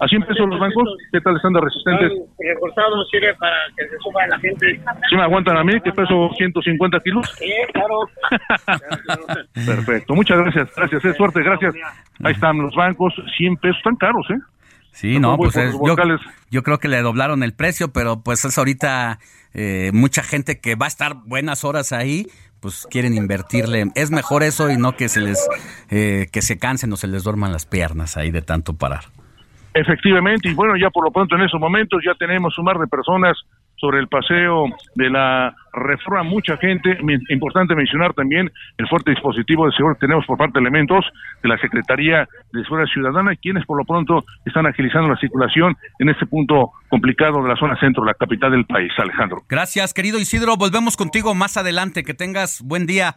[0.00, 0.88] ¿A 100 pesos los bancos?
[1.12, 2.12] ¿Qué tal están de resistentes?
[2.38, 4.80] Reforzado sirve para que se suba la gente.
[5.08, 5.80] ¿Sí me aguantan a mí?
[5.80, 7.26] ¿Que peso 150 kilos?
[7.38, 8.00] Sí, claro.
[9.54, 10.14] Perfecto.
[10.14, 10.74] Muchas gracias.
[10.76, 11.04] Gracias.
[11.04, 11.42] Es suerte.
[11.42, 11.74] Gracias.
[12.22, 13.14] Ahí están los bancos.
[13.36, 13.78] 100 pesos.
[13.78, 14.38] Están caros, ¿eh?
[14.92, 15.94] Sí, no, pues es, yo,
[16.50, 19.20] yo, creo que le doblaron el precio, pero pues es ahorita
[19.54, 22.26] eh, mucha gente que va a estar buenas horas ahí,
[22.60, 23.86] pues quieren invertirle.
[23.94, 25.48] Es mejor eso y no que se les
[25.90, 29.04] eh, que se cansen o se les duerman las piernas ahí de tanto parar.
[29.74, 32.86] Efectivamente, y bueno, ya por lo pronto en esos momentos ya tenemos un mar de
[32.86, 33.36] personas
[33.80, 36.98] sobre el paseo de la reforma mucha gente.
[37.28, 41.04] Importante mencionar también el fuerte dispositivo de seguridad que tenemos por parte de elementos
[41.42, 46.08] de la Secretaría de Seguridad Ciudadana, quienes por lo pronto están agilizando la circulación en
[46.08, 48.92] este punto complicado de la zona centro, la capital del país.
[48.98, 49.42] Alejandro.
[49.48, 50.56] Gracias, querido Isidro.
[50.56, 52.02] Volvemos contigo más adelante.
[52.02, 53.16] Que tengas buen día.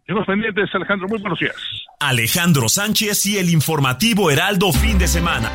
[0.00, 1.06] Estamos pendientes, Alejandro.
[1.08, 1.54] Muy buenos días.
[2.00, 5.50] Alejandro Sánchez y el informativo Heraldo fin de semana.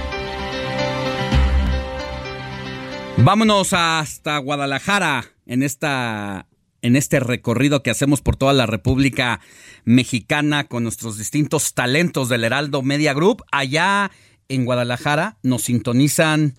[3.18, 6.48] Vámonos hasta Guadalajara en esta
[6.81, 9.40] en este recorrido que hacemos por toda la República
[9.85, 13.44] Mexicana con nuestros distintos talentos del Heraldo Media Group.
[13.52, 14.11] Allá
[14.49, 16.57] en Guadalajara nos sintonizan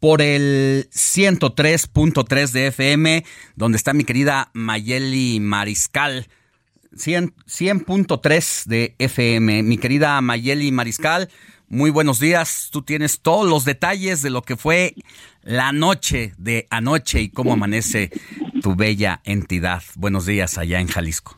[0.00, 3.24] por el 103.3 de FM,
[3.54, 6.26] donde está mi querida Mayeli Mariscal.
[6.92, 9.62] 100.3 de FM.
[9.62, 11.28] Mi querida Mayeli Mariscal,
[11.68, 12.68] muy buenos días.
[12.70, 14.94] Tú tienes todos los detalles de lo que fue
[15.42, 18.10] la noche de anoche y cómo amanece
[18.62, 19.82] tu bella entidad.
[19.94, 21.36] Buenos días allá en Jalisco.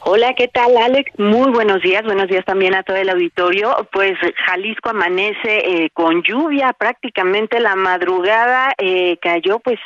[0.00, 1.12] Hola, ¿qué tal, Alex?
[1.18, 3.88] Muy buenos días, buenos días también a todo el auditorio.
[3.92, 4.14] Pues
[4.46, 9.78] Jalisco amanece eh, con lluvia, prácticamente la madrugada eh, cayó pues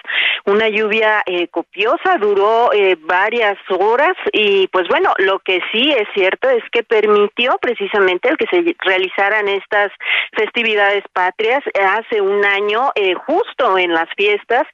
[0.44, 2.70] una lluvia eh, copiosa, duró
[3.00, 8.36] varias horas y pues bueno, lo que sí es cierto es que permitió precisamente el
[8.36, 9.90] que se realizaran estas
[10.32, 12.92] festividades patrias hace un año,
[13.26, 14.66] justo en las fiestas,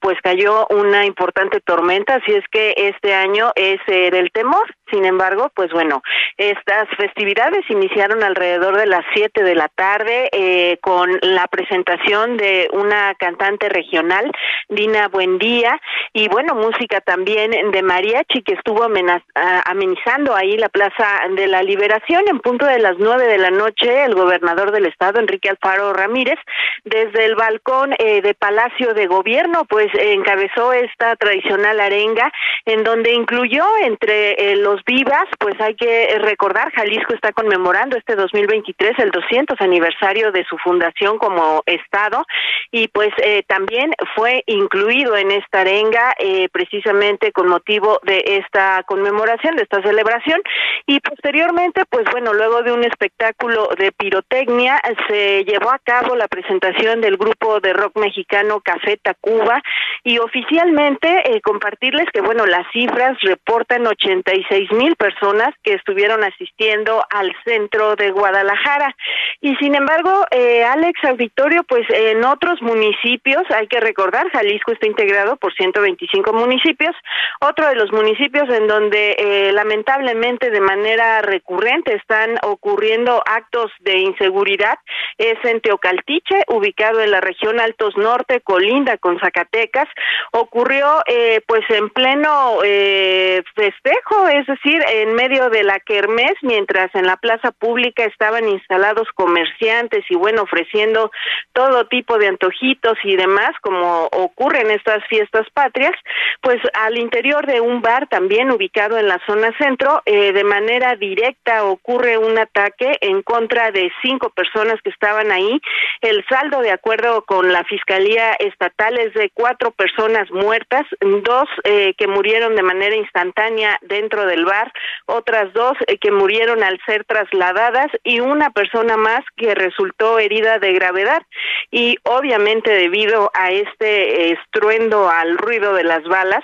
[0.00, 4.64] pues cayó una importante tormenta, así es que este año es del temor.
[4.90, 6.02] Sin embargo, pues bueno,
[6.36, 12.68] estas festividades iniciaron alrededor de las 7 de la tarde eh, con la presentación de
[12.72, 14.30] una cantante regional,
[14.68, 15.80] Dina Buendía,
[16.12, 22.24] y bueno, música también de mariachi que estuvo amenizando ahí la Plaza de la Liberación
[22.28, 24.04] en punto de las 9 de la noche.
[24.04, 26.38] El gobernador del estado, Enrique Alfaro Ramírez,
[26.84, 32.30] desde el balcón eh, de Palacio de Gobierno, pues encabezó esta tradicional arenga
[32.64, 38.14] en donde incluyó entre eh, los vivas, pues hay que recordar, Jalisco está conmemorando este
[38.14, 42.24] 2023 el 200 aniversario de su fundación como estado
[42.70, 48.82] y pues eh, también fue incluido en esta arenga eh, precisamente con motivo de esta
[48.84, 50.40] conmemoración, de esta celebración.
[50.86, 56.28] Y posteriormente, pues bueno, luego de un espectáculo de pirotecnia se llevó a cabo la
[56.28, 59.62] presentación del grupo de rock mexicano Café Tacuba
[60.04, 63.86] y oficialmente compartirles que bueno, las cifras reportan
[64.20, 68.94] 86 mil personas que estuvieron asistiendo al centro de Guadalajara.
[69.40, 74.86] Y sin embargo, eh, Alex Auditorio, pues en otros municipios, hay que recordar, Jalisco está
[74.86, 76.94] integrado por 125 municipios.
[77.40, 83.98] Otro de los municipios en donde eh, lamentablemente de manera recurrente están ocurriendo actos de
[83.98, 84.78] inseguridad
[85.18, 89.88] es en Teocaltiche, ubicado en la región Altos Norte, colinda con Zacatecas.
[90.32, 96.94] Ocurrió eh, pues en pleno eh, festejo, es decir, en medio de la kermés, mientras
[96.94, 101.10] en la plaza pública estaban instalados comerciantes y bueno, ofreciendo
[101.52, 105.92] todo tipo de antojitos y demás, como ocurre en estas fiestas patrias,
[106.40, 110.96] pues al interior de un bar también ubicado en la zona centro, eh, de manera
[110.96, 115.60] directa ocurre un ataque en contra de cinco personas que estaban ahí.
[116.00, 121.94] El saldo, de acuerdo con la Fiscalía Estatal, es de cuatro personas muertas, dos eh,
[121.96, 124.72] que murieron de manera instantánea dentro del bar,
[125.06, 130.58] otras dos eh, que murieron al ser trasladadas y una persona más que resultó herida
[130.58, 131.22] de gravedad.
[131.70, 136.42] Y obviamente debido a este estruendo, al ruido de las balas,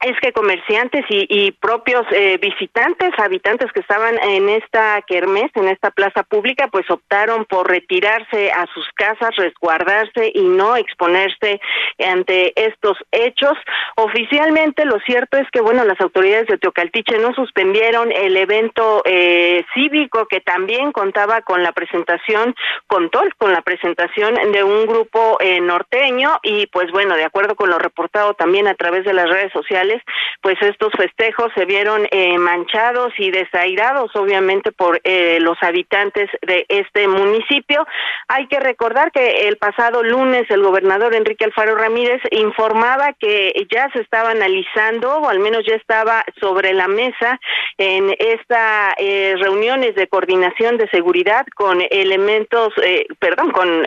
[0.00, 5.90] es que comerciantes y, propios eh, visitantes, habitantes que estaban en esta kermés, en esta
[5.90, 11.60] plaza pública, pues optaron por retirarse a sus casas, resguardarse y no exponerse
[11.98, 13.54] ante estos hechos.
[13.96, 19.64] Oficialmente, lo cierto es que, bueno, las autoridades de Teocaltiche no suspendieron el evento eh,
[19.74, 22.54] cívico que también contaba con la presentación,
[22.86, 27.70] contó con la presentación de un grupo eh, norteño y, pues bueno, de acuerdo con
[27.70, 29.95] lo reportado también a través de las redes sociales,
[30.42, 36.64] pues estos festejos se vieron eh, manchados y desairados, obviamente, por eh, los habitantes de
[36.68, 37.86] este municipio.
[38.28, 43.88] Hay que recordar que el pasado lunes el gobernador Enrique Alfaro Ramírez informaba que ya
[43.92, 47.38] se estaba analizando, o al menos ya estaba sobre la mesa
[47.78, 52.72] en esta eh, reuniones de coordinación de seguridad con elementos,
[53.18, 53.84] perdón, con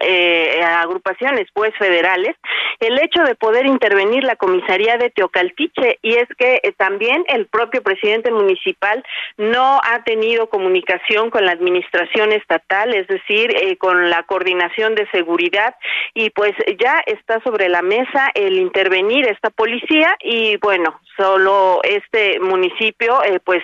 [0.63, 2.35] agrupaciones pues federales,
[2.79, 7.47] el hecho de poder intervenir la comisaría de Teocaltiche y es que eh, también el
[7.47, 9.03] propio presidente municipal
[9.37, 15.09] no ha tenido comunicación con la administración estatal, es decir, eh, con la coordinación de
[15.11, 15.75] seguridad
[16.13, 22.39] y pues ya está sobre la mesa el intervenir esta policía y bueno, solo este
[22.39, 23.63] municipio eh, pues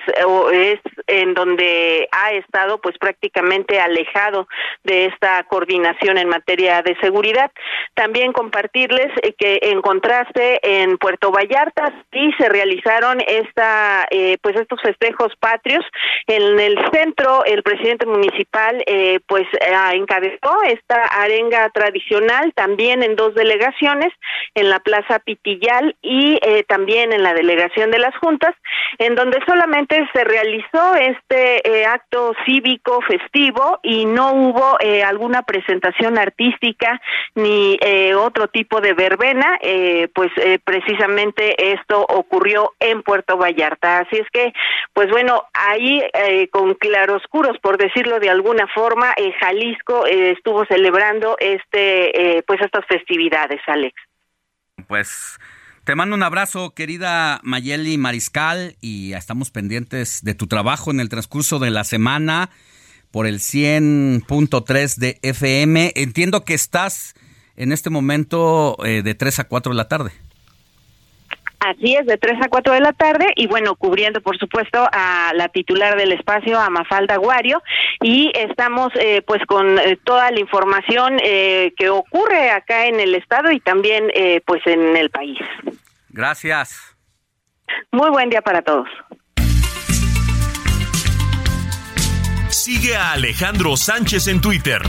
[0.51, 4.47] es en donde ha estado pues prácticamente alejado
[4.83, 7.51] de esta coordinación en materia de seguridad.
[7.93, 9.07] También compartirles
[9.37, 15.83] que en contraste en Puerto Vallarta sí se realizaron esta eh, pues estos festejos patrios.
[16.27, 19.45] En el centro el presidente municipal eh, pues
[19.93, 24.13] encabezó esta arenga tradicional también en dos delegaciones
[24.53, 28.55] en la Plaza Pitillal y también en la delegación de las juntas
[28.99, 37.01] en donde solamente se realizó este acto cívico festivo y no hubo alguna presentación artística
[37.35, 37.77] ni
[38.17, 43.99] otro tipo de verbena, eh, pues eh, precisamente esto ocurrió en Puerto Vallarta.
[43.99, 44.53] Así es que,
[44.93, 52.43] pues bueno, ahí eh, con claroscuros, por decirlo de alguna forma, Jalisco estuvo celebrando este,
[52.47, 53.95] pues estas festividades, Alex.
[54.87, 55.39] Pues
[55.85, 61.09] te mando un abrazo, querida Mayeli Mariscal, y estamos pendientes de tu trabajo en el
[61.09, 62.49] transcurso de la semana
[63.11, 65.93] por el 100.3 de FM.
[65.95, 67.13] Entiendo que estás
[67.55, 70.11] en este momento eh, de 3 a 4 de la tarde.
[71.65, 75.31] Así es, de 3 a 4 de la tarde y bueno, cubriendo por supuesto a
[75.33, 77.63] la titular del espacio, a Mafalda Guario,
[78.01, 83.15] y estamos eh, pues con eh, toda la información eh, que ocurre acá en el
[83.15, 85.39] estado y también eh, pues en el país.
[86.09, 86.95] Gracias.
[87.91, 88.87] Muy buen día para todos.
[92.49, 94.81] Sigue a Alejandro Sánchez en Twitter,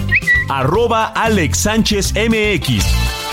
[0.51, 3.26] arroba Alex Sánchez MX.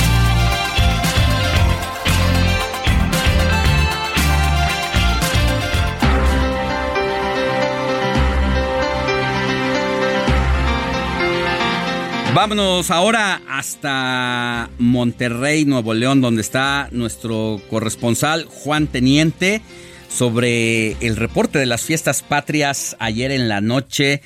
[12.34, 19.62] Vámonos ahora hasta Monterrey, Nuevo León, donde está nuestro corresponsal Juan Teniente
[20.10, 24.24] sobre el reporte de las fiestas patrias ayer en la noche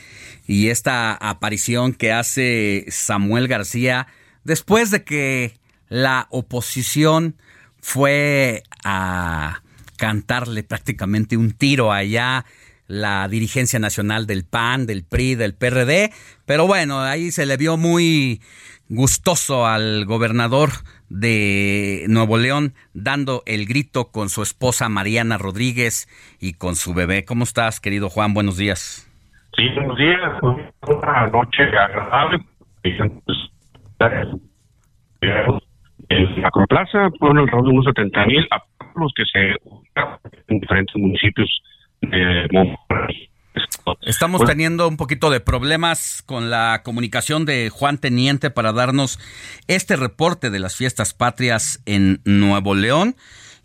[0.47, 4.07] y esta aparición que hace Samuel García
[4.45, 5.57] después de que
[5.89, 7.35] la oposición
[7.81, 9.63] fue a
[9.97, 12.45] cantarle prácticamente un tiro allá
[12.87, 16.11] la dirigencia nacional del PAN, del PRI, del PRD,
[16.45, 18.41] pero bueno, ahí se le vio muy
[18.89, 20.69] gustoso al gobernador
[21.09, 26.07] de Nuevo León dando el grito con su esposa Mariana Rodríguez
[26.39, 27.25] y con su bebé.
[27.25, 28.33] ¿Cómo estás, querido Juan?
[28.33, 29.03] Buenos días.
[29.55, 30.19] Sí, buenos días.
[30.41, 32.39] Una noche agradable.
[36.09, 38.47] En la Plaza fueron alrededor de unos 70 mil
[38.95, 39.55] los que se
[40.47, 41.49] en diferentes municipios
[42.01, 43.29] Monterrey.
[44.01, 49.19] Estamos Bueno, teniendo un poquito de problemas con la comunicación de Juan Teniente para darnos
[49.67, 53.15] este reporte de las fiestas patrias en Nuevo León.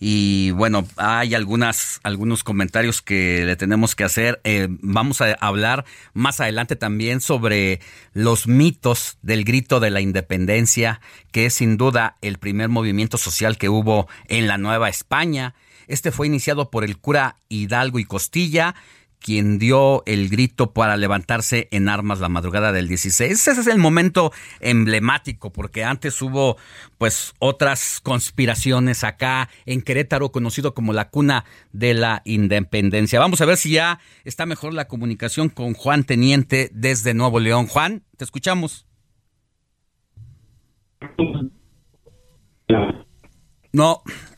[0.01, 4.41] Y bueno, hay algunas, algunos comentarios que le tenemos que hacer.
[4.43, 7.81] Eh, vamos a hablar más adelante también sobre
[8.13, 11.01] los mitos del grito de la independencia,
[11.31, 15.55] que es sin duda el primer movimiento social que hubo en la Nueva España.
[15.93, 18.75] Este fue iniciado por el cura Hidalgo y Costilla,
[19.19, 23.31] quien dio el grito para levantarse en armas la madrugada del 16.
[23.31, 26.57] Ese es el momento emblemático, porque antes hubo
[26.97, 33.21] pues otras conspiraciones acá en Querétaro, conocido como la cuna de la independencia.
[33.21, 37.67] Vamos a ver si ya está mejor la comunicación con Juan Teniente desde Nuevo León.
[37.67, 38.87] Juan, te escuchamos.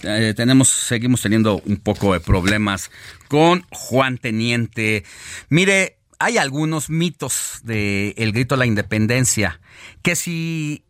[0.02, 2.90] Eh, tenemos, seguimos teniendo un poco de problemas
[3.28, 5.04] con Juan Teniente.
[5.48, 9.60] Mire, hay algunos mitos de el grito a la independencia,
[10.02, 10.84] que si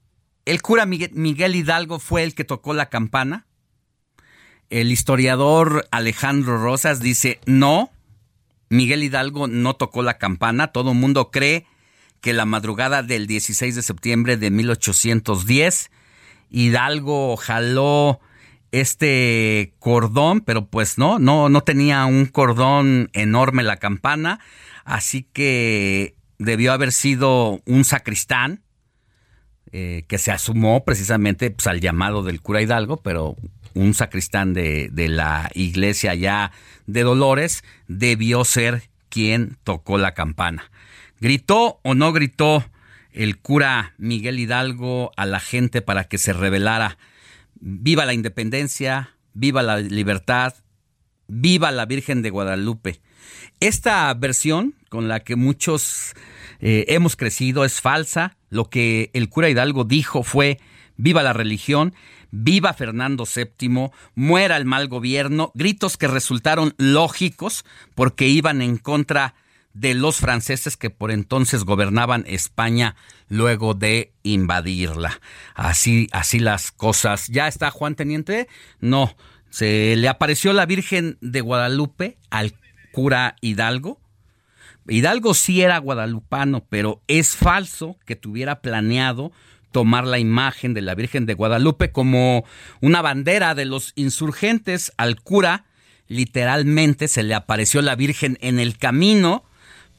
[0.45, 3.47] el cura Miguel Hidalgo fue el que tocó la campana,
[4.69, 7.91] el historiador Alejandro Rosas dice no,
[8.69, 11.67] Miguel Hidalgo no tocó la campana, todo el mundo cree
[12.21, 15.91] que la madrugada del 16 de septiembre de 1810
[16.51, 18.21] Hidalgo jaló
[18.81, 24.41] este cordón, pero pues no, no, no tenía un cordón enorme la campana,
[24.85, 28.63] así que debió haber sido un sacristán
[29.73, 33.37] eh, que se asumó precisamente pues, al llamado del cura Hidalgo, pero
[33.75, 36.53] un sacristán de, de la iglesia ya
[36.87, 40.71] de Dolores debió ser quien tocó la campana.
[41.21, 42.65] ¿Gritó o no gritó
[43.13, 46.99] el cura Miguel Hidalgo a la gente para que se rebelara?
[47.67, 50.53] Viva la independencia, viva la libertad,
[51.29, 53.01] viva la Virgen de Guadalupe.
[53.59, 56.13] Esta versión con la que muchos
[56.61, 58.37] eh, hemos crecido es falsa.
[58.51, 60.61] Lo que el cura Hidalgo dijo fue
[60.99, 61.95] viva la religión,
[62.31, 67.65] viva Fernando VII, muera el mal gobierno, gritos que resultaron lógicos
[67.95, 69.35] porque iban en contra
[69.75, 72.97] de los franceses que por entonces gobernaban España
[73.29, 75.21] luego de invadirla.
[75.55, 77.29] Así, así las cosas.
[77.29, 78.49] ¿Ya está Juan Teniente?
[78.81, 79.15] No.
[79.51, 82.55] Se le apareció la Virgen de Guadalupe al
[82.93, 84.01] cura Hidalgo.
[84.89, 89.33] Hidalgo sí era guadalupano, pero es falso que tuviera planeado
[89.73, 92.45] tomar la imagen de la Virgen de Guadalupe como
[92.81, 94.93] una bandera de los insurgentes.
[94.97, 95.65] Al cura
[96.07, 99.45] literalmente se le apareció la Virgen en el camino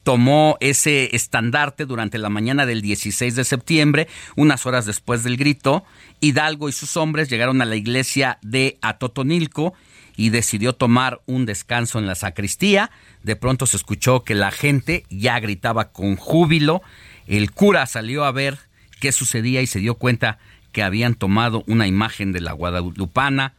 [0.06, 4.06] tomó ese estandarte durante la mañana del 16 de septiembre,
[4.36, 5.82] unas horas después del grito.
[6.20, 9.74] Hidalgo y sus hombres llegaron a la iglesia de Atotonilco
[10.16, 12.92] y decidió tomar un descanso en la sacristía.
[13.24, 16.82] De pronto se escuchó que la gente ya gritaba con júbilo.
[17.26, 18.60] El cura salió a ver
[19.00, 20.38] qué sucedía y se dio cuenta
[20.70, 23.54] que habían tomado una imagen de la guadalupana,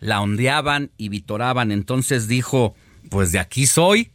[0.00, 1.70] la ondeaban y vitoraban.
[1.70, 2.74] Entonces dijo,
[3.10, 4.12] pues de aquí soy,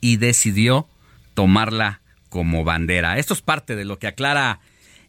[0.00, 0.88] y decidió
[1.34, 3.18] tomarla como bandera.
[3.18, 4.60] Esto es parte de lo que aclara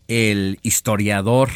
[0.08, 1.50] el historiador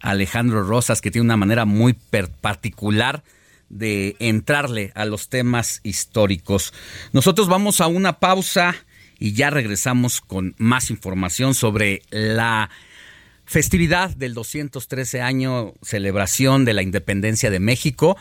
[0.00, 1.92] Alejandro Rosas, que tiene una manera muy
[2.40, 3.22] particular
[3.68, 6.72] de entrarle a los temas históricos.
[7.12, 8.74] Nosotros vamos a una pausa
[9.18, 12.70] y ya regresamos con más información sobre la
[13.44, 18.16] festividad del 213 año celebración de la independencia de México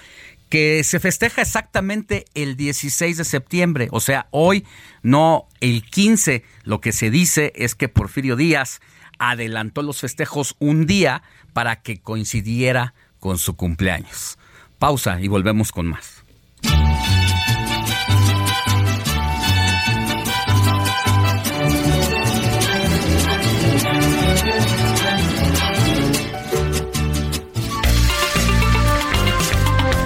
[0.50, 4.66] que se festeja exactamente el 16 de septiembre, o sea, hoy,
[5.04, 6.44] no el 15.
[6.64, 8.82] Lo que se dice es que Porfirio Díaz
[9.20, 11.22] adelantó los festejos un día
[11.54, 14.38] para que coincidiera con su cumpleaños.
[14.80, 16.19] Pausa y volvemos con más.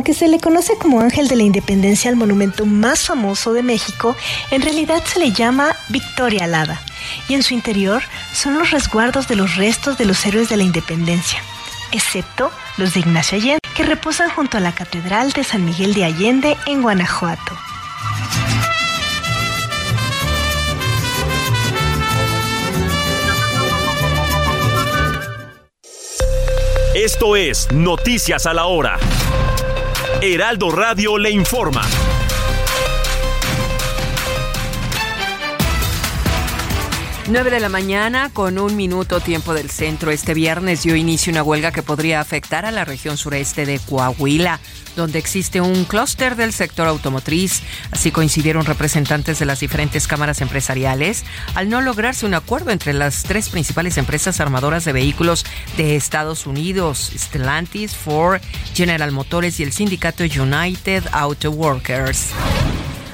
[0.00, 4.16] Aunque se le conoce como Ángel de la Independencia al monumento más famoso de México,
[4.50, 6.80] en realidad se le llama Victoria Alada,
[7.28, 8.02] y en su interior
[8.32, 11.42] son los resguardos de los restos de los héroes de la Independencia,
[11.92, 16.04] excepto los de Ignacio Allende, que reposan junto a la Catedral de San Miguel de
[16.06, 17.52] Allende en Guanajuato.
[26.94, 28.98] Esto es Noticias a la Hora.
[30.22, 31.99] Heraldo Radio le informa.
[37.30, 40.10] 9 de la mañana con un minuto tiempo del centro.
[40.10, 44.58] Este viernes dio inicio una huelga que podría afectar a la región sureste de Coahuila,
[44.96, 47.62] donde existe un clúster del sector automotriz.
[47.92, 51.24] Así coincidieron representantes de las diferentes cámaras empresariales
[51.54, 55.46] al no lograrse un acuerdo entre las tres principales empresas armadoras de vehículos
[55.76, 58.40] de Estados Unidos, Stellantis, Ford,
[58.74, 62.32] General Motors y el sindicato United Auto Workers.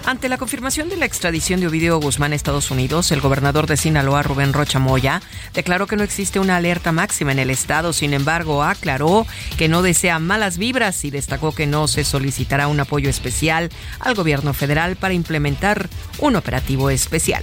[0.07, 3.77] Ante la confirmación de la extradición de Ovidio Guzmán a Estados Unidos, el gobernador de
[3.77, 5.21] Sinaloa, Rubén Rocha Moya,
[5.53, 7.93] declaró que no existe una alerta máxima en el estado.
[7.93, 9.27] Sin embargo, aclaró
[9.59, 13.69] que no desea malas vibras y destacó que no se solicitará un apoyo especial
[13.99, 15.89] al gobierno federal para implementar
[16.21, 17.43] un operativo especial.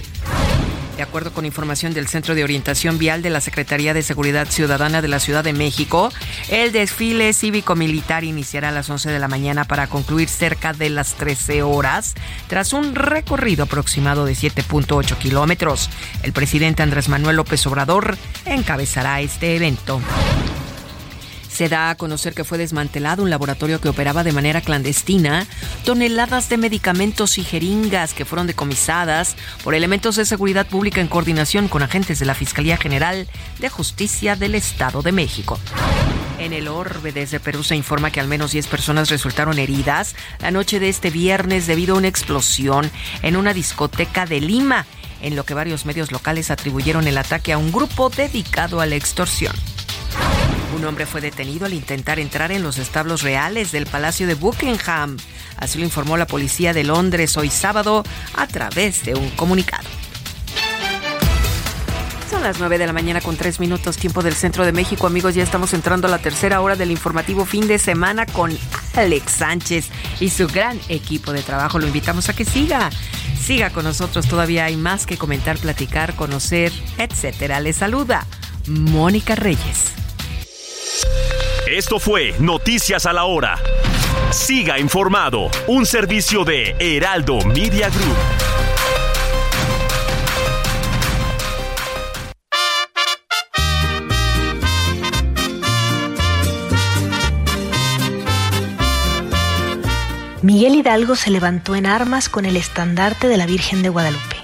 [0.96, 5.02] De acuerdo con información del Centro de Orientación Vial de la Secretaría de Seguridad Ciudadana
[5.02, 6.12] de la Ciudad de México,
[6.48, 11.14] el desfile cívico-militar iniciará a las 11 de la mañana para concluir cerca de las
[11.14, 12.14] 13 horas,
[12.46, 15.90] tras un recorrido aproximado de 7.8 kilómetros.
[16.22, 18.16] El presidente Andrés Manuel López Obrador
[18.46, 20.00] encabezará este evento.
[21.54, 25.46] Se da a conocer que fue desmantelado un laboratorio que operaba de manera clandestina
[25.84, 31.68] toneladas de medicamentos y jeringas que fueron decomisadas por elementos de seguridad pública en coordinación
[31.68, 33.28] con agentes de la Fiscalía General
[33.60, 35.60] de Justicia del Estado de México.
[36.40, 40.50] En el orbe desde Perú se informa que al menos 10 personas resultaron heridas la
[40.50, 42.90] noche de este viernes debido a una explosión
[43.22, 44.86] en una discoteca de Lima,
[45.22, 48.96] en lo que varios medios locales atribuyeron el ataque a un grupo dedicado a la
[48.96, 49.54] extorsión.
[50.74, 55.16] Un hombre fue detenido al intentar entrar en los establos reales del Palacio de Buckingham.
[55.56, 58.02] Así lo informó la policía de Londres hoy sábado
[58.34, 59.88] a través de un comunicado.
[62.28, 65.06] Son las 9 de la mañana con 3 minutos tiempo del centro de México.
[65.06, 68.50] Amigos, ya estamos entrando a la tercera hora del informativo fin de semana con
[68.96, 71.78] Alex Sánchez y su gran equipo de trabajo.
[71.78, 72.90] Lo invitamos a que siga.
[73.40, 74.26] Siga con nosotros.
[74.26, 77.60] Todavía hay más que comentar, platicar, conocer, etcétera.
[77.60, 78.26] Le saluda
[78.66, 80.03] Mónica Reyes.
[81.66, 83.58] Esto fue Noticias a la Hora.
[84.30, 88.16] Siga informado, un servicio de Heraldo Media Group.
[100.42, 104.36] Miguel Hidalgo se levantó en armas con el estandarte de la Virgen de Guadalupe.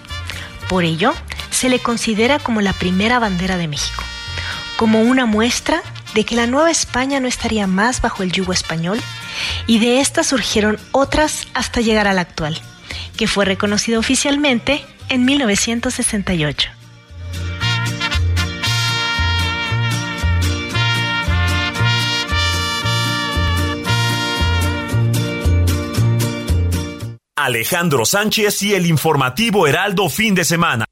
[0.70, 1.12] Por ello,
[1.51, 4.02] se le considera como la primera bandera de México,
[4.78, 5.82] como una muestra
[6.15, 9.01] de que la Nueva España no estaría más bajo el yugo español
[9.66, 12.61] y de esta surgieron otras hasta llegar a la actual,
[13.16, 16.70] que fue reconocida oficialmente en 1968.
[27.37, 30.90] Alejandro Sánchez y el informativo Heraldo fin de semana.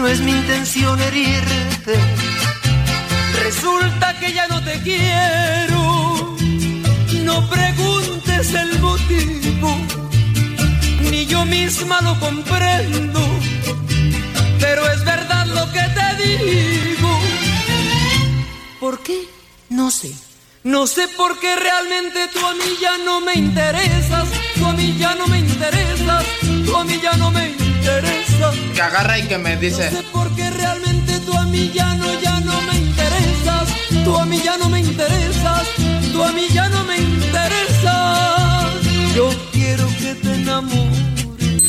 [0.00, 1.94] No es mi intención herirte.
[3.42, 6.36] Resulta que ya no te quiero,
[7.24, 9.76] no preguntes el motivo,
[11.10, 13.20] ni yo misma lo comprendo,
[14.58, 17.20] pero es verdad lo que te digo.
[18.80, 19.28] ¿Por qué?
[19.68, 20.14] No sé.
[20.62, 24.28] No sé por qué realmente tú a mí ya no me interesas.
[24.56, 26.24] Tú a mí ya no me interesas.
[26.64, 28.29] Tú a mí ya no me interesas.
[28.74, 29.90] Que agarra y que me dice.
[29.90, 33.68] No sé por qué realmente tú a mí ya no, ya no me interesas.
[34.04, 35.68] Tú a mí ya no me interesas.
[36.12, 38.70] Tú a mí ya no me interesas.
[39.14, 41.62] Yo quiero que te enamores.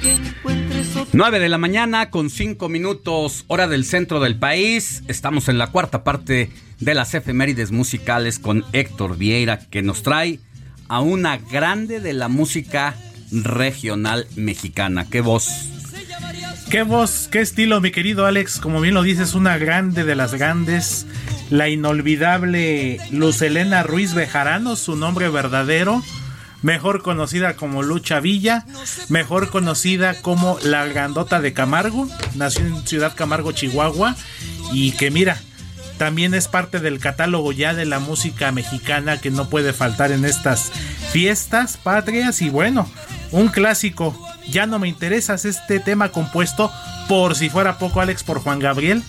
[0.00, 5.02] Que encuentres otro 9 de la mañana con 5 minutos, hora del centro del país.
[5.08, 10.40] Estamos en la cuarta parte de las efemérides musicales con Héctor Vieira, que nos trae
[10.88, 12.96] a una grande de la música
[13.32, 15.06] regional mexicana.
[15.08, 15.48] ¡Qué voz!
[16.70, 18.60] Qué voz, qué estilo, mi querido Alex.
[18.60, 21.04] Como bien lo dices, una grande de las grandes.
[21.50, 26.00] La inolvidable Luz Elena Ruiz Bejarano, su nombre verdadero.
[26.62, 28.66] Mejor conocida como Lucha Villa.
[29.08, 32.06] Mejor conocida como La Grandota de Camargo.
[32.36, 34.14] Nació en Ciudad Camargo, Chihuahua.
[34.72, 35.40] Y que mira,
[35.98, 40.24] también es parte del catálogo ya de la música mexicana que no puede faltar en
[40.24, 40.70] estas
[41.10, 42.42] fiestas patrias.
[42.42, 42.88] Y bueno,
[43.32, 44.16] un clásico.
[44.48, 46.72] Ya no me interesas este tema compuesto
[47.08, 49.02] por si fuera poco Alex por Juan Gabriel.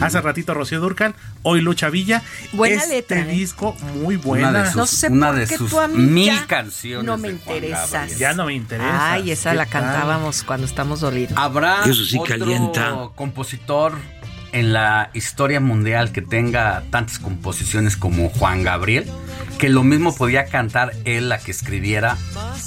[0.00, 2.22] Hace ratito Rocío Durcal, hoy Lucha Villa.
[2.52, 3.24] Buena este letra, ¿eh?
[3.24, 4.50] disco muy buena.
[4.50, 7.04] Una de sus, No sé una por de qué sus tú a mí mil canciones.
[7.06, 7.30] no me.
[7.32, 8.16] Gabriel.
[8.18, 9.12] Ya no me interesa.
[9.14, 9.72] Ay, esa ¿Qué la tal?
[9.82, 11.32] cantábamos cuando estamos dolidos.
[11.36, 13.08] ¿Habrá Eso sí otro calienta.
[13.16, 13.94] compositor
[14.52, 19.06] en la historia mundial que tenga tantas composiciones como Juan Gabriel?
[19.58, 22.16] Que lo mismo podía cantar él la que escribiera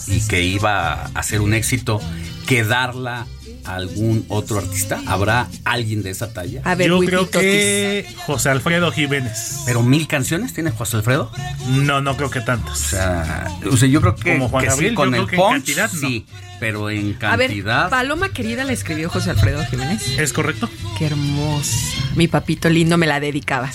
[0.08, 2.02] y que iba a hacer un éxito
[2.48, 3.26] que darla
[3.64, 5.00] a algún otro artista?
[5.08, 6.62] ¿Habrá alguien de esa talla?
[6.66, 7.42] A ver, Yo creo Totis.
[7.42, 9.62] que José Alfredo Jiménez.
[9.66, 11.32] ¿Pero mil canciones tiene José Alfredo?
[11.70, 12.78] No, no creo que O tantas.
[12.80, 15.50] sea, o sea, yo creo que, Como Juan que Gabriel, sí, con yo creo el
[15.50, 16.00] punch, cantidad, no.
[16.00, 16.26] sí,
[16.62, 17.90] pero en A ver, cantidad...
[17.90, 20.08] Paloma querida la escribió José Alfredo Jiménez.
[20.20, 20.70] ¿Es correcto?
[20.96, 21.76] Qué hermosa.
[22.16, 23.72] Mi papito lindo me la dedicaba.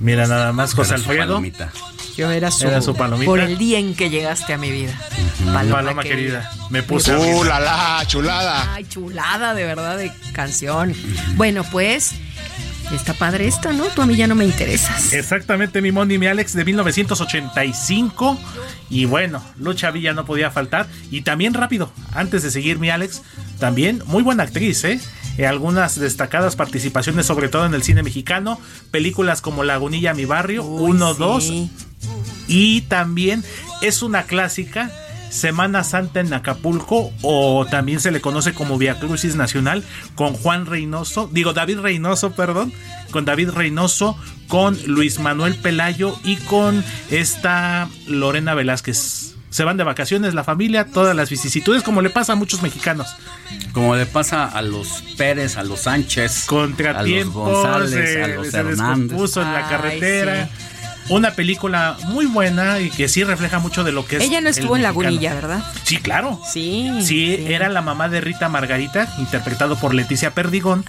[0.00, 1.28] Mira nada más, José Era su Alfredo.
[1.28, 1.70] palomita.
[2.16, 3.30] Yo era su, Era su palomita.
[3.30, 4.92] por el día en que llegaste a mi vida.
[5.52, 6.50] Paloma, querida.
[6.70, 8.74] Me puse ¡Uh, la, la, chulada!
[8.74, 10.94] Ay, chulada de verdad de canción.
[11.36, 12.14] Bueno, pues
[12.96, 13.84] está padre esto, ¿no?
[13.86, 15.12] Tú a mí ya no me interesas.
[15.12, 18.38] Exactamente, mi Moni, mi Alex de 1985.
[18.90, 20.86] Y bueno, Lucha Villa no podía faltar.
[21.10, 23.22] Y también rápido, antes de seguir, mi Alex,
[23.58, 25.00] también muy buena actriz, ¿eh?
[25.38, 28.60] Eh, algunas destacadas participaciones, sobre todo en el cine mexicano.
[28.90, 31.52] Películas como Lagunilla, mi barrio, 1, 2.
[32.48, 33.44] Y también
[33.82, 34.90] es una clásica.
[35.30, 39.84] Semana Santa en Acapulco o también se le conoce como Via Crucis Nacional
[40.14, 42.72] con Juan Reynoso, digo David Reynoso, perdón,
[43.10, 44.16] con David Reynoso,
[44.48, 49.34] con Luis Manuel Pelayo y con esta Lorena Velázquez.
[49.50, 53.08] Se van de vacaciones la familia, todas las vicisitudes como le pasa a muchos mexicanos.
[53.72, 58.28] Como le pasa a los Pérez, a los Sánchez, a los Contratiempos, González, eh, a
[58.28, 59.36] los se Hernández.
[59.36, 60.50] en la Ay, carretera.
[61.08, 64.22] Una película muy buena y que sí refleja mucho de lo que es.
[64.22, 64.82] Ella no el estuvo en.
[64.82, 65.64] Lagunilla, ¿verdad?
[65.84, 66.40] Sí, claro.
[66.50, 66.90] Sí.
[67.02, 70.84] Sí, era la mamá de Rita Margarita, interpretado por Leticia Perdigón,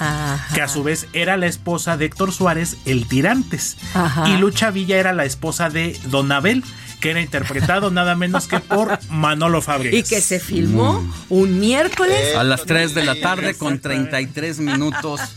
[0.54, 3.78] que a su vez era la esposa de Héctor Suárez, el Tirantes.
[3.94, 4.28] Ajá.
[4.30, 6.64] Y Lucha Villa era la esposa de Don Abel,
[7.00, 10.00] que era interpretado nada menos que por Manolo Fabregas.
[10.00, 12.36] Y que se filmó un miércoles.
[12.36, 15.22] A las 3 de la tarde con 33 minutos.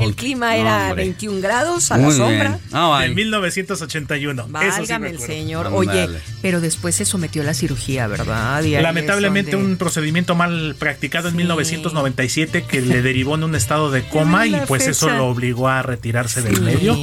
[0.00, 1.04] El clima era Hombre.
[1.04, 2.48] 21 grados a la sombra.
[2.48, 2.60] bien.
[2.72, 3.14] Ah, En ay.
[3.14, 4.42] 1981.
[4.42, 5.66] Eso sí Válgame me el señor.
[5.66, 6.02] Ándale.
[6.04, 8.62] Oye, pero después se sometió a la cirugía, ¿verdad?
[8.62, 13.90] Y Lamentablemente donde- un procedimiento mal practicado en 1997 que le derivó en un estado
[13.90, 16.62] de coma y pues eso lo obligó a retirarse del Sí.
[16.62, 16.96] medio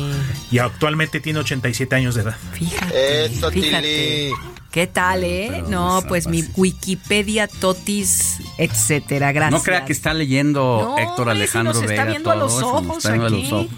[0.52, 2.36] y actualmente tiene 87 años de edad.
[2.54, 4.32] Fíjate, Eso, fíjate.
[4.76, 5.64] ¿Qué tal, eh?
[5.70, 9.32] no, pues mi Wikipedia, Totis, etcétera.
[9.32, 9.58] Gracias.
[9.62, 12.62] No crea que está leyendo No, Héctor hombre, si Alejandro nos está viendo a los
[12.62, 13.70] ojos está viendo a los ojos.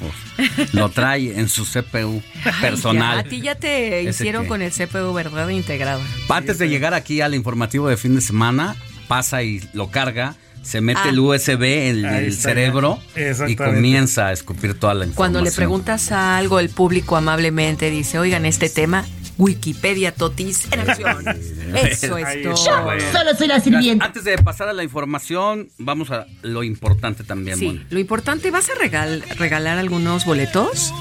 [0.74, 3.14] Lo trae en su CPU Ay, personal.
[3.16, 5.48] ya, a ti ya te hicieron que- con el CPU, ¿verdad?
[5.50, 6.02] Integrado.
[6.30, 8.76] Antes de llegar aquí al informativo de fin de semana,
[9.08, 11.10] pasa y lo carga, se mete Ah.
[11.10, 13.00] el USB en el cerebro
[13.48, 15.16] y comienza a escupir toda la información.
[15.16, 19.06] Cuando le preguntas algo, el público amablemente dice, oigan, este tema,
[19.38, 21.24] Wikipedia Totis en acción.
[21.76, 22.56] Eso es Ahí todo.
[22.56, 24.06] Solo soy la sirvienta.
[24.06, 27.86] Antes de pasar a la información, vamos a lo importante también, Sí, Moni.
[27.90, 30.94] lo importante, ¿vas a regal- regalar algunos boletos?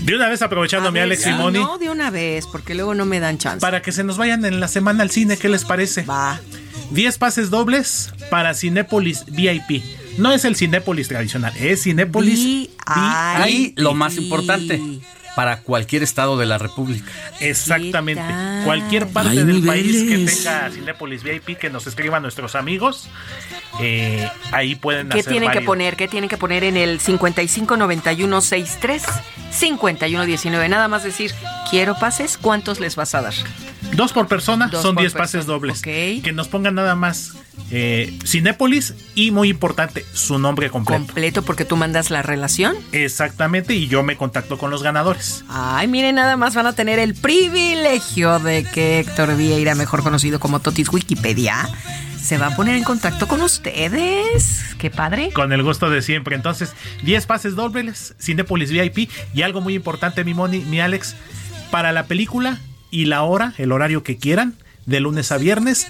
[0.00, 3.04] De una vez aprovechando mi Alex sí, Simoni No, de una vez, porque luego no
[3.04, 3.60] me dan chance.
[3.60, 6.02] para que se nos vayan en la semana al cine, ¿qué les parece?
[6.02, 6.40] Va.
[6.92, 9.82] 10 pases dobles para Cinépolis VIP.
[10.18, 14.80] No es el Cinépolis tradicional, es Cinépolis Y lo más importante,
[15.34, 17.10] para cualquier estado de la República.
[17.40, 18.22] Exactamente.
[18.64, 23.08] Cualquier parte Hay del país que tenga Cinépolis VIP, que nos escriban nuestros amigos,
[23.80, 25.96] eh, ahí pueden ¿Qué hacer tienen que poner?
[25.96, 29.02] ¿Qué tienen que poner en el 559163
[29.50, 30.68] 5119?
[30.68, 31.32] Nada más decir,
[31.72, 33.32] quiero pases, ¿cuántos les vas a dar?
[33.96, 35.80] Dos por persona, Dos son por 10 pases dobles.
[35.80, 37.32] Que nos pongan nada más
[37.70, 41.06] eh, Cinépolis y muy importante, su nombre completo.
[41.06, 42.76] Completo porque tú mandas la relación.
[42.92, 45.46] Exactamente, y yo me contacto con los ganadores.
[45.48, 50.38] Ay, miren, nada más van a tener el privilegio de que Héctor Vieira, mejor conocido
[50.38, 51.70] como Totis Wikipedia,
[52.22, 54.74] se va a poner en contacto con ustedes.
[54.76, 55.30] Qué padre.
[55.32, 56.36] Con el gusto de siempre.
[56.36, 61.16] Entonces, 10 pases dobles, Cinépolis VIP y algo muy importante, mi Moni, mi Alex,
[61.72, 64.54] para la película y la hora, el horario que quieran,
[64.84, 65.86] de lunes a viernes,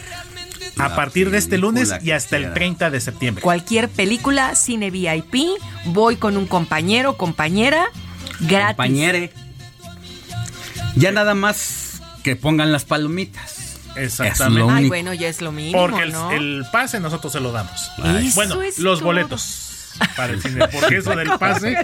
[0.78, 3.42] a partir de este lunes y hasta el 30 de septiembre.
[3.42, 5.34] Cualquier película, cine VIP,
[5.86, 7.86] voy con un compañero, compañera,
[8.38, 8.76] gratis.
[8.76, 9.32] Compañere.
[10.94, 13.80] Ya nada más que pongan las palomitas.
[13.96, 14.72] Exactamente.
[14.72, 16.30] Ay, bueno, ya es lo mínimo, Porque el, ¿no?
[16.30, 17.90] el pase nosotros se lo damos.
[18.36, 19.04] Bueno, los todo.
[19.06, 19.71] boletos
[20.16, 20.66] para el cine.
[20.68, 21.76] Porque eso del pase.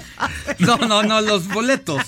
[0.58, 2.02] No, no, no, los boletos.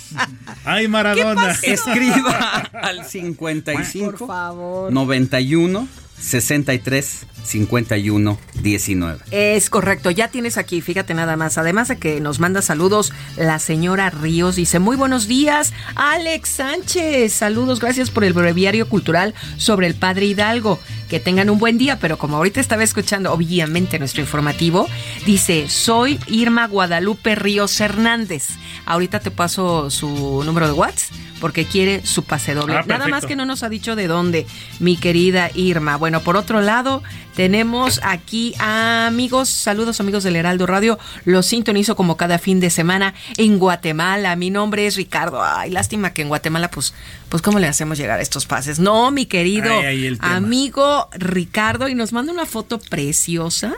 [0.64, 1.56] Ay, Maradona.
[1.62, 4.92] Escriba al 55 Por favor.
[4.92, 5.88] 91
[6.20, 9.20] 63 51 19.
[9.30, 11.58] Es correcto, ya tienes aquí, fíjate nada más.
[11.58, 17.32] Además de que nos manda saludos, la señora Ríos dice: Muy buenos días, Alex Sánchez.
[17.32, 20.78] Saludos, gracias por el breviario cultural sobre el padre Hidalgo.
[21.10, 24.88] Que tengan un buen día, pero como ahorita estaba escuchando obviamente nuestro informativo,
[25.26, 28.50] dice, soy Irma Guadalupe Ríos Hernández.
[28.86, 31.10] Ahorita te paso su número de WhatsApp
[31.40, 32.76] porque quiere su pase doble.
[32.76, 34.46] Ah, Nada más que no nos ha dicho de dónde,
[34.78, 35.96] mi querida Irma.
[35.96, 37.02] Bueno, por otro lado,
[37.34, 42.70] tenemos aquí a amigos, saludos amigos del Heraldo Radio, los sintonizo como cada fin de
[42.70, 44.36] semana en Guatemala.
[44.36, 45.42] Mi nombre es Ricardo.
[45.42, 46.94] Ay, lástima que en Guatemala, pues,
[47.28, 48.78] pues ¿cómo le hacemos llegar a estos pases?
[48.78, 53.74] No, mi querido Ay, amigo Ricardo, y nos manda una foto preciosa.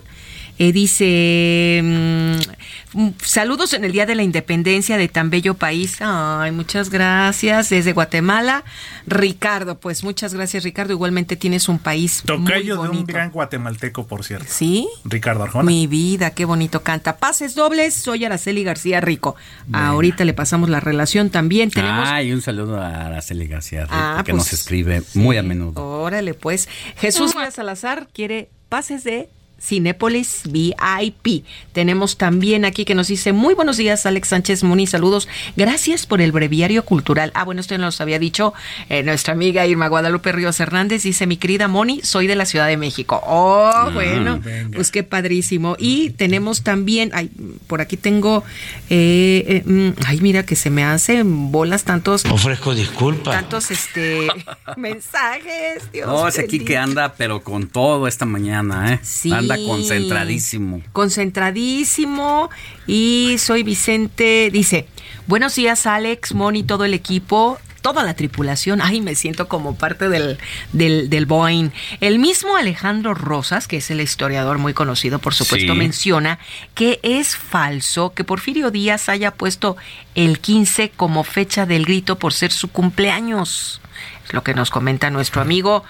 [0.62, 5.97] Eh, dice, mm, mm, saludos en el Día de la Independencia de tan bello país.
[6.01, 7.68] Ay, muchas gracias.
[7.70, 8.62] Desde Guatemala,
[9.09, 9.80] Ricardo.
[9.80, 10.93] Pues muchas gracias, Ricardo.
[10.93, 13.12] Igualmente tienes un país muy Tocayo de un bonito.
[13.12, 14.47] gran guatemalteco, por cierto.
[14.48, 14.89] ¿Sí?
[15.05, 15.64] Ricardo Arjona.
[15.64, 17.16] Mi vida, qué bonito canta.
[17.16, 19.34] Pases dobles, soy Araceli García Rico.
[19.72, 21.72] Ahorita le pasamos la relación también.
[21.72, 25.43] Tenemos Ay, un saludo a Araceli García Rico, Ah, que pues, nos escribe muy a
[25.43, 25.82] menudo.
[25.84, 26.68] Órale, pues.
[26.98, 29.28] Jesús Salazar quiere pases de
[29.62, 31.44] Cinépolis VIP.
[31.72, 35.28] Tenemos también aquí que nos dice, muy buenos días, Alex Sánchez Muni, saludos.
[35.56, 37.30] Gracias por el breviario cultural.
[37.34, 38.52] Ah, bueno, usted nos había dicho,
[38.89, 42.66] eh, nuestra amiga Irma Guadalupe Ríos Hernández dice, mi querida Moni, soy de la Ciudad
[42.66, 43.22] de México.
[43.24, 44.40] Oh, bueno,
[44.74, 45.76] pues qué padrísimo.
[45.78, 47.30] Y tenemos también, ay,
[47.66, 48.44] por aquí tengo,
[48.90, 52.24] eh, eh, mm, ay, mira que se me hacen bolas tantos...
[52.24, 53.34] Ofrezco disculpas.
[53.34, 54.28] Tantos, este,
[54.76, 59.01] mensajes, Dios No, es aquí que anda, pero con todo esta mañana, ¿eh?
[59.02, 59.32] Sí.
[59.32, 60.82] Anda concentradísimo.
[60.92, 62.50] Concentradísimo.
[62.86, 64.50] Y soy Vicente.
[64.52, 64.86] Dice:
[65.26, 67.58] Buenos días, Alex, Moni, todo el equipo.
[67.80, 70.38] Toda la tripulación, ay, me siento como parte del,
[70.72, 71.70] del, del Boeing.
[72.00, 75.78] El mismo Alejandro Rosas, que es el historiador muy conocido, por supuesto, Sí.
[75.80, 76.38] menciona
[76.76, 79.76] que es falso que Porfirio Díaz haya puesto
[80.14, 83.80] el 15 como fecha del grito por ser su cumpleaños.
[84.28, 85.82] Es lo que nos comenta nuestro amigo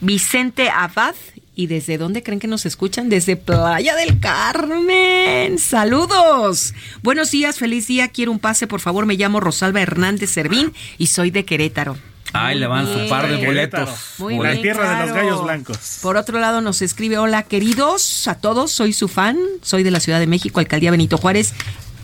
[0.00, 1.14] Vicente Abad.
[1.58, 3.08] ¿Y desde dónde creen que nos escuchan?
[3.08, 5.58] Desde Playa del Carmen.
[5.58, 6.72] Saludos.
[7.02, 8.06] Buenos días, feliz día.
[8.06, 9.06] Quiero un pase, por favor.
[9.06, 11.98] Me llamo Rosalba Hernández Servín y soy de Querétaro.
[12.32, 13.90] Ay, le van su par de boletos.
[14.18, 15.98] Muy La bien, tierra de los gallos blancos.
[16.00, 18.70] Por otro lado, nos escribe: Hola, queridos a todos.
[18.70, 19.36] Soy su fan.
[19.60, 21.54] Soy de la Ciudad de México, alcaldía Benito Juárez.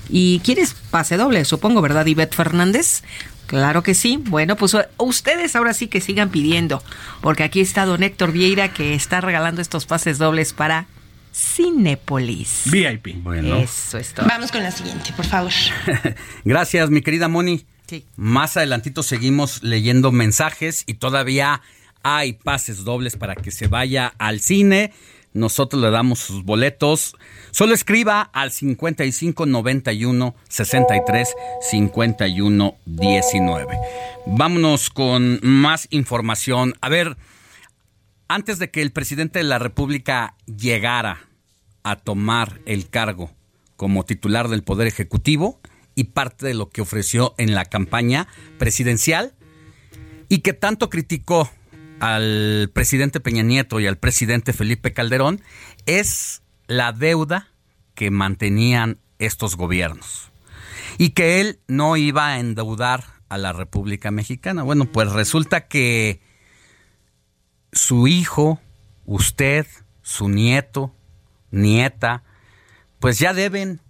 [0.09, 1.45] ¿Y quieres pase doble?
[1.45, 3.05] Supongo, ¿verdad, Ivette Fernández?
[3.47, 4.19] Claro que sí.
[4.21, 6.83] Bueno, pues ustedes ahora sí que sigan pidiendo,
[7.21, 10.87] porque aquí está don Héctor Vieira que está regalando estos pases dobles para
[11.35, 12.63] Cinépolis.
[12.67, 13.17] VIP.
[13.23, 13.57] Bueno.
[13.57, 14.27] Eso es todo.
[14.27, 15.53] Vamos con la siguiente, por favor.
[16.45, 17.67] Gracias, mi querida Moni.
[17.87, 18.07] Sí.
[18.17, 21.61] Más adelantito seguimos leyendo mensajes y todavía
[22.03, 24.93] hay pases dobles para que se vaya al cine.
[25.35, 27.17] Nosotros le damos sus boletos.
[27.51, 33.79] Solo escriba al 55 91 63 51 19.
[34.27, 36.75] Vámonos con más información.
[36.81, 37.17] A ver,
[38.29, 41.27] antes de que el presidente de la República llegara
[41.83, 43.31] a tomar el cargo
[43.77, 45.61] como titular del Poder Ejecutivo
[45.97, 48.29] y parte de lo que ofreció en la campaña
[48.59, 49.35] presidencial
[50.29, 51.51] y que tanto criticó
[52.05, 55.41] al presidente Peña Nieto y al presidente Felipe Calderón
[55.87, 57.49] es la deuda
[57.95, 60.31] que mantenían estos gobiernos
[60.99, 64.63] y que él no iba a endeudar a la República Mexicana.
[64.63, 66.21] Bueno, pues resulta que
[67.73, 68.61] su hijo,
[69.07, 69.67] usted,
[70.03, 70.95] su nieto,
[71.53, 72.23] nieta,
[73.01, 73.81] pues ya deben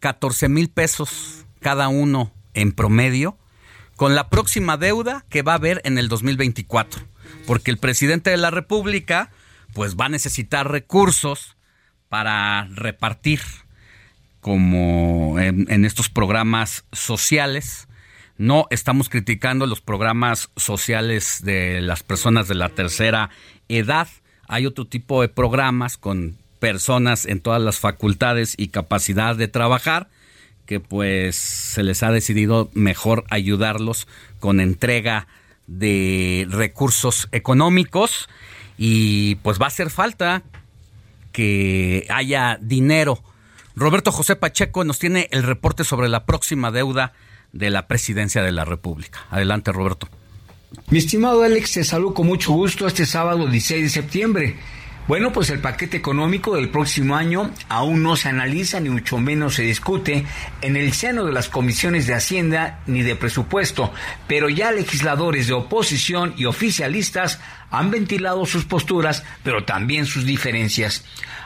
[0.00, 3.38] 14 mil pesos cada uno en promedio
[3.96, 7.13] con la próxima deuda que va a haber en el 2024.
[7.46, 9.30] Porque el presidente de la República
[9.72, 11.56] pues va a necesitar recursos
[12.08, 13.40] para repartir
[14.40, 17.88] como en, en estos programas sociales.
[18.36, 23.30] No estamos criticando los programas sociales de las personas de la tercera
[23.68, 24.08] edad.
[24.46, 30.08] Hay otro tipo de programas con personas en todas las facultades y capacidad de trabajar
[30.66, 34.08] que pues se les ha decidido mejor ayudarlos
[34.40, 35.26] con entrega
[35.66, 38.28] de recursos económicos
[38.76, 40.42] y pues va a hacer falta
[41.32, 43.22] que haya dinero.
[43.76, 47.12] Roberto José Pacheco nos tiene el reporte sobre la próxima deuda
[47.52, 49.26] de la presidencia de la República.
[49.30, 50.08] Adelante, Roberto.
[50.90, 54.56] Mi estimado Alex, te saludo con mucho gusto este sábado 16 de septiembre.
[55.06, 59.56] Bueno, pues el paquete económico del próximo año aún no se analiza ni mucho menos
[59.56, 60.24] se discute
[60.62, 63.92] en el seno de las comisiones de Hacienda ni de presupuesto,
[64.26, 67.38] pero ya legisladores de oposición y oficialistas
[67.78, 71.04] han ventilado sus posturas, pero también sus diferencias.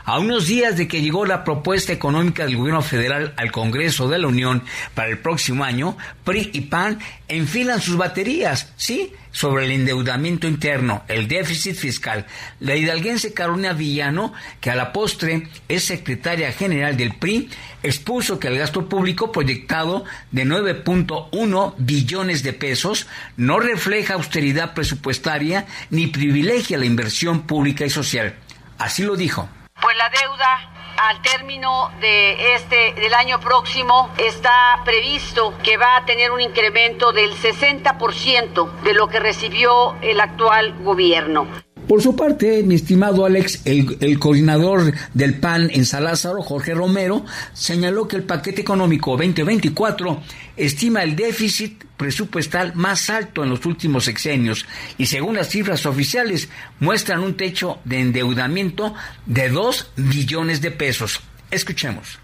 [0.09, 4.19] A unos días de que llegó la propuesta económica del gobierno federal al Congreso de
[4.19, 4.63] la Unión
[4.95, 6.99] para el próximo año, PRI y PAN
[7.29, 9.13] enfilan sus baterías, ¿sí?
[9.33, 12.25] Sobre el endeudamiento interno, el déficit fiscal.
[12.59, 14.33] La hidalguense Carolina Villano,
[14.63, 17.51] que a la postre es secretaria general del PRI,
[17.83, 23.07] expuso que el gasto público proyectado de 9.1 billones de pesos
[23.37, 28.35] no refleja austeridad presupuestaria ni privilegia la inversión pública y social.
[28.77, 29.49] Así lo dijo.
[29.81, 36.05] Pues la deuda al término de este del año próximo está previsto que va a
[36.05, 41.47] tener un incremento del 60% de lo que recibió el actual gobierno.
[41.89, 47.25] Por su parte, mi estimado Alex, el, coordinador del PAN en Salazar, Jorge Romero,
[47.55, 50.23] señaló que el paquete económico 2024
[50.59, 54.67] estima el déficit presupuestal más alto en los últimos sexenios
[54.99, 58.95] y según las cifras oficiales muestran un techo de endeudamiento
[59.25, 61.23] de 2 billones de pesos.
[61.51, 62.19] Escuchemos.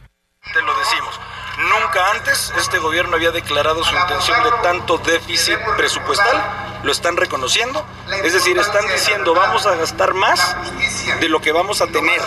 [0.52, 1.18] Te lo decimos.
[1.56, 7.84] Nunca antes este gobierno había declarado su intención de tanto déficit presupuestal lo están reconociendo,
[8.22, 10.56] es decir, están diciendo vamos a gastar más
[11.20, 12.20] de lo que vamos a tener.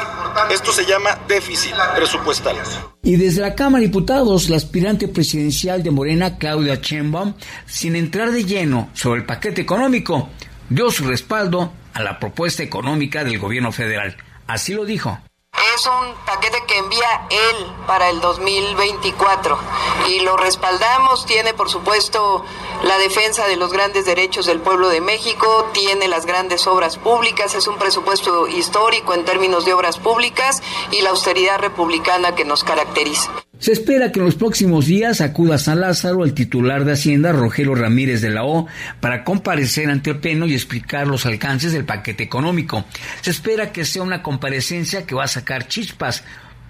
[0.52, 2.58] Esto se llama déficit presupuestal.
[3.04, 7.36] Y desde la Cámara de Diputados, la aspirante presidencial de Morena, Claudia Sheinbaum,
[7.66, 10.30] sin entrar de lleno sobre el paquete económico,
[10.70, 14.18] dio su respaldo a la propuesta económica del gobierno federal.
[14.48, 15.20] Así lo dijo.
[15.76, 19.58] Es un paquete que envía él para el 2024
[20.08, 21.26] y lo respaldamos.
[21.26, 22.46] Tiene, por supuesto,
[22.84, 27.56] la defensa de los grandes derechos del pueblo de México, tiene las grandes obras públicas,
[27.56, 30.62] es un presupuesto histórico en términos de obras públicas
[30.92, 33.32] y la austeridad republicana que nos caracteriza.
[33.60, 37.32] Se espera que en los próximos días acuda a San Lázaro el titular de Hacienda,
[37.32, 38.68] Rogelio Ramírez de la O,
[39.00, 42.86] para comparecer ante el Pleno y explicar los alcances del paquete económico.
[43.22, 46.24] Se espera que sea una comparecencia que va a sacar chispas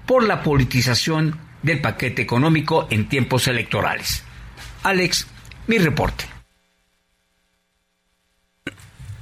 [0.06, 4.24] por la politización del paquete económico en tiempos electorales.
[4.84, 5.28] Alex,
[5.68, 6.37] mi reporte.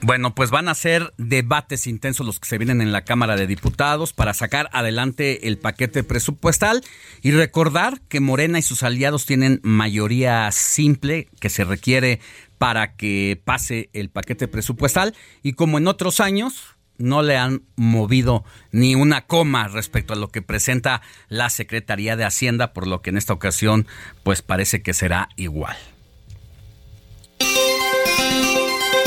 [0.06, 3.48] Bueno, pues van a ser debates intensos los que se vienen en la Cámara de
[3.48, 6.84] Diputados para sacar adelante el paquete presupuestal
[7.24, 12.20] y recordar que Morena y sus aliados tienen mayoría simple que se requiere
[12.60, 18.46] para que pase el paquete presupuestal y como en otros años no le han movido
[18.72, 23.10] ni una coma respecto a lo que presenta la Secretaría de Hacienda, por lo que
[23.10, 23.88] en esta ocasión
[24.22, 25.76] pues parece que será igual.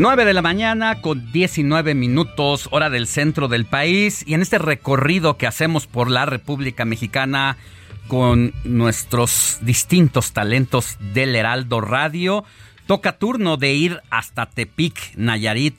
[0.00, 4.24] 9 de la mañana con 19 minutos, hora del centro del país.
[4.26, 7.58] Y en este recorrido que hacemos por la República Mexicana
[8.08, 12.46] con nuestros distintos talentos del Heraldo Radio,
[12.86, 15.78] toca turno de ir hasta Tepic, Nayarit,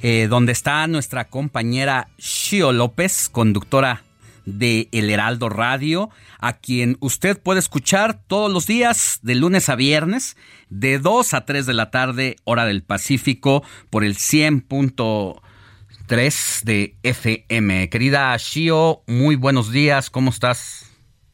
[0.00, 4.04] eh, donde está nuestra compañera Shio López, conductora
[4.58, 9.76] de El Heraldo Radio, a quien usted puede escuchar todos los días, de lunes a
[9.76, 10.36] viernes,
[10.68, 17.88] de 2 a 3 de la tarde, hora del Pacífico, por el 100.3 de FM.
[17.88, 20.86] Querida Shio, muy buenos días, ¿cómo estás?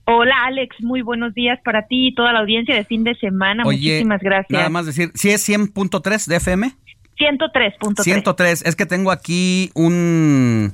[0.09, 3.65] Hola Alex, muy buenos días para ti y toda la audiencia de fin de semana.
[3.65, 4.51] Muchísimas gracias.
[4.51, 6.73] Nada más decir, ¿sí es 100.3 de FM?
[7.19, 8.03] 103.3.
[8.03, 10.73] 103, es que tengo aquí un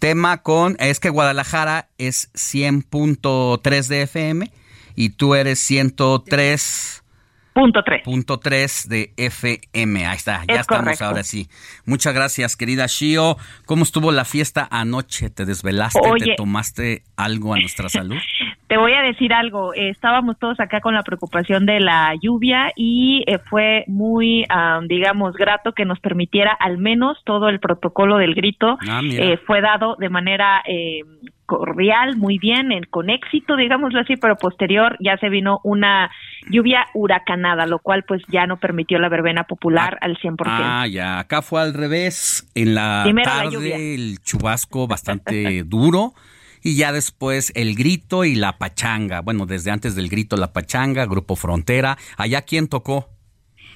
[0.00, 4.50] tema con, es que Guadalajara es 100.3 de FM
[4.96, 7.04] y tú eres 103.
[7.52, 8.02] Punto 3.
[8.04, 10.06] Punto 3 de FM.
[10.06, 11.48] Ahí está, ya estamos ahora sí.
[11.84, 13.36] Muchas gracias, querida Shio.
[13.66, 15.30] ¿Cómo estuvo la fiesta anoche?
[15.30, 16.00] ¿Te desvelaste?
[16.18, 18.16] ¿Te tomaste algo a nuestra salud?
[18.70, 19.74] Te voy a decir algo.
[19.74, 24.46] estábamos todos acá con la preocupación de la lluvia y eh, fue muy,
[24.86, 28.78] digamos, grato que nos permitiera al menos todo el protocolo del grito.
[28.88, 31.00] Ah, eh, fue dado de manera eh,
[31.46, 36.08] cordial, muy bien, con éxito, digámoslo así, pero posterior ya se vino una
[36.48, 40.42] lluvia huracanada, lo cual pues ya no permitió la verbena popular ah, al 100%.
[40.46, 46.12] Ah, ya, acá fue al revés, en la tarde el chubasco bastante duro
[46.62, 49.20] y ya después el grito y la pachanga.
[49.20, 51.96] Bueno, desde antes del grito la pachanga, Grupo Frontera.
[52.16, 53.08] ¿Allá quién tocó?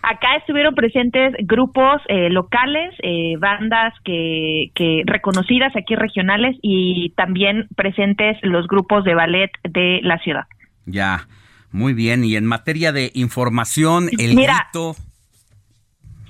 [0.02, 7.68] Acá estuvieron presentes grupos eh, locales, eh, bandas que, que reconocidas aquí regionales y también
[7.74, 10.44] presentes los grupos de ballet de la ciudad.
[10.84, 11.26] Ya,
[11.70, 12.22] muy bien.
[12.22, 14.94] Y en materia de información, el Mira, grito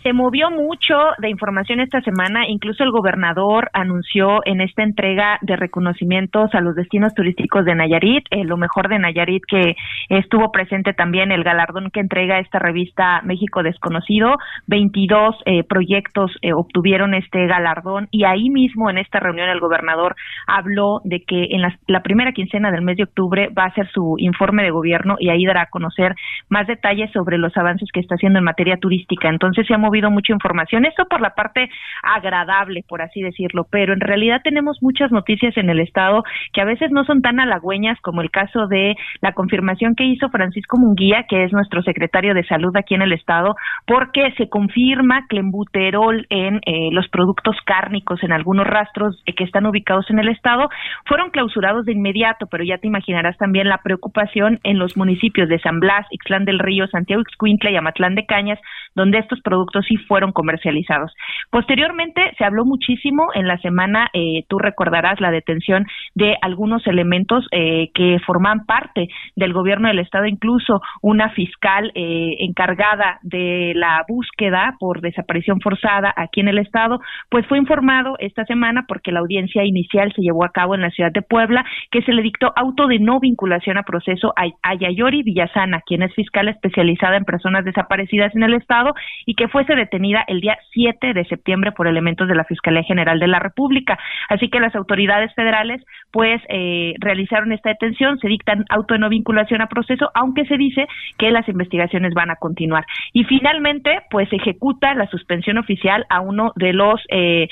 [0.05, 5.57] se movió mucho de información esta semana, incluso el gobernador anunció en esta entrega de
[5.57, 9.77] reconocimientos a los destinos turísticos de Nayarit, eh, lo mejor de Nayarit que
[10.11, 14.37] estuvo presente también el galardón que entrega esta revista México Desconocido,
[14.67, 20.17] 22 eh, proyectos eh, obtuvieron este galardón y ahí mismo en esta reunión el gobernador
[20.47, 23.89] habló de que en la, la primera quincena del mes de octubre va a hacer
[23.91, 26.15] su informe de gobierno y ahí dará a conocer
[26.51, 29.31] más detalles sobre los avances que está haciendo en materia turística.
[29.31, 30.85] Entonces se ha movido mucha información.
[30.85, 31.71] Eso por la parte
[32.03, 36.65] agradable, por así decirlo, pero en realidad tenemos muchas noticias en el Estado que a
[36.65, 41.27] veces no son tan halagüeñas como el caso de la confirmación que hizo Francisco Munguía,
[41.29, 43.55] que es nuestro secretario de Salud aquí en el Estado,
[43.87, 50.11] porque se confirma clenbuterol en eh, los productos cárnicos, en algunos rastros que están ubicados
[50.11, 50.69] en el Estado,
[51.07, 55.61] fueron clausurados de inmediato, pero ya te imaginarás también la preocupación en los municipios de
[55.61, 58.59] San Blas, Ixtlán del Río, Santiago Ixcuintla y Amatlán de Cañas,
[58.95, 61.13] donde estos productos sí fueron comercializados.
[61.51, 67.47] Posteriormente se habló muchísimo en la semana, eh, tú recordarás la detención de algunos elementos
[67.53, 74.05] eh, que forman parte del gobierno del estado, incluso una fiscal eh, encargada de la
[74.09, 77.01] búsqueda por desaparición forzada aquí en el estado,
[77.31, 80.91] pues fue informado esta semana porque la audiencia inicial se llevó a cabo en la
[80.91, 84.75] ciudad de Puebla, que se le dictó auto de no vinculación a proceso a, a
[84.75, 88.95] Yayori Villasana, quien es fiscal especializada en personas desaparecidas en el estado
[89.27, 93.29] y que detenida el día 7 de septiembre por elementos de la Fiscalía General de
[93.29, 93.99] la República.
[94.29, 99.09] Así que las autoridades federales pues eh, realizaron esta detención, se dictan auto de no
[99.09, 100.87] vinculación a proceso, aunque se dice
[101.19, 102.85] que las investigaciones van a continuar.
[103.13, 107.49] Y finalmente pues se ejecuta la suspensión oficial a uno de los eh,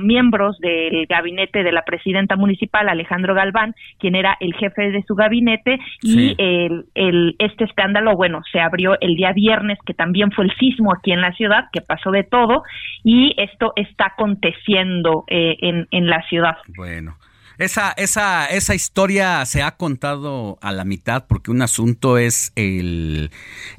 [0.00, 5.14] miembros del gabinete de la presidenta municipal, Alejandro Galván, quien era el jefe de su
[5.14, 6.34] gabinete y
[6.94, 11.12] el- este escándalo, bueno, se abrió el día viernes, que también fue el sismo aquí
[11.12, 12.62] en la ciudad, que pasó de todo,
[13.04, 16.56] y esto está aconteciendo eh, en, en la ciudad.
[16.76, 17.16] Bueno.
[17.58, 23.30] Esa, esa, esa historia se ha contado a la mitad porque un asunto es el,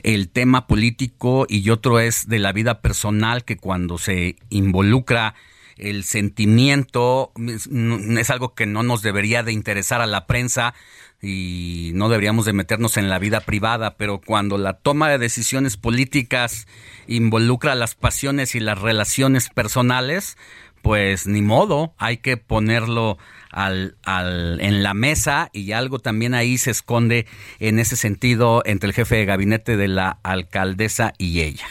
[0.03, 5.33] el tema político y otro es de la vida personal que cuando se involucra
[5.77, 10.75] el sentimiento es, es algo que no nos debería de interesar a la prensa
[11.21, 15.77] y no deberíamos de meternos en la vida privada, pero cuando la toma de decisiones
[15.77, 16.67] políticas
[17.07, 20.37] involucra las pasiones y las relaciones personales,
[20.81, 23.17] pues ni modo, hay que ponerlo
[23.51, 27.27] al, al, en la mesa y algo también ahí se esconde
[27.59, 31.67] en ese sentido entre el jefe de gabinete de la alcaldesa y ella.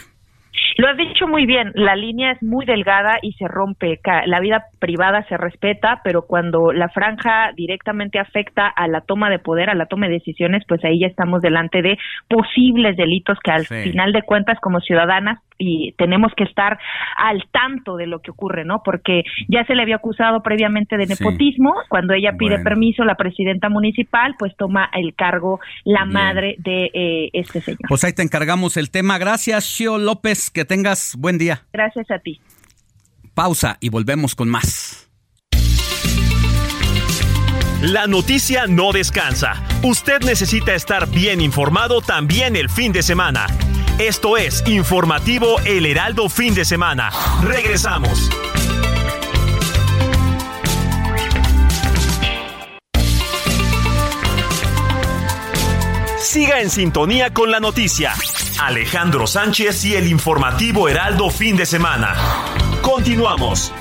[0.76, 4.00] Lo has dicho muy bien, la línea es muy delgada y se rompe.
[4.26, 9.38] La vida privada se respeta, pero cuando la franja directamente afecta a la toma de
[9.38, 11.98] poder, a la toma de decisiones, pues ahí ya estamos delante de
[12.28, 13.74] posibles delitos que al Sí.
[13.90, 16.78] final de cuentas como ciudadanas y tenemos que estar
[17.18, 18.80] al tanto de lo que ocurre, ¿no?
[18.82, 21.12] Porque ya se le había acusado previamente de Sí.
[21.22, 22.64] nepotismo, cuando ella pide Bueno.
[22.64, 26.12] permiso, la presidenta municipal, pues toma el cargo la Bien.
[26.14, 27.80] madre de eh, este señor.
[27.88, 29.18] Pues ahí te encargamos el tema.
[29.18, 30.50] Gracias, Shio López.
[30.50, 31.66] Que tengas buen día.
[31.72, 32.40] Gracias a ti.
[33.34, 35.08] Pausa y volvemos con más.
[37.82, 39.54] La noticia no descansa.
[39.82, 43.46] Usted necesita estar bien informado también el fin de semana.
[43.98, 47.10] Esto es Informativo El Heraldo Fin de Semana.
[47.42, 48.28] Regresamos.
[56.18, 58.12] Siga en sintonía con la noticia.
[58.60, 62.14] Alejandro Sánchez y el informativo Heraldo Fin de Semana.
[62.82, 63.72] Continuamos.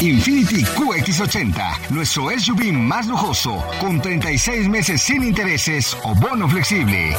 [0.00, 7.16] Infinity QX80, nuestro SUV más lujoso, con 36 meses sin intereses o bono flexible.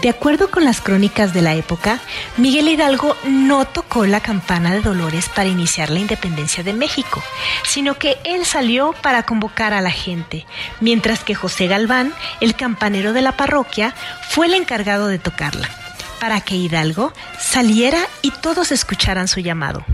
[0.07, 1.99] De acuerdo con las crónicas de la época,
[2.37, 7.24] Miguel Hidalgo no tocó la campana de Dolores para iniciar la independencia de México,
[7.65, 10.47] sino que él salió para convocar a la gente,
[10.81, 13.97] mientras que José Galván, el campanero de la parroquia,
[14.28, 15.69] fue el encargado de tocarla,
[16.20, 19.85] para que Hidalgo saliera y todos escucharan su llamado.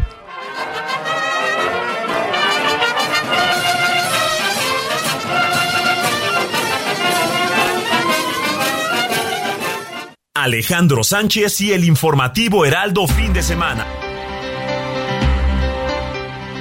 [10.42, 13.86] Alejandro Sánchez y el informativo Heraldo fin de semana.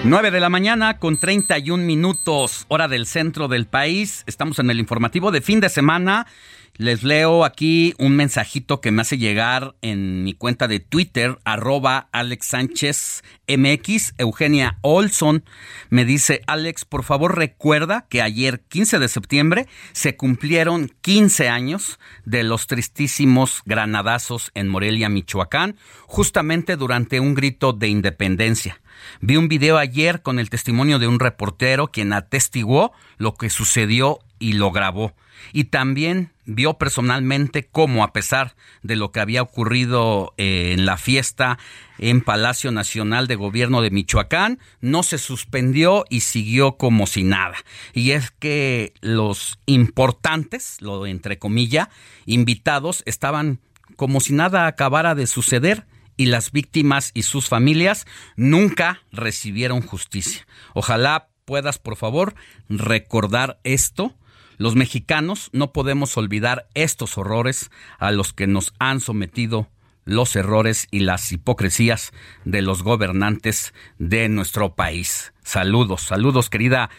[0.04, 4.24] 9 de la mañana con 31 minutos, hora del centro del país.
[4.28, 6.28] Estamos en el informativo de fin de semana
[6.76, 12.10] les leo aquí un mensajito que me hace llegar en mi cuenta de Twitter, arroba
[12.12, 14.14] Alex Sánchez MX.
[14.18, 15.44] Eugenia Olson
[15.90, 22.00] me dice, Alex, por favor recuerda que ayer, 15 de septiembre, se cumplieron 15 años
[22.26, 25.78] de los tristísimos granadazos en Morelia, Michoacán,
[26.08, 28.82] justamente durante un grito de independencia.
[29.20, 34.20] Vi un video ayer con el testimonio de un reportero quien atestiguó lo que sucedió
[34.40, 35.14] y lo grabó.
[35.54, 40.98] Y también vio personalmente cómo, a pesar de lo que había ocurrido eh, en la
[40.98, 41.58] fiesta
[41.98, 47.58] en Palacio Nacional de Gobierno de Michoacán, no se suspendió y siguió como si nada.
[47.94, 51.90] Y es que los importantes, lo entre comillas,
[52.26, 53.60] invitados, estaban
[53.96, 55.86] como si nada acabara de suceder
[56.18, 58.06] y las víctimas y sus familias
[58.36, 60.46] nunca recibieron justicia.
[60.74, 62.36] Ojalá puedas, por favor,
[62.70, 64.16] recordar esto
[64.62, 69.68] los mexicanos no podemos olvidar estos horrores a los que nos han sometido
[70.06, 72.12] los errores y las hipocresías
[72.46, 75.34] de los gobernantes de nuestro país.
[75.44, 76.92] Saludos, saludos querida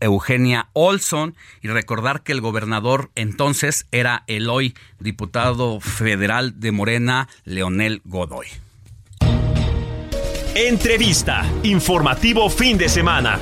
[0.00, 7.28] Eugenia Olson y recordar que el gobernador entonces era el hoy diputado federal de Morena,
[7.44, 8.48] Leonel Godoy.
[10.56, 13.38] Entrevista, informativo fin de semana.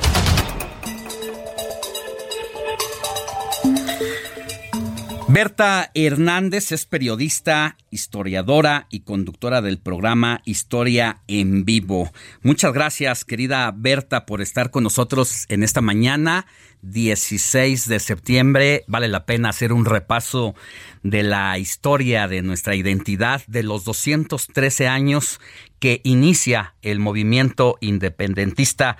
[5.29, 12.13] Berta Hernández es periodista, historiadora y conductora del programa Historia en Vivo.
[12.43, 16.47] Muchas gracias, querida Berta, por estar con nosotros en esta mañana,
[16.83, 18.85] 16 de septiembre.
[18.87, 20.55] Vale la pena hacer un repaso
[21.03, 25.41] de la historia de nuestra identidad, de los 213 años
[25.81, 28.97] que inicia el movimiento independentista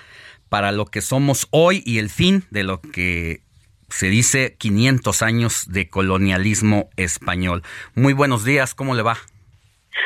[0.49, 3.46] para lo que somos hoy y el fin de lo que
[3.89, 7.63] se dice 500 años de colonialismo español.
[7.95, 9.17] Muy buenos días, ¿cómo le va?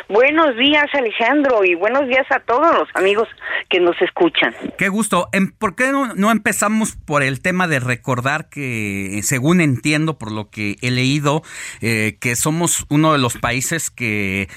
[0.08, 3.28] Buenos días, Alejandro, y buenos días a todos los amigos
[3.68, 4.54] que nos escuchan.
[4.76, 5.28] Qué gusto.
[5.32, 10.50] Em, ¿Por qué no, empezamos por el tema de recordar que, según entiendo por lo
[10.50, 11.42] que he leído,
[11.80, 14.48] eh, que somos uno de los países que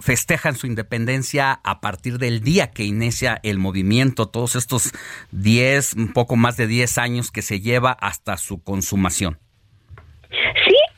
[0.00, 4.92] festejan su independencia a partir del día que inicia el movimiento, todos estos
[5.32, 9.38] 10, un poco más de 10 años que se lleva hasta su consumación.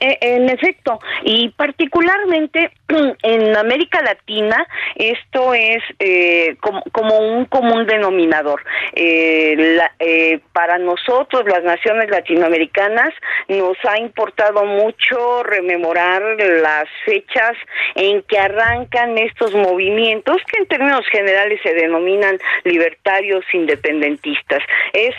[0.03, 2.71] Sí, e, en efecto, y particularmente
[3.23, 4.67] en América Latina
[4.97, 8.63] esto es eh, como, un común denominador.
[8.95, 13.13] Eh, eh, para nosotros, las naciones latinoamericanas,
[13.49, 17.53] nos ha importado mucho rememorar las fechas
[17.95, 24.63] en que arrancan estos movimientos que en términos generales se denominan libertarios independentistas.
[24.93, 25.15] Es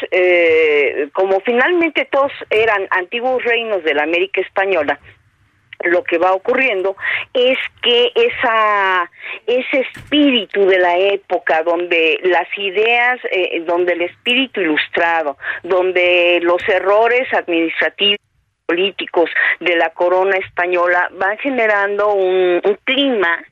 [1.14, 4.72] como finalmente todos eran antiguos reinos de la América Española,
[5.83, 6.95] lo que va ocurriendo
[7.33, 9.09] es que esa
[9.45, 16.61] ese espíritu de la época donde las ideas eh, donde el espíritu ilustrado donde los
[16.69, 18.19] errores administrativos
[18.65, 19.29] políticos
[19.59, 23.43] de la corona española van generando un clima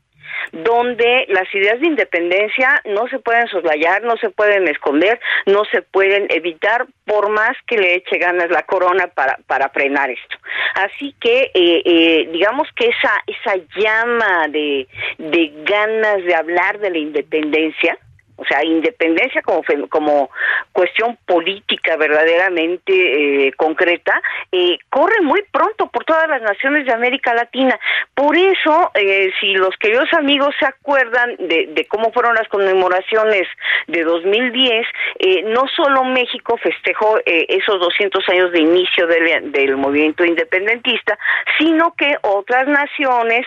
[0.52, 5.82] donde las ideas de independencia no se pueden soslayar, no se pueden esconder, no se
[5.82, 10.38] pueden evitar por más que le eche ganas la corona para, para frenar esto.
[10.76, 14.88] Así que eh, eh, digamos que esa, esa llama de,
[15.18, 17.98] de ganas de hablar de la independencia,
[18.42, 20.30] o sea, independencia como, como
[20.72, 24.20] cuestión política verdaderamente eh, concreta,
[24.52, 27.80] eh, corre muy pronto por todas las naciones de América Latina.
[28.16, 33.48] Por eso, eh, si los queridos amigos se acuerdan de, de, cómo fueron las conmemoraciones
[33.88, 34.88] de 2010,
[35.46, 41.18] no solo México festejó esos 200 años de inicio del, del, movimiento independentista,
[41.58, 43.46] sino que otras naciones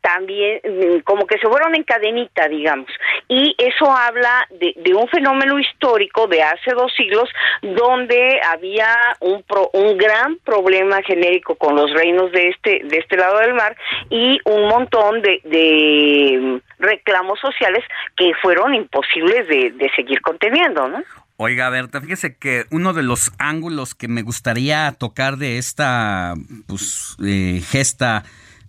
[0.00, 2.90] también mm, como que se fueron en cadenita, digamos.
[3.28, 7.28] Y eso habla habla de, un fenómeno histórico de hace dos siglos
[7.62, 13.16] donde había un, pro, un gran problema genérico con los reinos de este, de este
[13.16, 13.76] lado del mar
[14.10, 17.84] y un montón de, de reclamos sociales
[18.16, 21.02] que fueron imposibles de, de seguir conteniendo, ¿no?
[21.36, 26.34] Oiga, Berta, fíjese que uno de los ángulos que me gustaría tocar de esta
[26.66, 28.24] pues, eh, gesta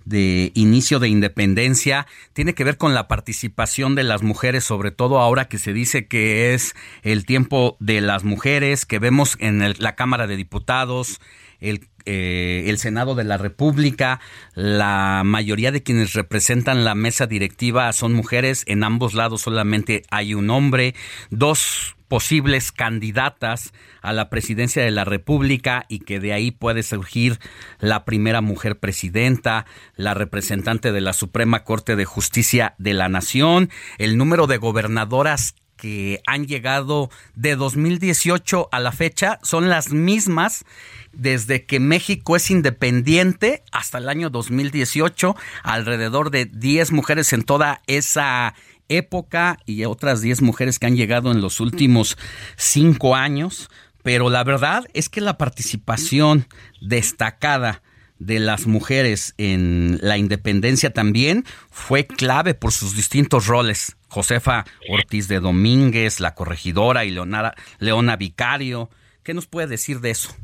[0.10, 5.19] de inicio de independencia tiene que ver con la participación de las mujeres, sobre todo
[5.19, 9.76] ahora que se dice que es el tiempo de las mujeres, que vemos en el,
[9.77, 11.22] la Cámara de Diputados,
[11.60, 14.20] el, eh, el, Senado de la República,
[14.56, 20.34] la mayoría de quienes representan la mesa directiva son mujeres, en ambos lados solamente hay
[20.34, 20.96] un hombre,
[21.30, 23.72] dos posibles candidatas
[24.02, 27.40] a la presidencia de la República y que de ahí puede surgir
[27.80, 29.66] la primera mujer presidenta,
[29.96, 33.70] la representante de la Suprema Corte de Justicia de la Nación,
[34.00, 40.66] el número de gobernadoras que han llegado de 2018 a la fecha son las mismas
[41.14, 47.82] desde que México es independiente hasta el año 2018, alrededor de 10 mujeres en toda
[47.88, 48.54] esa
[48.90, 52.18] época y otras 10 mujeres que han llegado en los últimos
[52.58, 53.70] 5 años,
[54.04, 56.48] pero la verdad es que la participación
[56.82, 57.82] destacada
[58.20, 63.96] de las mujeres en la independencia también fue clave por sus distintos roles.
[64.10, 68.90] Josefa Ortiz de Domínguez, la corregidora y Leonara, Leona Vicario.
[69.24, 70.36] ¿Qué nos puede decir de eso?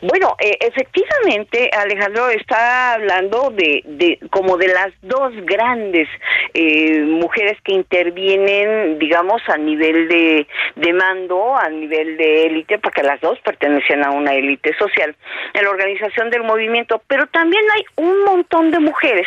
[0.00, 6.08] Bueno, eh, efectivamente, Alejandro está hablando de, de como de las dos grandes
[6.54, 13.02] eh, mujeres que intervienen, digamos, a nivel de, de mando, a nivel de élite, porque
[13.02, 15.14] las dos pertenecen a una élite social,
[15.52, 19.26] en la organización del movimiento, pero también hay un montón de mujeres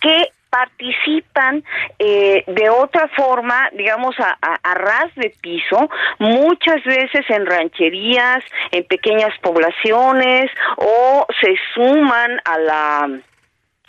[0.00, 1.64] que participan
[1.98, 5.90] eh, de otra forma, digamos, a, a, a, ras de piso,
[6.20, 13.20] muchas veces en rancherías, en pequeñas poblaciones, o se suman a la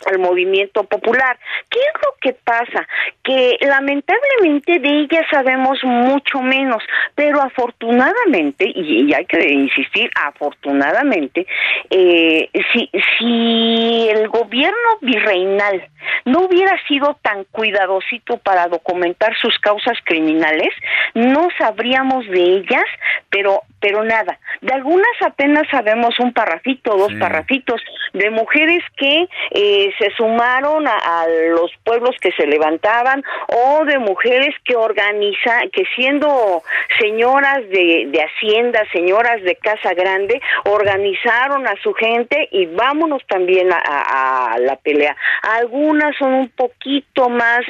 [0.04, 1.38] al movimiento popular.
[1.70, 2.86] ¿Qué es lo que pasa?
[3.24, 6.82] Que lamentablemente de ella sabemos mucho menos,
[7.14, 11.46] pero afortunadamente, y, y hay que insistir, afortunadamente,
[11.90, 15.88] eh, si, si el gobierno virreinal
[16.24, 20.70] no hubiera sido tan cuidadosito para documentar sus causas criminales,
[21.14, 22.84] no sabríamos de ellas,
[23.30, 24.38] pero pero nada.
[24.62, 27.18] De algunas apenas sabemos un parrafito, dos sí.
[27.18, 27.80] parrafitos,
[28.14, 33.98] de mujeres que eh, se sumaron a, a, los pueblos que se levantaban o de
[33.98, 36.62] mujeres que organizan, que siendo
[37.00, 43.70] señoras de, de hacienda, señoras de casa grande, organizaron a su gente y vámonos también
[43.72, 45.16] a la pelea.
[45.42, 47.60] Algunas son un poquito más,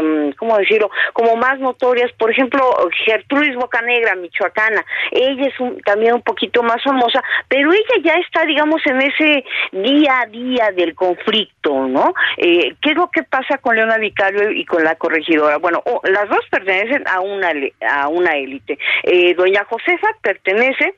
[0.00, 0.90] um, ¿cómo decirlo?
[1.12, 2.10] Como más notorias.
[2.12, 2.62] Por ejemplo,
[3.04, 4.84] Gertrudis Bocanegra, michoacana.
[5.10, 9.44] Ella es un, también un poquito más famosa, pero ella ya está, digamos, en ese
[9.72, 12.14] día a día del conflicto, ¿no?
[12.36, 15.58] Eh, ¿Qué es lo que pasa con Leona Vicario y con la corregidora?
[15.58, 17.52] Bueno, las dos pertenecen a una
[17.88, 18.78] a una élite.
[19.02, 20.94] Eh, doña Josefa pertenece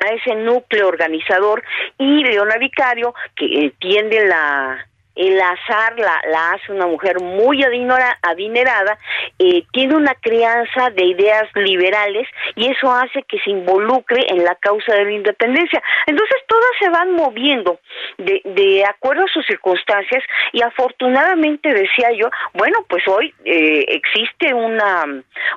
[0.00, 1.62] a ese núcleo organizador
[1.98, 7.62] y Leona Vicario que eh, tiende la el azar la, la hace una mujer muy
[7.62, 8.98] adinora, adinerada,
[9.38, 14.54] eh, tiene una crianza de ideas liberales y eso hace que se involucre en la
[14.56, 15.82] causa de la independencia.
[16.06, 17.78] Entonces todas se van moviendo
[18.18, 20.22] de, de acuerdo a sus circunstancias
[20.52, 25.04] y afortunadamente decía yo, bueno, pues hoy eh, existe una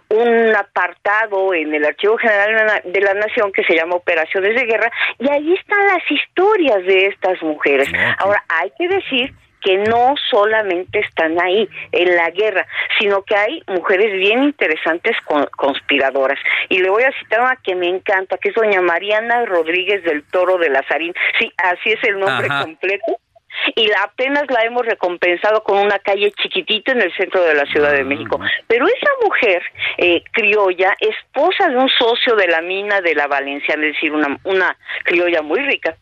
[0.09, 4.91] un apartado en el Archivo General de la Nación que se llama Operaciones de Guerra
[5.19, 7.89] y ahí están las historias de estas mujeres.
[7.89, 8.01] Okay.
[8.19, 12.65] Ahora hay que decir que no solamente están ahí en la guerra,
[12.99, 16.39] sino que hay mujeres bien interesantes con, conspiradoras.
[16.69, 20.23] Y le voy a citar una que me encanta, que es doña Mariana Rodríguez del
[20.23, 21.13] Toro de Lazarín.
[21.39, 22.63] Sí, así es el nombre Ajá.
[22.63, 23.19] completo
[23.75, 27.65] y la, apenas la hemos recompensado con una calle chiquitita en el centro de la
[27.65, 28.39] Ciudad de México.
[28.67, 29.61] Pero esa mujer
[29.97, 34.37] eh, criolla, esposa de un socio de la mina de la Valencia, es decir, una,
[34.43, 35.95] una criolla muy rica,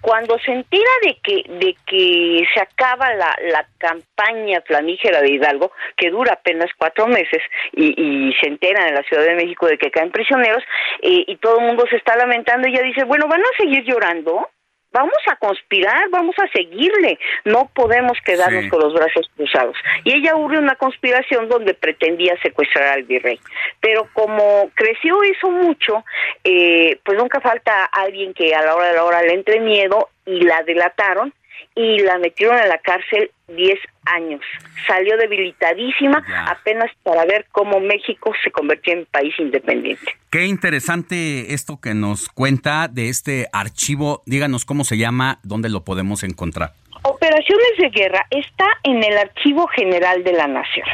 [0.00, 5.72] cuando se entera de que de que se acaba la, la campaña flamígera de Hidalgo,
[5.96, 7.42] que dura apenas cuatro meses,
[7.72, 10.62] y, y se entera en la Ciudad de México de que caen prisioneros,
[11.02, 13.84] eh, y todo el mundo se está lamentando, y ella dice, bueno, ¿van a seguir
[13.84, 14.48] llorando?
[14.92, 18.70] Vamos a conspirar, vamos a seguirle, no podemos quedarnos sí.
[18.70, 19.76] con los brazos cruzados.
[20.04, 23.40] Y ella hubo una conspiración donde pretendía secuestrar al virrey,
[23.80, 26.04] pero como creció hizo mucho,
[26.44, 30.08] eh, pues nunca falta alguien que a la hora de la hora le entre miedo
[30.26, 31.32] y la delataron
[31.74, 34.40] y la metieron a la cárcel 10 años.
[34.86, 40.16] Salió debilitadísima apenas para ver cómo México se convirtió en país independiente.
[40.30, 44.22] Qué interesante esto que nos cuenta de este archivo.
[44.26, 46.72] Díganos cómo se llama, dónde lo podemos encontrar.
[47.02, 50.86] Operaciones de guerra está en el Archivo General de la Nación.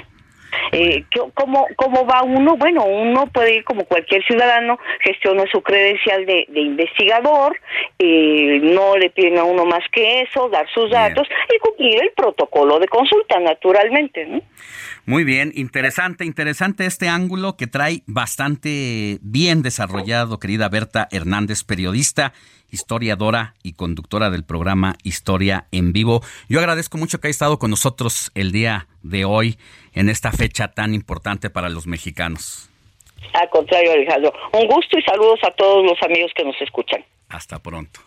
[0.72, 1.04] Eh,
[1.34, 2.56] ¿cómo, ¿Cómo va uno?
[2.56, 7.58] Bueno, uno puede ir como cualquier ciudadano, gestiona su credencial de, investigador,
[7.98, 12.10] eh, no le piden a uno más que eso, dar sus datos y cumplir el
[12.12, 14.42] protocolo de consulta, naturalmente.
[15.08, 22.32] Muy bien, interesante, interesante este ángulo que trae bastante bien desarrollado, querida Berta Hernández, periodista,
[22.72, 26.22] historiadora y conductora del programa Historia en Vivo.
[26.48, 29.58] Yo agradezco mucho que haya estado con nosotros el día de hoy
[29.94, 32.68] en esta fecha tan importante para los mexicanos.
[33.32, 34.32] Al contrario, Alejandro.
[34.54, 37.04] Un gusto y saludos a todos los amigos que nos escuchan.
[37.28, 38.00] Hasta pronto.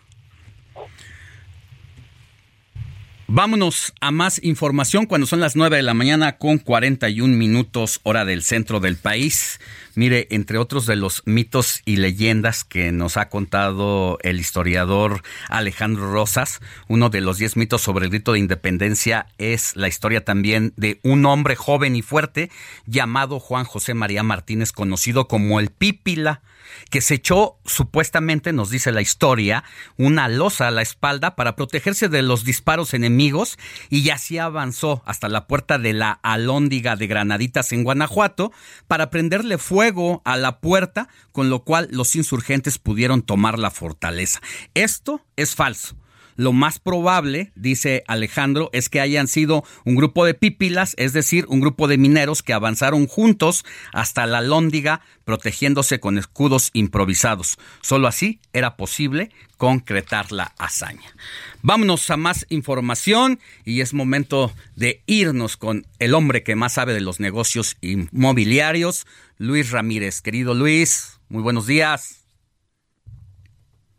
[3.32, 8.24] Vámonos a más información cuando son las 9 de la mañana con 41 minutos hora
[8.24, 9.60] del centro del país.
[9.94, 16.10] Mire, entre otros de los mitos y leyendas que nos ha contado el historiador Alejandro
[16.10, 20.72] Rosas, uno de los 10 mitos sobre el grito de independencia es la historia también
[20.76, 22.50] de un hombre joven y fuerte
[22.84, 26.42] llamado Juan José María Martínez, conocido como el Pípila
[26.90, 29.64] que se echó supuestamente, nos dice la historia,
[29.96, 33.58] una losa a la espalda para protegerse de los disparos enemigos
[33.88, 38.52] y así avanzó hasta la puerta de la Alóndiga de Granaditas en Guanajuato
[38.88, 44.40] para prenderle fuego a la puerta, con lo cual los insurgentes pudieron tomar la fortaleza.
[44.74, 45.96] Esto es falso.
[46.40, 51.44] Lo más probable, dice Alejandro, es que hayan sido un grupo de pípilas, es decir,
[51.48, 53.62] un grupo de mineros que avanzaron juntos
[53.92, 57.58] hasta la lóndiga protegiéndose con escudos improvisados.
[57.82, 59.28] Solo así era posible
[59.58, 61.14] concretar la hazaña.
[61.60, 66.94] Vámonos a más información y es momento de irnos con el hombre que más sabe
[66.94, 70.22] de los negocios inmobiliarios, Luis Ramírez.
[70.22, 72.19] Querido Luis, muy buenos días.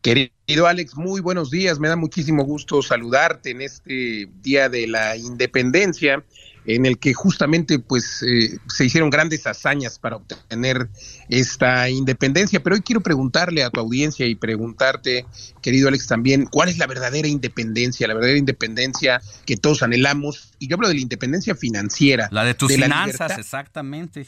[0.01, 1.79] Querido Alex, muy buenos días.
[1.79, 6.23] Me da muchísimo gusto saludarte en este Día de la Independencia,
[6.65, 10.89] en el que justamente pues eh, se hicieron grandes hazañas para obtener
[11.29, 12.63] esta independencia.
[12.63, 15.27] Pero hoy quiero preguntarle a tu audiencia y preguntarte,
[15.61, 18.07] querido Alex, también, ¿cuál es la verdadera independencia?
[18.07, 20.53] La verdadera independencia que todos anhelamos.
[20.57, 22.27] Y yo hablo de la independencia financiera.
[22.31, 24.27] La de tus finanzas, exactamente.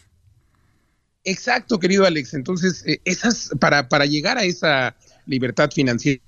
[1.24, 2.36] Exacto, querido Alex.
[2.36, 4.96] Entonces, eh, esas, para, para llegar a esa
[5.26, 6.22] libertad financiera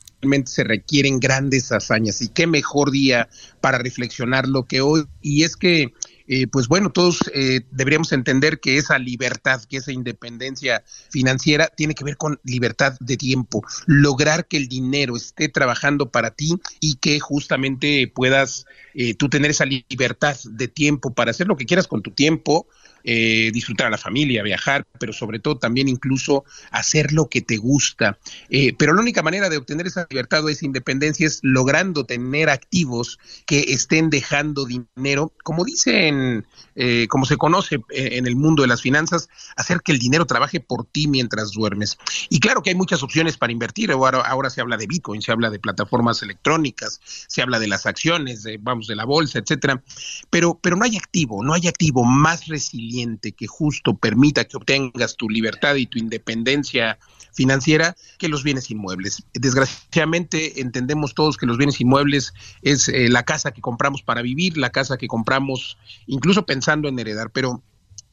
[0.46, 2.22] se requieren grandes hazañas.
[2.22, 3.30] Y qué mejor día
[3.62, 5.06] para reflexionar lo que hoy.
[5.22, 5.94] Y es que
[6.28, 11.94] eh, pues bueno, todos eh, deberíamos entender que esa libertad, que esa independencia financiera tiene
[11.94, 16.96] que ver con libertad de tiempo, lograr que el dinero esté trabajando para ti y
[16.96, 18.66] que justamente puedas
[18.96, 22.68] eh, tú tener esa libertad de tiempo para hacer lo que quieras con tu tiempo,
[23.08, 27.58] eh, disfrutar a la familia, viajar, pero sobre todo también incluso hacer lo que te
[27.58, 28.18] gusta.
[28.50, 32.50] Eh, pero la única manera de obtener esa libertad o esa independencia es logrando tener
[32.50, 38.70] activos que estén dejando dinero, como dicen, eh, como se conoce en el mundo de
[38.70, 42.00] las finanzas, hacer que el dinero trabaje por ti mientras duermes.
[42.30, 43.92] Y claro que hay muchas opciones para invertir.
[43.92, 47.86] Ahora, ahora se habla de Bitcoin, se habla de plataformas electrónicas, se habla de las
[47.86, 49.84] acciones, de, vamos, de la bolsa, etcétera.
[50.32, 52.95] Pero, pero no hay activo, no hay activo más resiliente
[53.32, 56.98] que justo permita que obtengas tu libertad y tu independencia
[57.34, 59.24] financiera que los bienes inmuebles.
[59.34, 64.58] Desgraciadamente entendemos todos que los bienes inmuebles es eh, la casa que compramos para vivir,
[64.58, 67.62] la casa que compramos incluso pensando en heredar, pero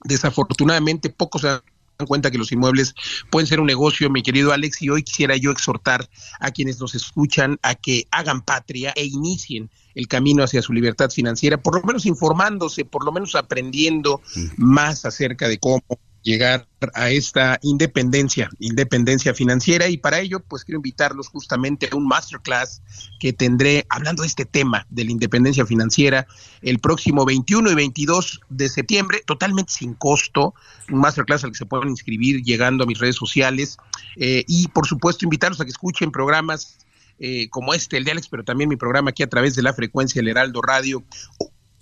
[0.05, 1.61] desafortunadamente pocos se
[2.03, 2.95] dan cuenta que los inmuebles
[3.31, 6.09] pueden ser un negocio, mi querido Alex, y hoy quisiera yo exhortar
[6.41, 11.11] a quienes nos escuchan a que hagan patria e inicien el camino hacia su libertad
[11.11, 14.21] financiera, por lo menos informándose, por lo menos aprendiendo
[14.57, 15.83] más acerca de cómo
[16.23, 19.89] llegar a esta independencia, independencia financiera.
[19.89, 22.83] Y para ello pues quiero invitarlos justamente a un masterclass
[23.20, 26.26] que tendré hablando de este tema de la independencia financiera
[26.62, 30.55] el próximo 21 y 22 de septiembre, totalmente sin costo,
[30.91, 33.76] un masterclass al que se pueden inscribir llegando a mis redes sociales.
[34.17, 36.78] Eh, y por supuesto invitarlos a que escuchen programas
[37.18, 39.73] eh, como este, el de Alex, pero también mi programa aquí a través de la
[39.73, 41.05] frecuencia del Heraldo Radio.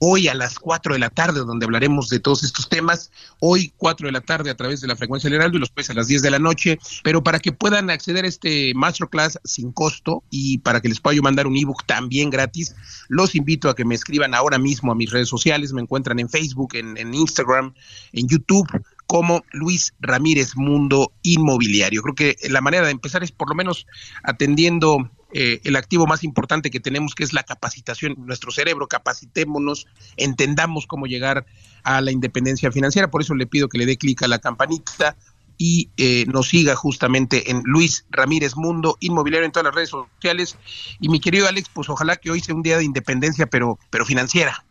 [0.03, 3.11] Hoy a las 4 de la tarde, donde hablaremos de todos estos temas.
[3.39, 5.91] Hoy 4 de la tarde a través de la frecuencia del Heraldo y los jueves
[5.91, 6.79] a las 10 de la noche.
[7.05, 11.17] Pero para que puedan acceder a este masterclass sin costo y para que les pueda
[11.17, 12.75] yo mandar un ebook también gratis,
[13.11, 15.75] los invito a que me escriban ahora mismo a mis redes sociales.
[15.75, 17.75] Me encuentran en Facebook, en, en Instagram,
[18.13, 18.69] en YouTube
[19.07, 22.01] como Luis Ramírez Mundo Inmobiliario.
[22.01, 23.87] Creo que la manera de empezar es por lo menos
[24.23, 29.87] atendiendo eh, el activo más importante que tenemos, que es la capacitación, nuestro cerebro, capacitémonos,
[30.17, 31.47] entendamos cómo llegar
[31.83, 33.11] a la independencia financiera.
[33.11, 35.17] Por eso le pido que le dé clic a la campanita
[35.57, 40.57] y eh, nos siga justamente en Luis Ramírez Mundo Inmobiliario en todas las redes sociales.
[41.01, 44.07] Y mi querido Alex, pues ojalá que hoy sea un día de independencia, pero, pero
[44.07, 44.65] financiera.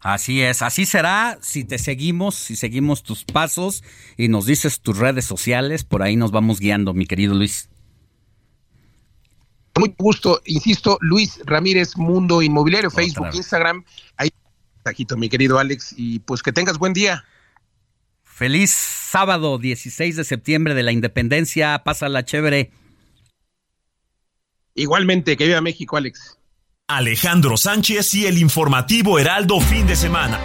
[0.00, 3.84] Así es, así será si te seguimos, si seguimos tus pasos
[4.16, 7.68] y nos dices tus redes sociales, por ahí nos vamos guiando, mi querido Luis.
[9.78, 13.84] Muy gusto, insisto, Luis Ramírez Mundo Inmobiliario, Facebook, Instagram,
[14.16, 14.28] ahí
[14.82, 17.24] tajito, mi querido Alex, y pues que tengas buen día.
[18.22, 22.70] Feliz sábado 16 de septiembre de la Independencia, pásala chévere.
[24.74, 26.38] Igualmente, que viva México, Alex.
[26.88, 30.38] Alejandro Sánchez y el informativo Heraldo fin de semana.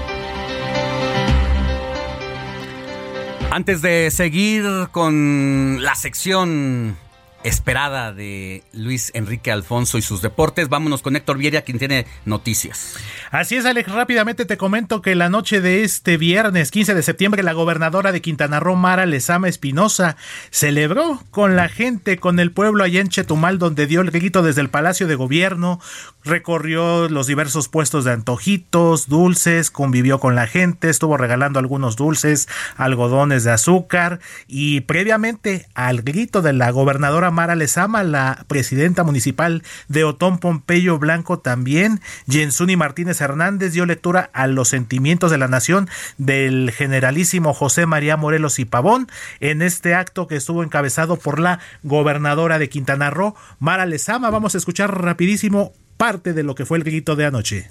[3.51, 6.97] Antes de seguir con la sección
[7.43, 10.69] esperada de Luis Enrique Alfonso y sus deportes.
[10.69, 12.95] Vámonos con Héctor Vieria, quien tiene noticias.
[13.31, 13.91] Así es, Alex.
[13.91, 18.21] Rápidamente te comento que la noche de este viernes 15 de septiembre, la gobernadora de
[18.21, 20.17] Quintana Roo, Mara Lezama Espinosa,
[20.49, 24.61] celebró con la gente, con el pueblo allá en Chetumal, donde dio el grito desde
[24.61, 25.79] el Palacio de Gobierno,
[26.23, 32.47] recorrió los diversos puestos de antojitos, dulces, convivió con la gente, estuvo regalando algunos dulces,
[32.75, 39.63] algodones de azúcar y previamente al grito de la gobernadora Mara Lezama, la presidenta municipal
[39.87, 45.47] de Otón Pompeyo Blanco también, Jensuni Martínez Hernández dio lectura a los sentimientos de la
[45.47, 49.07] nación del generalísimo José María Morelos y Pavón
[49.39, 54.29] en este acto que estuvo encabezado por la gobernadora de Quintana Roo, Mara Lezama.
[54.29, 57.69] Vamos a escuchar rapidísimo parte de lo que fue el grito de anoche.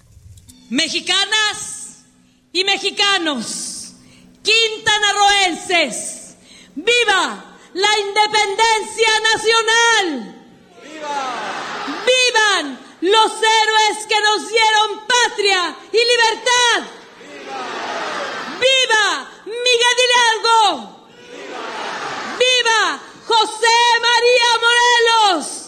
[0.71, 2.05] Mexicanas
[2.53, 3.95] y mexicanos,
[4.43, 6.37] quintanarroenses,
[6.75, 7.46] ¡viva!
[7.77, 10.35] La independencia nacional.
[10.83, 11.19] ¡Viva!
[12.07, 16.89] ¡Vivan los héroes que nos dieron patria y libertad!
[17.21, 17.61] ¡Viva!
[18.61, 21.07] ¡Viva Miguel Hidalgo!
[21.31, 21.65] ¡Viva!
[22.39, 25.66] ¡Viva José María Morelos!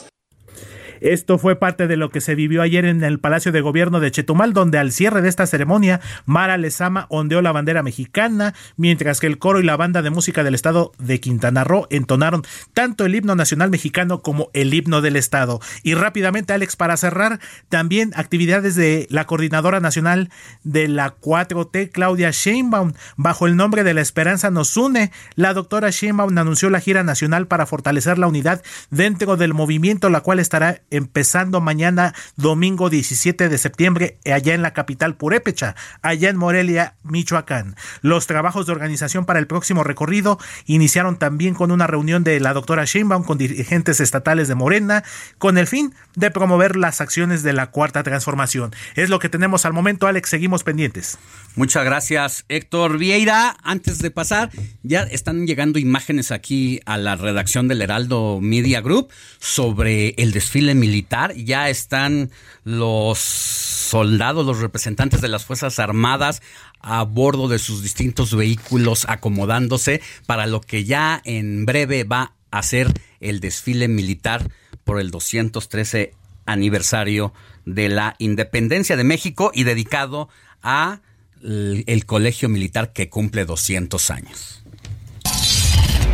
[1.00, 4.10] Esto fue parte de lo que se vivió ayer en el Palacio de Gobierno de
[4.10, 9.26] Chetumal, donde al cierre de esta ceremonia, Mara Lezama ondeó la bandera mexicana, mientras que
[9.26, 12.42] el coro y la banda de música del estado de Quintana Roo entonaron
[12.74, 15.60] tanto el himno nacional mexicano como el himno del estado.
[15.82, 20.30] Y rápidamente, Alex, para cerrar, también actividades de la coordinadora nacional
[20.64, 25.10] de la 4T, Claudia Sheinbaum, bajo el nombre de La Esperanza nos une.
[25.34, 30.20] La doctora Sheinbaum anunció la gira nacional para fortalecer la unidad dentro del movimiento, la
[30.20, 36.36] cual estará empezando mañana domingo 17 de septiembre allá en la capital Purépecha, allá en
[36.36, 37.76] Morelia, Michoacán.
[38.02, 42.52] Los trabajos de organización para el próximo recorrido iniciaron también con una reunión de la
[42.52, 45.04] doctora Sheinbaum con dirigentes estatales de Morena
[45.38, 48.72] con el fin de promover las acciones de la cuarta transformación.
[48.94, 51.18] Es lo que tenemos al momento, Alex, seguimos pendientes.
[51.58, 53.56] Muchas gracias, Héctor Vieira.
[53.64, 54.50] Antes de pasar,
[54.84, 59.08] ya están llegando imágenes aquí a la redacción del Heraldo Media Group
[59.40, 61.34] sobre el desfile militar.
[61.34, 62.30] Ya están
[62.62, 66.42] los soldados, los representantes de las Fuerzas Armadas
[66.78, 72.62] a bordo de sus distintos vehículos acomodándose para lo que ya en breve va a
[72.62, 74.48] ser el desfile militar
[74.84, 76.14] por el 213
[76.46, 80.28] aniversario de la independencia de México y dedicado
[80.62, 81.00] a
[81.42, 84.62] el colegio militar que cumple 200 años.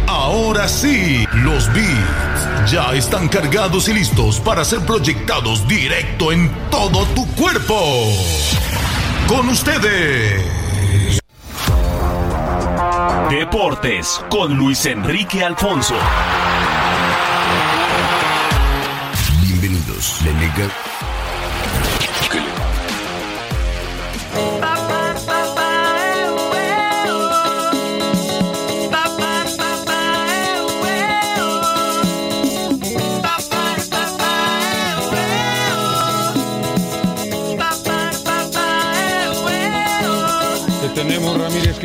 [0.06, 7.04] Ahora sí, los beats ya están cargados y listos para ser proyectados directo en todo
[7.14, 8.12] tu cuerpo.
[9.26, 10.44] Con ustedes.
[13.30, 15.94] Deportes con Luis Enrique Alfonso.
[19.42, 20.68] Bienvenidos, la Liga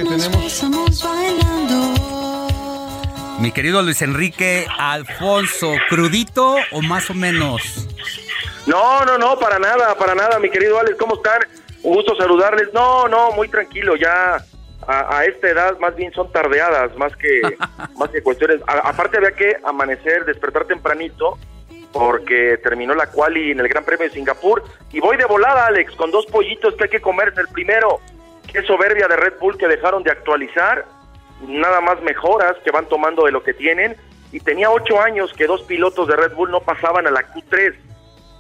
[0.04, 1.02] tenemos, Ramírez?
[1.02, 1.90] ¿Qué tenemos?
[3.40, 7.88] Mi querido Luis Enrique Alfonso, ¿crudito o más o menos?
[8.68, 11.40] No, no, no, para nada, para nada, mi querido Alex, ¿cómo están?
[11.82, 12.74] Un gusto saludarles.
[12.74, 14.44] No, no, muy tranquilo, ya
[14.88, 17.42] a, esta edad más bien son tardeadas, más que,
[17.98, 18.62] más que cuestiones.
[18.68, 21.38] aparte había que amanecer, despertar tempranito,
[21.92, 24.64] porque terminó la quali en el Gran Premio de Singapur.
[24.92, 27.42] Y voy de volada, Alex, con dos pollitos que hay que comerse.
[27.42, 28.00] El primero,
[28.52, 30.86] Qué soberbia de Red Bull que dejaron de actualizar,
[31.48, 33.96] nada más mejoras que van tomando de lo que tienen.
[34.32, 37.76] Y tenía ocho años que dos pilotos de Red Bull no pasaban a la Q3.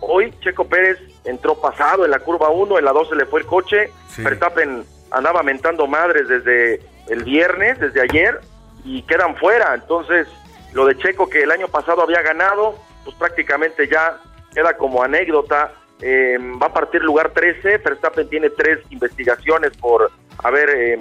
[0.02, 3.42] Hoy Checo Pérez entró pasado en la curva 1, en la 2 se le fue
[3.42, 3.92] el coche.
[4.18, 8.40] Verstappen andaba mentando madres desde el viernes, desde ayer,
[8.84, 9.74] y quedan fuera.
[9.74, 10.28] Entonces,
[10.74, 14.20] lo de Checo que el año pasado había ganado, pues prácticamente ya
[14.54, 15.74] queda como anécdota.
[16.02, 17.78] Eh, va a partir lugar 13.
[17.80, 20.12] Verstappen tiene tres investigaciones por
[20.44, 21.00] haber eh,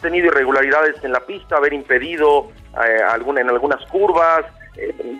[0.00, 4.44] tenido irregularidades en la pista, haber impedido eh, alguna, en algunas curvas,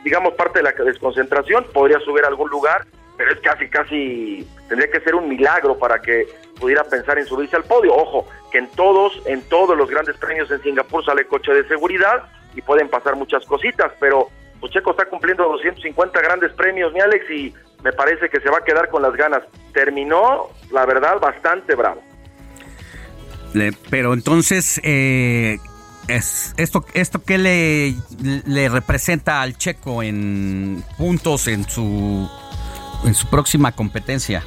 [0.05, 1.67] digamos parte de la desconcentración.
[1.73, 6.01] Podría subir a algún lugar, pero es casi, casi, tendría que ser un milagro para
[6.01, 6.27] que
[6.61, 7.95] pudiera pensar en subirse al podio.
[7.95, 12.29] Ojo, que en todos, en todos los grandes premios en Singapur sale coche de seguridad
[12.55, 14.29] y pueden pasar muchas cositas, pero
[14.69, 17.55] Checo está cumpliendo 250 grandes premios, mi Alex, y
[17.87, 19.45] me parece que se va a quedar con las ganas.
[19.73, 22.03] Terminó, la verdad, bastante bravo.
[23.91, 25.59] pero entonces, eh,
[26.09, 27.95] es, ¿esto, esto qué le,
[28.45, 32.29] le representa al Checo en puntos en su,
[33.05, 34.43] en su próxima competencia?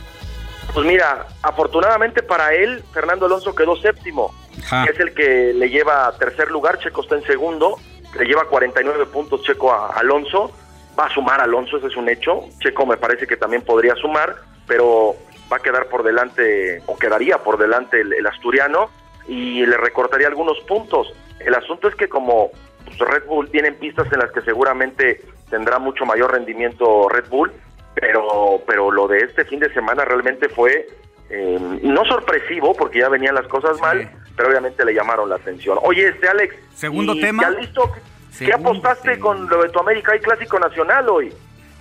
[0.73, 6.51] Pues mira, afortunadamente para él, Fernando Alonso quedó séptimo, es el que le lleva tercer
[6.51, 7.77] lugar, Checo está en segundo,
[8.19, 10.51] le lleva 49 puntos Checo a Alonso,
[10.99, 14.35] va a sumar Alonso, ese es un hecho, Checo me parece que también podría sumar,
[14.67, 15.15] pero
[15.51, 18.89] va a quedar por delante, o quedaría por delante el, asturiano,
[19.27, 21.13] y le recortaría algunos puntos.
[21.39, 22.51] El asunto es que como
[22.85, 27.51] pues, Red Bull tiene pistas en las que seguramente tendrá mucho mayor rendimiento Red Bull,
[27.95, 30.87] pero, pero lo de este fin de semana realmente fue
[31.29, 35.79] eh, no sorpresivo porque ya venían las cosas mal, pero obviamente le llamaron la atención.
[35.81, 37.43] Oye, este Alex, segundo tema.
[37.43, 37.91] ¿Ya listo?
[38.37, 41.33] ¿Qué apostaste con lo de tu América y Clásico Nacional hoy?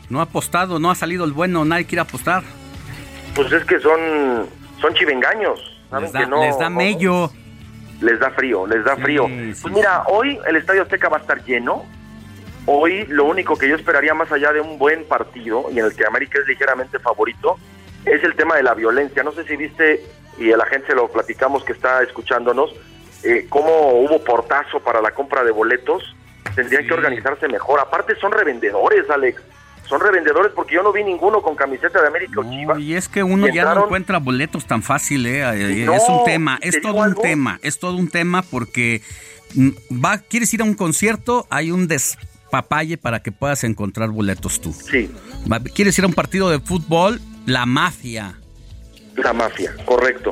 [0.09, 2.43] No ha apostado, no ha salido el bueno, nadie quiere apostar.
[3.35, 4.49] Pues es que son
[4.81, 5.61] son chivengaños,
[6.01, 7.31] les da, les da mello.
[8.01, 9.25] Les da frío, les da frío.
[9.25, 11.85] pues mira, hoy el Estadio Azteca va a estar lleno,
[12.71, 15.97] Hoy lo único que yo esperaría más allá de un buen partido y en el
[15.97, 17.57] que América es ligeramente favorito
[18.05, 19.23] es el tema de la violencia.
[19.23, 20.05] No sé si viste
[20.37, 22.75] y a la gente lo platicamos que está escuchándonos,
[23.23, 26.15] eh, cómo hubo portazo para la compra de boletos.
[26.55, 27.81] Tendrían que organizarse mejor.
[27.81, 29.41] Aparte son revendedores, Alex.
[29.89, 32.79] Son revendedores porque yo no vi ninguno con camiseta de América o Chivas.
[32.79, 35.41] Y es que uno ya no encuentra boletos tan fácil, ¿eh?
[35.41, 39.01] eh es un tema, es todo un tema, es todo un tema porque
[39.55, 39.71] mm,
[40.05, 42.19] va, quieres ir a un concierto, hay un des
[42.51, 44.73] papaye para que puedas encontrar boletos tú.
[44.73, 45.11] Sí.
[45.75, 47.21] ¿Quieres ir a un partido de fútbol?
[47.47, 48.35] La mafia.
[49.17, 50.31] La mafia, correcto.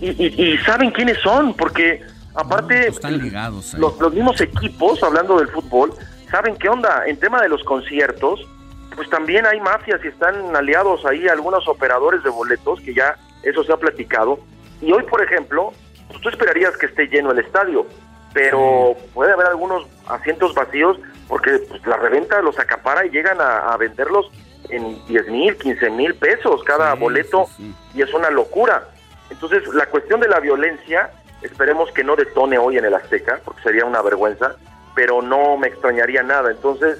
[0.00, 2.00] Y, saben quiénes son, porque
[2.38, 5.92] aparte pues están ligados, los, los, mismos equipos, hablando del fútbol,
[6.30, 7.04] saben qué onda.
[7.06, 8.46] En tema de los conciertos,
[8.94, 13.64] pues también hay mafias y están aliados ahí algunos operadores de boletos, que ya eso
[13.64, 14.38] se ha platicado.
[14.80, 15.72] Y hoy, por ejemplo,
[16.08, 17.86] pues tú esperarías que esté lleno el estadio,
[18.32, 23.76] pero puede haber algunos asientos vacíos porque pues, la reventa los acapara y llegan a,
[23.76, 24.30] venderlos
[24.70, 27.46] en 10 mil, 15 mil pesos cada boleto
[27.94, 28.88] y es una locura.
[29.30, 31.10] Entonces, la cuestión de la violencia,
[31.42, 34.56] esperemos que no detone hoy en el Azteca, porque sería una vergüenza,
[34.94, 36.50] pero no me extrañaría nada.
[36.50, 36.98] Entonces,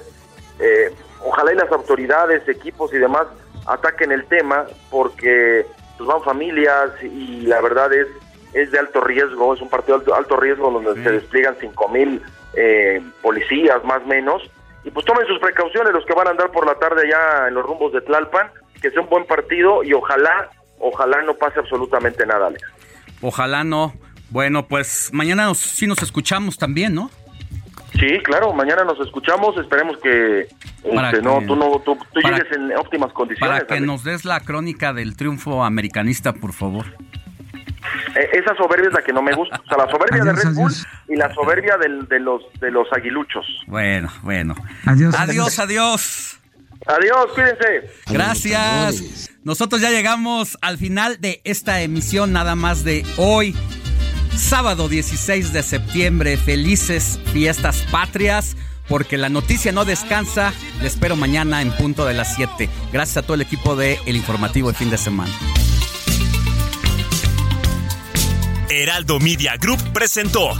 [0.59, 0.93] eh,
[1.25, 3.27] ojalá y las autoridades, equipos y demás
[3.65, 5.65] ataquen el tema, porque
[5.97, 8.07] pues, van familias y la verdad es
[8.53, 12.21] es de alto riesgo, es un partido de alto, riesgo donde se despliegan 5 mil
[12.55, 14.41] eh, policías más o menos.
[14.83, 17.53] Y pues tomen sus precauciones los que van a andar por la tarde allá en
[17.53, 18.49] los rumbos de Tlalpan,
[18.81, 22.63] que sea un buen partido y ojalá, ojalá no pase absolutamente nada, Alex.
[23.21, 23.93] Ojalá no.
[24.29, 27.09] Bueno, pues mañana sí nos escuchamos también, ¿no?
[27.93, 33.11] Sí, claro, mañana nos escuchamos, esperemos que, este, no, tú, no, tú, llegues en óptimas
[33.13, 33.63] condiciones.
[33.63, 36.85] Para que nos des la crónica del triunfo americanista, por favor.
[38.15, 39.59] Eh, esa soberbia es la que no me gusta.
[39.65, 40.73] O sea, la soberbia de Red Bull
[41.07, 43.45] y la soberbia de, los, de los aguiluchos.
[43.67, 44.55] Bueno, bueno.
[44.85, 45.59] Adiós, adiós.
[45.59, 46.39] Adiós,
[46.85, 47.91] adiós cuídense.
[48.07, 49.31] Gracias.
[49.43, 53.55] Nosotros ya llegamos al final de esta emisión, nada más de hoy.
[54.39, 58.55] Sábado 16 de septiembre, felices fiestas patrias,
[58.87, 60.53] porque la noticia no descansa.
[60.81, 62.69] Le espero mañana en punto de las 7.
[62.93, 65.31] Gracias a todo el equipo de El Informativo de Fin de Semana.
[68.69, 70.51] Heraldo Media Group presentó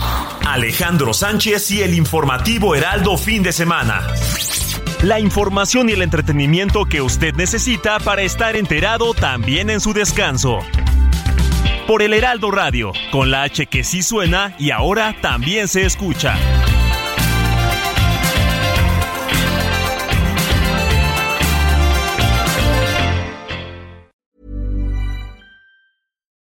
[0.46, 4.06] Alejandro Sánchez y el informativo Heraldo fin de semana.
[5.04, 10.60] La información y el entretenimiento que usted necesita para estar enterado también en su descanso.
[11.90, 16.36] Por el Heraldo Radio, con la H que sí suena y ahora también se escucha.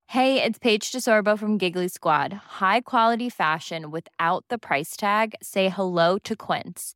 [0.08, 2.32] Hey, it's Paige DeSorbo from Giggly Squad.
[2.62, 5.34] High quality fashion without the price tag.
[5.42, 6.96] Say hello to Quince.